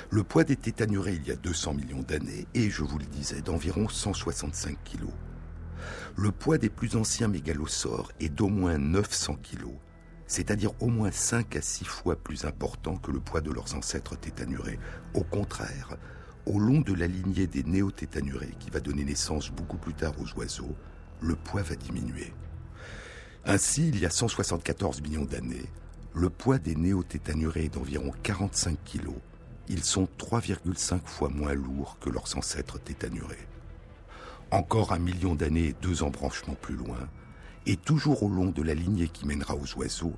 Le 0.09 0.23
poids 0.23 0.43
des 0.43 0.55
tétanurés 0.55 1.15
il 1.15 1.27
y 1.27 1.31
a 1.31 1.35
200 1.35 1.73
millions 1.73 2.03
d'années 2.03 2.45
est, 2.53 2.69
je 2.69 2.83
vous 2.83 2.99
le 2.99 3.05
disais, 3.05 3.41
d'environ 3.41 3.89
165 3.89 4.77
kg. 4.83 5.07
Le 6.15 6.31
poids 6.31 6.57
des 6.57 6.69
plus 6.69 6.95
anciens 6.95 7.27
mégalosaures 7.27 8.11
est 8.19 8.29
d'au 8.29 8.47
moins 8.47 8.77
900 8.77 9.37
kg, 9.43 9.65
c'est-à-dire 10.27 10.71
au 10.81 10.87
moins 10.87 11.11
5 11.11 11.55
à 11.55 11.61
6 11.61 11.85
fois 11.85 12.15
plus 12.15 12.45
important 12.45 12.97
que 12.97 13.11
le 13.11 13.19
poids 13.19 13.41
de 13.41 13.51
leurs 13.51 13.75
ancêtres 13.75 14.17
tétanurés. 14.17 14.79
Au 15.13 15.23
contraire, 15.23 15.97
au 16.45 16.59
long 16.59 16.81
de 16.81 16.93
la 16.93 17.07
lignée 17.07 17.47
des 17.47 17.63
néotétanurés 17.63 18.53
qui 18.59 18.69
va 18.69 18.79
donner 18.79 19.03
naissance 19.03 19.49
beaucoup 19.49 19.77
plus 19.77 19.93
tard 19.93 20.13
aux 20.19 20.39
oiseaux, 20.39 20.75
le 21.21 21.35
poids 21.35 21.61
va 21.61 21.75
diminuer. 21.75 22.33
Ainsi, 23.45 23.87
il 23.87 23.99
y 23.99 24.05
a 24.05 24.09
174 24.09 25.01
millions 25.01 25.25
d'années, 25.25 25.65
le 26.13 26.29
poids 26.29 26.57
des 26.57 26.75
néotétanurés 26.75 27.65
est 27.65 27.75
d'environ 27.75 28.11
45 28.23 28.77
kg. 28.83 29.11
Ils 29.69 29.83
sont 29.83 30.07
3,5 30.17 31.01
fois 31.05 31.29
moins 31.29 31.53
lourds 31.53 31.97
que 31.99 32.09
leurs 32.09 32.37
ancêtres 32.37 32.79
tétanurés. 32.79 33.47
Encore 34.49 34.93
un 34.93 34.99
million 34.99 35.35
d'années 35.35 35.67
et 35.67 35.75
deux 35.81 36.03
embranchements 36.03 36.55
plus 36.61 36.75
loin, 36.75 37.09
et 37.67 37.75
toujours 37.75 38.23
au 38.23 38.29
long 38.29 38.49
de 38.49 38.63
la 38.63 38.73
lignée 38.73 39.09
qui 39.09 39.27
mènera 39.27 39.55
aux 39.55 39.77
oiseaux, 39.77 40.15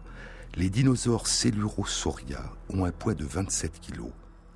les 0.56 0.70
dinosaures 0.70 1.26
Cellurosauria 1.26 2.44
ont 2.70 2.86
un 2.86 2.92
poids 2.92 3.16
de 3.16 3.26
27 3.26 3.82
kg. 3.82 4.04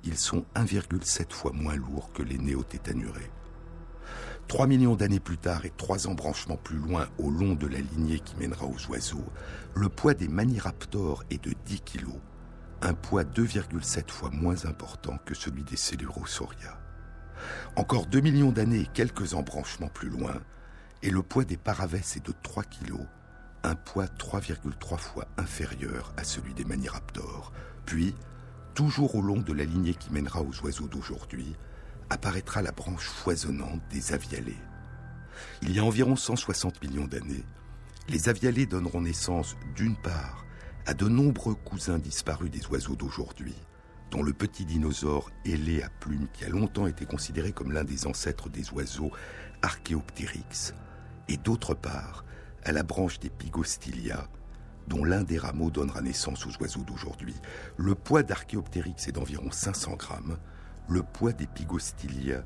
Ils 0.04 0.16
sont 0.16 0.44
1,7 0.54 1.32
fois 1.32 1.52
moins 1.52 1.74
lourds 1.74 2.12
que 2.14 2.22
les 2.22 2.38
néotétanurés. 2.38 3.32
Trois 4.46 4.68
millions 4.68 4.94
d'années 4.94 5.18
plus 5.18 5.38
tard 5.38 5.64
et 5.64 5.72
trois 5.76 6.06
embranchements 6.06 6.56
plus 6.56 6.76
loin 6.76 7.08
au 7.18 7.30
long 7.30 7.54
de 7.54 7.66
la 7.66 7.80
lignée 7.80 8.20
qui 8.20 8.36
mènera 8.36 8.66
aux 8.66 8.90
oiseaux, 8.90 9.24
le 9.74 9.88
poids 9.88 10.14
des 10.14 10.28
maniraptors 10.28 11.24
est 11.30 11.42
de 11.42 11.52
10 11.66 11.80
kg, 11.80 12.06
un 12.80 12.94
poids 12.94 13.24
2,7 13.24 14.08
fois 14.08 14.30
moins 14.30 14.66
important 14.66 15.18
que 15.24 15.34
celui 15.34 15.64
des 15.64 15.76
Cellurosauria. 15.76 16.78
Encore 17.74 18.06
2 18.06 18.20
millions 18.20 18.52
d'années 18.52 18.82
et 18.82 18.90
quelques 18.92 19.34
embranchements 19.34 19.88
plus 19.88 20.10
loin, 20.10 20.34
et 21.04 21.10
le 21.10 21.22
poids 21.22 21.44
des 21.44 21.58
paravès 21.58 22.16
est 22.16 22.26
de 22.26 22.32
3 22.42 22.64
kg, 22.64 22.94
un 23.62 23.74
poids 23.74 24.06
3,3 24.06 24.96
fois 24.96 25.28
inférieur 25.36 26.14
à 26.16 26.24
celui 26.24 26.54
des 26.54 26.64
maniraptors. 26.64 27.52
Puis, 27.84 28.14
toujours 28.74 29.14
au 29.14 29.20
long 29.20 29.36
de 29.36 29.52
la 29.52 29.64
lignée 29.64 29.94
qui 29.94 30.10
mènera 30.10 30.40
aux 30.40 30.64
oiseaux 30.64 30.88
d'aujourd'hui, 30.88 31.54
apparaîtra 32.08 32.62
la 32.62 32.72
branche 32.72 33.06
foisonnante 33.06 33.82
des 33.90 34.14
avialés. 34.14 34.56
Il 35.60 35.76
y 35.76 35.78
a 35.78 35.84
environ 35.84 36.16
160 36.16 36.82
millions 36.82 37.06
d'années, 37.06 37.44
les 38.08 38.30
avialés 38.30 38.64
donneront 38.64 39.02
naissance 39.02 39.56
d'une 39.76 39.96
part 39.96 40.46
à 40.86 40.94
de 40.94 41.06
nombreux 41.06 41.54
cousins 41.54 41.98
disparus 41.98 42.50
des 42.50 42.66
oiseaux 42.68 42.96
d'aujourd'hui, 42.96 43.54
dont 44.10 44.22
le 44.22 44.32
petit 44.32 44.64
dinosaure 44.64 45.30
ailé 45.44 45.82
à 45.82 45.90
plumes 46.00 46.28
qui 46.32 46.46
a 46.46 46.48
longtemps 46.48 46.86
été 46.86 47.04
considéré 47.04 47.52
comme 47.52 47.72
l'un 47.72 47.84
des 47.84 48.06
ancêtres 48.06 48.48
des 48.48 48.70
oiseaux 48.72 49.10
Archaeopteryx, 49.60 50.74
et 51.28 51.36
d'autre 51.36 51.74
part 51.74 52.24
à 52.64 52.72
la 52.72 52.82
branche 52.82 53.18
des 53.20 53.30
Pygostylia, 53.30 54.28
dont 54.88 55.04
l'un 55.04 55.22
des 55.22 55.38
rameaux 55.38 55.70
donnera 55.70 56.00
naissance 56.00 56.46
aux 56.46 56.62
oiseaux 56.62 56.82
d'aujourd'hui. 56.82 57.34
Le 57.76 57.94
poids 57.94 58.22
d'Archaeopteryx 58.22 59.08
est 59.08 59.12
d'environ 59.12 59.50
500 59.50 59.96
grammes, 59.96 60.38
le 60.88 61.02
poids 61.02 61.32
des 61.32 61.46
Pygostylia 61.46 62.44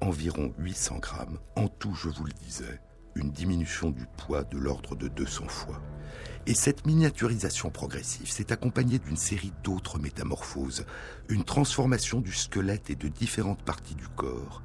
environ 0.00 0.52
800 0.58 0.98
grammes. 0.98 1.38
En 1.56 1.68
tout, 1.68 1.94
je 1.94 2.08
vous 2.08 2.24
le 2.24 2.32
disais, 2.32 2.80
une 3.14 3.30
diminution 3.30 3.90
du 3.90 4.04
poids 4.16 4.44
de 4.44 4.58
l'ordre 4.58 4.96
de 4.96 5.08
200 5.08 5.48
fois. 5.48 5.80
Et 6.46 6.54
cette 6.54 6.86
miniaturisation 6.86 7.70
progressive 7.70 8.30
s'est 8.30 8.52
accompagnée 8.52 8.98
d'une 8.98 9.16
série 9.16 9.52
d'autres 9.62 9.98
métamorphoses, 9.98 10.84
une 11.28 11.44
transformation 11.44 12.20
du 12.20 12.32
squelette 12.32 12.90
et 12.90 12.96
de 12.96 13.08
différentes 13.08 13.62
parties 13.62 13.94
du 13.94 14.08
corps, 14.08 14.62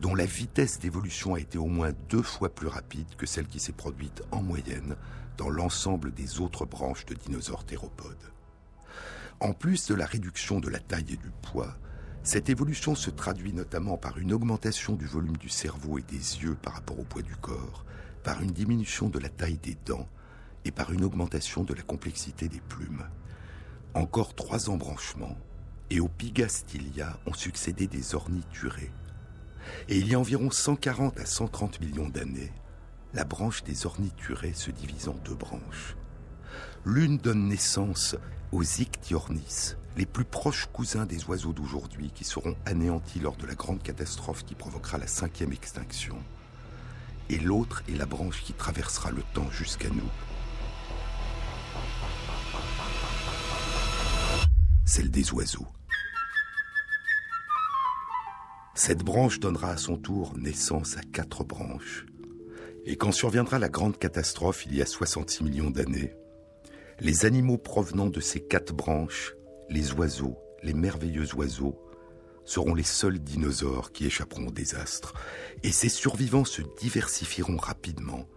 dont 0.00 0.14
la 0.14 0.26
vitesse 0.26 0.78
d'évolution 0.78 1.34
a 1.34 1.40
été 1.40 1.58
au 1.58 1.66
moins 1.66 1.92
deux 2.08 2.22
fois 2.22 2.54
plus 2.54 2.68
rapide 2.68 3.08
que 3.16 3.26
celle 3.26 3.46
qui 3.46 3.60
s'est 3.60 3.72
produite 3.72 4.22
en 4.30 4.42
moyenne 4.42 4.96
dans 5.36 5.50
l'ensemble 5.50 6.12
des 6.12 6.40
autres 6.40 6.66
branches 6.66 7.06
de 7.06 7.14
dinosaures 7.14 7.64
théropodes. 7.64 8.32
En 9.40 9.52
plus 9.52 9.86
de 9.86 9.94
la 9.94 10.06
réduction 10.06 10.60
de 10.60 10.68
la 10.68 10.80
taille 10.80 11.12
et 11.12 11.16
du 11.16 11.30
poids, 11.42 11.76
cette 12.22 12.48
évolution 12.48 12.94
se 12.94 13.10
traduit 13.10 13.52
notamment 13.52 13.96
par 13.96 14.18
une 14.18 14.32
augmentation 14.32 14.94
du 14.94 15.06
volume 15.06 15.36
du 15.36 15.48
cerveau 15.48 15.98
et 15.98 16.02
des 16.02 16.42
yeux 16.42 16.56
par 16.60 16.74
rapport 16.74 16.98
au 16.98 17.04
poids 17.04 17.22
du 17.22 17.36
corps, 17.36 17.84
par 18.24 18.42
une 18.42 18.50
diminution 18.50 19.08
de 19.08 19.18
la 19.18 19.28
taille 19.28 19.58
des 19.58 19.76
dents 19.86 20.08
et 20.64 20.72
par 20.72 20.92
une 20.92 21.04
augmentation 21.04 21.62
de 21.62 21.72
la 21.72 21.82
complexité 21.82 22.48
des 22.48 22.60
plumes. 22.60 23.04
Encore 23.94 24.34
trois 24.34 24.68
embranchements, 24.68 25.38
et 25.90 26.00
aux 26.00 26.08
Pygastylia 26.08 27.18
ont 27.26 27.32
succédé 27.32 27.86
des 27.86 28.14
orniturés. 28.14 28.90
Et 29.88 29.98
il 29.98 30.08
y 30.08 30.14
a 30.14 30.18
environ 30.18 30.50
140 30.50 31.18
à 31.18 31.26
130 31.26 31.80
millions 31.80 32.08
d'années, 32.08 32.52
la 33.14 33.24
branche 33.24 33.64
des 33.64 33.86
orniturés 33.86 34.52
se 34.52 34.70
divise 34.70 35.08
en 35.08 35.14
deux 35.24 35.34
branches. 35.34 35.96
L'une 36.84 37.18
donne 37.18 37.48
naissance 37.48 38.16
aux 38.52 38.62
Ichthyornis, 38.62 39.76
les 39.96 40.06
plus 40.06 40.24
proches 40.24 40.66
cousins 40.72 41.06
des 41.06 41.24
oiseaux 41.24 41.52
d'aujourd'hui 41.52 42.10
qui 42.14 42.24
seront 42.24 42.54
anéantis 42.66 43.20
lors 43.20 43.36
de 43.36 43.46
la 43.46 43.54
grande 43.54 43.82
catastrophe 43.82 44.44
qui 44.44 44.54
provoquera 44.54 44.98
la 44.98 45.06
cinquième 45.06 45.52
extinction. 45.52 46.16
Et 47.30 47.38
l'autre 47.38 47.82
est 47.88 47.96
la 47.96 48.06
branche 48.06 48.42
qui 48.42 48.52
traversera 48.52 49.10
le 49.10 49.22
temps 49.34 49.50
jusqu'à 49.50 49.90
nous. 49.90 50.10
Celle 54.84 55.10
des 55.10 55.32
oiseaux. 55.32 55.66
Cette 58.78 59.02
branche 59.02 59.40
donnera 59.40 59.72
à 59.72 59.76
son 59.76 59.96
tour 59.96 60.34
naissance 60.38 60.96
à 60.98 61.00
quatre 61.00 61.42
branches. 61.42 62.06
Et 62.84 62.94
quand 62.94 63.10
surviendra 63.10 63.58
la 63.58 63.68
grande 63.68 63.98
catastrophe 63.98 64.66
il 64.66 64.76
y 64.76 64.80
a 64.80 64.86
66 64.86 65.42
millions 65.42 65.70
d'années, 65.70 66.14
les 67.00 67.26
animaux 67.26 67.58
provenant 67.58 68.06
de 68.06 68.20
ces 68.20 68.38
quatre 68.38 68.72
branches, 68.72 69.34
les 69.68 69.94
oiseaux, 69.94 70.38
les 70.62 70.74
merveilleux 70.74 71.26
oiseaux, 71.34 71.76
seront 72.44 72.72
les 72.72 72.84
seuls 72.84 73.18
dinosaures 73.18 73.90
qui 73.90 74.06
échapperont 74.06 74.46
au 74.46 74.52
désastre. 74.52 75.12
Et 75.64 75.72
ces 75.72 75.88
survivants 75.88 76.44
se 76.44 76.62
diversifieront 76.80 77.56
rapidement, 77.56 78.28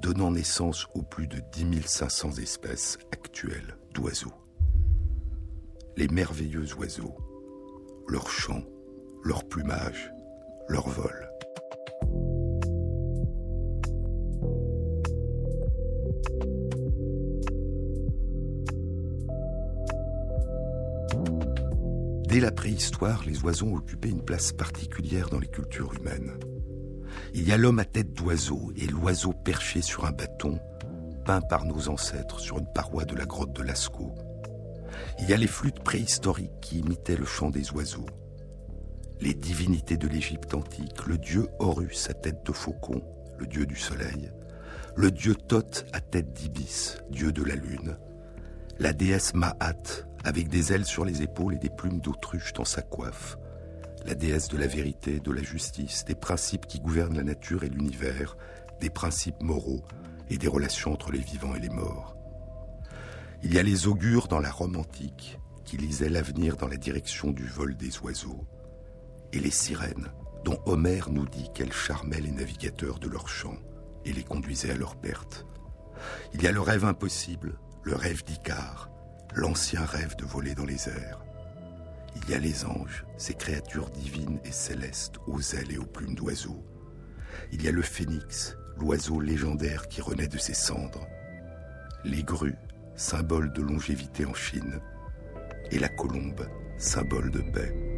donnant 0.00 0.30
naissance 0.30 0.86
aux 0.94 1.02
plus 1.02 1.26
de 1.26 1.42
10 1.52 1.82
500 1.86 2.38
espèces 2.38 2.96
actuelles 3.12 3.76
d'oiseaux. 3.92 4.32
Les 5.98 6.08
merveilleux 6.08 6.72
oiseaux, 6.78 7.14
leur 8.08 8.30
chant, 8.30 8.62
leur 9.24 9.44
plumage, 9.44 10.12
leur 10.68 10.88
vol. 10.88 11.28
Dès 22.28 22.40
la 22.40 22.50
préhistoire, 22.50 23.22
les 23.26 23.42
oiseaux 23.42 23.74
occupé 23.74 24.08
une 24.08 24.24
place 24.24 24.52
particulière 24.52 25.28
dans 25.28 25.38
les 25.38 25.48
cultures 25.48 25.92
humaines. 25.94 26.32
Il 27.34 27.46
y 27.46 27.52
a 27.52 27.58
l'homme 27.58 27.78
à 27.78 27.84
tête 27.84 28.14
d'oiseau 28.14 28.72
et 28.74 28.86
l'oiseau 28.86 29.32
perché 29.32 29.82
sur 29.82 30.06
un 30.06 30.12
bâton, 30.12 30.58
peint 31.26 31.42
par 31.42 31.66
nos 31.66 31.88
ancêtres 31.88 32.40
sur 32.40 32.58
une 32.58 32.72
paroi 32.74 33.04
de 33.04 33.14
la 33.14 33.26
grotte 33.26 33.54
de 33.54 33.62
Lascaux. 33.62 34.14
Il 35.18 35.28
y 35.28 35.34
a 35.34 35.36
les 35.36 35.46
flûtes 35.46 35.82
préhistoriques 35.84 36.58
qui 36.62 36.78
imitaient 36.78 37.16
le 37.16 37.26
chant 37.26 37.50
des 37.50 37.70
oiseaux. 37.72 38.06
Les 39.22 39.34
divinités 39.34 39.96
de 39.96 40.08
l'Égypte 40.08 40.52
antique, 40.52 41.06
le 41.06 41.16
dieu 41.16 41.46
Horus 41.60 42.10
à 42.10 42.12
tête 42.12 42.44
de 42.44 42.50
faucon, 42.50 43.00
le 43.38 43.46
dieu 43.46 43.66
du 43.66 43.76
soleil, 43.76 44.32
le 44.96 45.12
dieu 45.12 45.36
Thoth 45.36 45.86
à 45.92 46.00
tête 46.00 46.32
d'ibis, 46.32 46.98
dieu 47.08 47.30
de 47.30 47.44
la 47.44 47.54
lune, 47.54 47.96
la 48.80 48.92
déesse 48.92 49.32
Maat 49.34 50.08
avec 50.24 50.48
des 50.48 50.72
ailes 50.72 50.84
sur 50.84 51.04
les 51.04 51.22
épaules 51.22 51.54
et 51.54 51.60
des 51.60 51.70
plumes 51.70 52.00
d'autruche 52.00 52.52
dans 52.52 52.64
sa 52.64 52.82
coiffe, 52.82 53.38
la 54.04 54.16
déesse 54.16 54.48
de 54.48 54.58
la 54.58 54.66
vérité, 54.66 55.20
de 55.20 55.30
la 55.30 55.44
justice, 55.44 56.04
des 56.04 56.16
principes 56.16 56.66
qui 56.66 56.80
gouvernent 56.80 57.16
la 57.16 57.22
nature 57.22 57.62
et 57.62 57.68
l'univers, 57.68 58.36
des 58.80 58.90
principes 58.90 59.40
moraux, 59.40 59.84
et 60.30 60.36
des 60.36 60.48
relations 60.48 60.92
entre 60.92 61.12
les 61.12 61.20
vivants 61.20 61.54
et 61.54 61.60
les 61.60 61.70
morts. 61.70 62.16
Il 63.44 63.54
y 63.54 63.58
a 63.60 63.62
les 63.62 63.86
augures 63.86 64.26
dans 64.26 64.40
la 64.40 64.50
Rome 64.50 64.74
antique 64.74 65.38
qui 65.64 65.76
lisaient 65.76 66.08
l'avenir 66.08 66.56
dans 66.56 66.66
la 66.66 66.76
direction 66.76 67.30
du 67.30 67.46
vol 67.46 67.76
des 67.76 68.00
oiseaux, 68.00 68.44
et 69.32 69.40
les 69.40 69.50
sirènes 69.50 70.12
dont 70.44 70.60
Homère 70.66 71.10
nous 71.10 71.26
dit 71.26 71.50
qu'elles 71.54 71.72
charmaient 71.72 72.20
les 72.20 72.30
navigateurs 72.30 72.98
de 72.98 73.08
leurs 73.08 73.28
champs 73.28 73.58
et 74.04 74.12
les 74.12 74.24
conduisaient 74.24 74.72
à 74.72 74.76
leur 74.76 74.96
perte. 74.96 75.46
Il 76.34 76.42
y 76.42 76.46
a 76.46 76.52
le 76.52 76.60
rêve 76.60 76.84
impossible, 76.84 77.58
le 77.84 77.94
rêve 77.94 78.24
d'Icare, 78.24 78.90
l'ancien 79.34 79.84
rêve 79.84 80.16
de 80.16 80.24
voler 80.24 80.54
dans 80.54 80.64
les 80.64 80.88
airs. 80.88 81.24
Il 82.16 82.30
y 82.30 82.34
a 82.34 82.38
les 82.38 82.64
anges, 82.64 83.06
ces 83.16 83.34
créatures 83.34 83.90
divines 83.90 84.40
et 84.44 84.52
célestes 84.52 85.16
aux 85.26 85.40
ailes 85.40 85.72
et 85.72 85.78
aux 85.78 85.86
plumes 85.86 86.14
d'oiseaux. 86.14 86.64
Il 87.52 87.62
y 87.62 87.68
a 87.68 87.72
le 87.72 87.82
phénix, 87.82 88.56
l'oiseau 88.76 89.20
légendaire 89.20 89.88
qui 89.88 90.02
renaît 90.02 90.28
de 90.28 90.38
ses 90.38 90.54
cendres. 90.54 91.06
Les 92.04 92.22
grues, 92.22 92.58
symbole 92.96 93.52
de 93.52 93.62
longévité 93.62 94.26
en 94.26 94.34
Chine. 94.34 94.80
Et 95.70 95.78
la 95.78 95.88
colombe, 95.88 96.46
symbole 96.76 97.30
de 97.30 97.40
paix. 97.40 97.91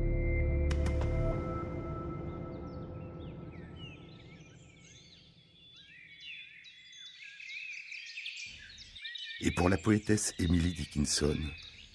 Pour 9.55 9.69
la 9.69 9.77
poétesse 9.77 10.35
Emily 10.39 10.73
Dickinson, 10.73 11.39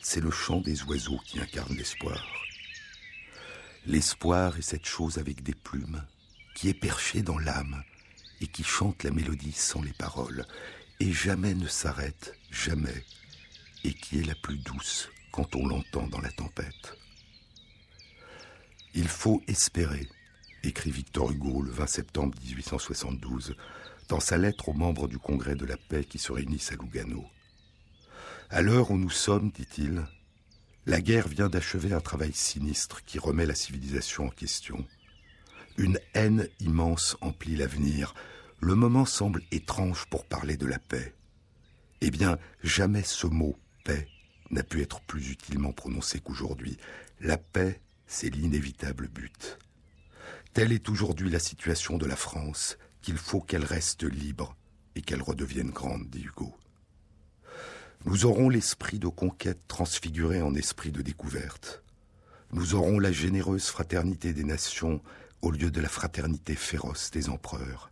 c'est 0.01 0.21
le 0.21 0.31
chant 0.31 0.61
des 0.61 0.83
oiseaux 0.83 1.19
qui 1.25 1.39
incarne 1.39 1.75
l'espoir. 1.75 2.23
L'espoir 3.85 4.57
est 4.57 4.61
cette 4.61 4.85
chose 4.85 5.17
avec 5.17 5.43
des 5.43 5.53
plumes, 5.53 6.03
qui 6.55 6.69
est 6.69 6.73
perchée 6.73 7.21
dans 7.21 7.37
l'âme 7.37 7.83
et 8.41 8.47
qui 8.47 8.63
chante 8.63 9.03
la 9.03 9.11
mélodie 9.11 9.51
sans 9.51 9.81
les 9.81 9.93
paroles, 9.93 10.45
et 10.99 11.11
jamais 11.11 11.53
ne 11.53 11.67
s'arrête, 11.67 12.33
jamais, 12.49 13.03
et 13.83 13.93
qui 13.93 14.19
est 14.19 14.25
la 14.25 14.35
plus 14.35 14.57
douce 14.57 15.09
quand 15.31 15.55
on 15.55 15.67
l'entend 15.67 16.07
dans 16.07 16.21
la 16.21 16.31
tempête. 16.31 16.97
Il 18.93 19.07
faut 19.07 19.41
espérer, 19.47 20.07
écrit 20.63 20.91
Victor 20.91 21.31
Hugo 21.31 21.61
le 21.61 21.71
20 21.71 21.87
septembre 21.87 22.37
1872, 22.43 23.55
dans 24.07 24.19
sa 24.19 24.37
lettre 24.37 24.69
aux 24.69 24.73
membres 24.73 25.07
du 25.07 25.19
Congrès 25.19 25.55
de 25.55 25.65
la 25.65 25.77
paix 25.77 26.03
qui 26.03 26.19
se 26.19 26.31
réunissent 26.31 26.71
à 26.71 26.75
Lugano. 26.75 27.25
À 28.51 28.63
l'heure 28.63 28.89
où 28.89 28.97
nous 28.97 29.11
sommes, 29.11 29.51
dit-il, 29.51 30.07
la 30.87 31.01
guerre 31.01 31.27
vient 31.27 31.49
d'achever 31.49 31.93
un 31.93 31.99
travail 31.99 32.33
sinistre 32.33 33.03
qui 33.05 33.19
remet 33.19 33.45
la 33.45 33.53
civilisation 33.53 34.25
en 34.25 34.29
question. 34.29 34.87
Une 35.77 35.99
haine 36.15 36.47
immense 36.59 37.15
emplit 37.21 37.55
l'avenir. 37.55 38.15
Le 38.59 38.73
moment 38.73 39.05
semble 39.05 39.43
étrange 39.51 40.07
pour 40.09 40.25
parler 40.25 40.57
de 40.57 40.65
la 40.65 40.79
paix. 40.79 41.13
Eh 42.01 42.09
bien, 42.09 42.39
jamais 42.63 43.03
ce 43.03 43.27
mot 43.27 43.55
paix 43.85 44.07
n'a 44.49 44.63
pu 44.63 44.81
être 44.81 45.01
plus 45.01 45.29
utilement 45.29 45.71
prononcé 45.71 46.19
qu'aujourd'hui. 46.19 46.77
La 47.19 47.37
paix, 47.37 47.79
c'est 48.07 48.31
l'inévitable 48.31 49.09
but. 49.09 49.59
Telle 50.53 50.71
est 50.71 50.89
aujourd'hui 50.89 51.29
la 51.29 51.37
situation 51.37 51.99
de 51.99 52.07
la 52.07 52.15
France, 52.15 52.79
qu'il 53.03 53.17
faut 53.17 53.41
qu'elle 53.41 53.63
reste 53.63 54.03
libre 54.03 54.55
et 54.95 55.03
qu'elle 55.03 55.21
redevienne 55.21 55.69
grande, 55.69 56.09
dit 56.09 56.23
Hugo. 56.23 56.58
Nous 58.05 58.25
aurons 58.25 58.47
l'esprit 58.47 58.97
de 58.97 59.07
conquête 59.07 59.67
transfiguré 59.67 60.41
en 60.41 60.55
esprit 60.55 60.91
de 60.91 61.01
découverte. 61.01 61.83
Nous 62.51 62.73
aurons 62.73 62.97
la 62.97 63.11
généreuse 63.11 63.67
fraternité 63.67 64.31
des 64.31 64.45
nations 64.45 65.01
au 65.41 65.51
lieu 65.51 65.69
de 65.69 65.81
la 65.81 65.89
fraternité 65.89 66.55
féroce 66.55 67.11
des 67.11 67.29
empereurs. 67.29 67.91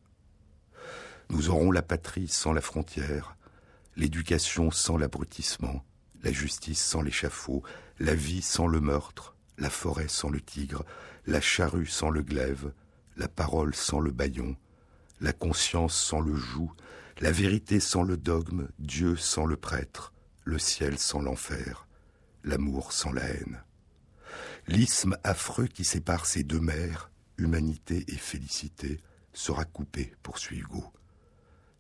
Nous 1.29 1.49
aurons 1.49 1.71
la 1.71 1.81
patrie 1.81 2.29
sans 2.29 2.53
la 2.53 2.61
frontière, 2.61 3.35
l'éducation 3.97 4.71
sans 4.71 4.97
l'abrutissement, 4.97 5.83
la 6.23 6.31
justice 6.31 6.83
sans 6.83 7.01
l'échafaud, 7.01 7.61
la 7.99 8.15
vie 8.15 8.41
sans 8.41 8.67
le 8.67 8.79
meurtre, 8.79 9.35
la 9.57 9.69
forêt 9.69 10.07
sans 10.07 10.29
le 10.29 10.39
tigre, 10.39 10.85
la 11.25 11.41
charrue 11.41 11.85
sans 11.85 12.09
le 12.09 12.21
glaive, 12.21 12.71
la 13.17 13.27
parole 13.27 13.75
sans 13.75 13.99
le 13.99 14.11
baillon, 14.11 14.55
la 15.19 15.33
conscience 15.33 15.99
sans 15.99 16.21
le 16.21 16.33
joug, 16.33 16.71
la 17.20 17.32
vérité 17.32 17.80
sans 17.80 18.03
le 18.03 18.15
dogme, 18.15 18.68
Dieu 18.78 19.15
sans 19.15 19.45
le 19.45 19.57
prêtre, 19.57 20.13
le 20.43 20.59
ciel 20.59 20.99
sans 20.99 21.22
l'enfer, 21.22 21.88
l'amour 22.43 22.93
sans 22.93 23.11
la 23.11 23.24
haine. 23.24 23.63
L'isthme 24.68 25.18
affreux 25.24 25.68
qui 25.68 25.84
sépare 25.84 26.28
ces 26.28 26.43
deux 26.43 26.59
mers, 26.59 27.11
humanité 27.38 28.05
et 28.07 28.18
félicité, 28.18 28.99
sera 29.34 29.65
coupé, 29.65 30.13
poursuit 30.22 30.59
Hugo. 30.59 30.93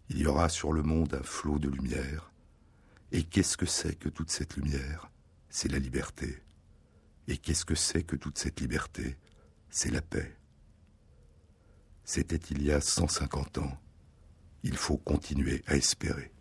Il 0.09 0.17
y 0.17 0.25
aura 0.25 0.49
sur 0.49 0.73
le 0.73 0.81
monde 0.81 1.13
un 1.13 1.23
flot 1.23 1.59
de 1.59 1.69
lumière. 1.69 2.31
Et 3.11 3.23
qu'est-ce 3.23 3.57
que 3.57 3.65
c'est 3.65 3.95
que 3.95 4.09
toute 4.09 4.31
cette 4.31 4.55
lumière? 4.55 5.11
C'est 5.49 5.71
la 5.71 5.79
liberté. 5.79 6.41
Et 7.27 7.37
qu'est-ce 7.37 7.65
que 7.65 7.75
c'est 7.75 8.03
que 8.03 8.15
toute 8.15 8.37
cette 8.37 8.59
liberté? 8.59 9.17
C'est 9.69 9.91
la 9.91 10.01
paix. 10.01 10.35
C'était 12.05 12.37
il 12.37 12.63
y 12.63 12.71
a 12.71 12.79
150 12.81 13.59
ans 13.59 13.77
il 14.63 14.75
faut 14.75 14.97
continuer 14.97 15.63
à 15.67 15.75
espérer. 15.75 16.31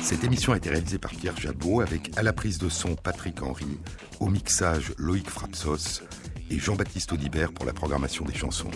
Cette 0.00 0.22
émission 0.22 0.52
a 0.52 0.56
été 0.56 0.70
réalisée 0.70 0.98
par 0.98 1.10
Pierre 1.10 1.36
Jabot 1.36 1.80
avec 1.80 2.16
à 2.16 2.22
la 2.22 2.32
prise 2.32 2.58
de 2.58 2.68
son 2.68 2.94
Patrick 2.94 3.42
Henry, 3.42 3.78
au 4.20 4.28
mixage 4.28 4.92
Loïc 4.96 5.28
Frapsos 5.28 6.02
et 6.50 6.58
Jean-Baptiste 6.58 7.12
Audibert 7.12 7.52
pour 7.52 7.64
la 7.64 7.72
programmation 7.72 8.24
des 8.24 8.34
chansons. 8.34 8.70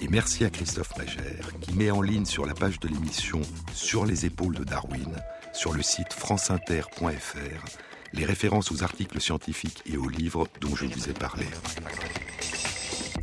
Et 0.00 0.08
merci 0.08 0.44
à 0.44 0.50
Christophe 0.50 0.96
Magère 0.96 1.50
qui 1.60 1.72
met 1.72 1.90
en 1.90 2.02
ligne 2.02 2.24
sur 2.24 2.46
la 2.46 2.54
page 2.54 2.78
de 2.78 2.88
l'émission 2.88 3.40
Sur 3.72 4.06
les 4.06 4.26
épaules 4.26 4.54
de 4.54 4.62
Darwin, 4.62 5.12
sur 5.52 5.72
le 5.72 5.82
site 5.82 6.12
franceinter.fr, 6.12 7.64
les 8.12 8.24
références 8.24 8.70
aux 8.70 8.84
articles 8.84 9.20
scientifiques 9.20 9.82
et 9.86 9.96
aux 9.96 10.08
livres 10.08 10.46
dont 10.60 10.74
je 10.76 10.86
vous 10.86 11.08
ai 11.08 11.12
parlé. 11.12 11.46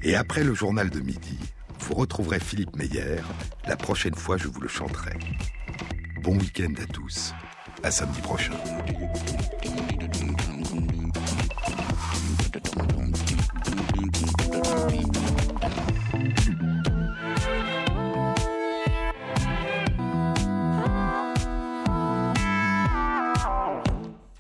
Et 0.04 0.16
après 0.16 0.44
le 0.44 0.54
journal 0.54 0.90
de 0.90 1.00
midi, 1.00 1.40
vous 1.80 1.94
retrouverez 1.94 2.40
Philippe 2.40 2.76
Meyer. 2.76 3.22
La 3.68 3.78
prochaine 3.78 4.16
fois, 4.16 4.38
je 4.38 4.50
vous 4.50 4.60
le 4.60 4.68
chanterai. 4.68 5.14
Bon 6.22 6.38
week-end 6.38 6.74
à 6.82 6.86
tous. 6.92 7.34
À 7.84 7.92
samedi 7.92 8.20
prochain. 8.22 8.54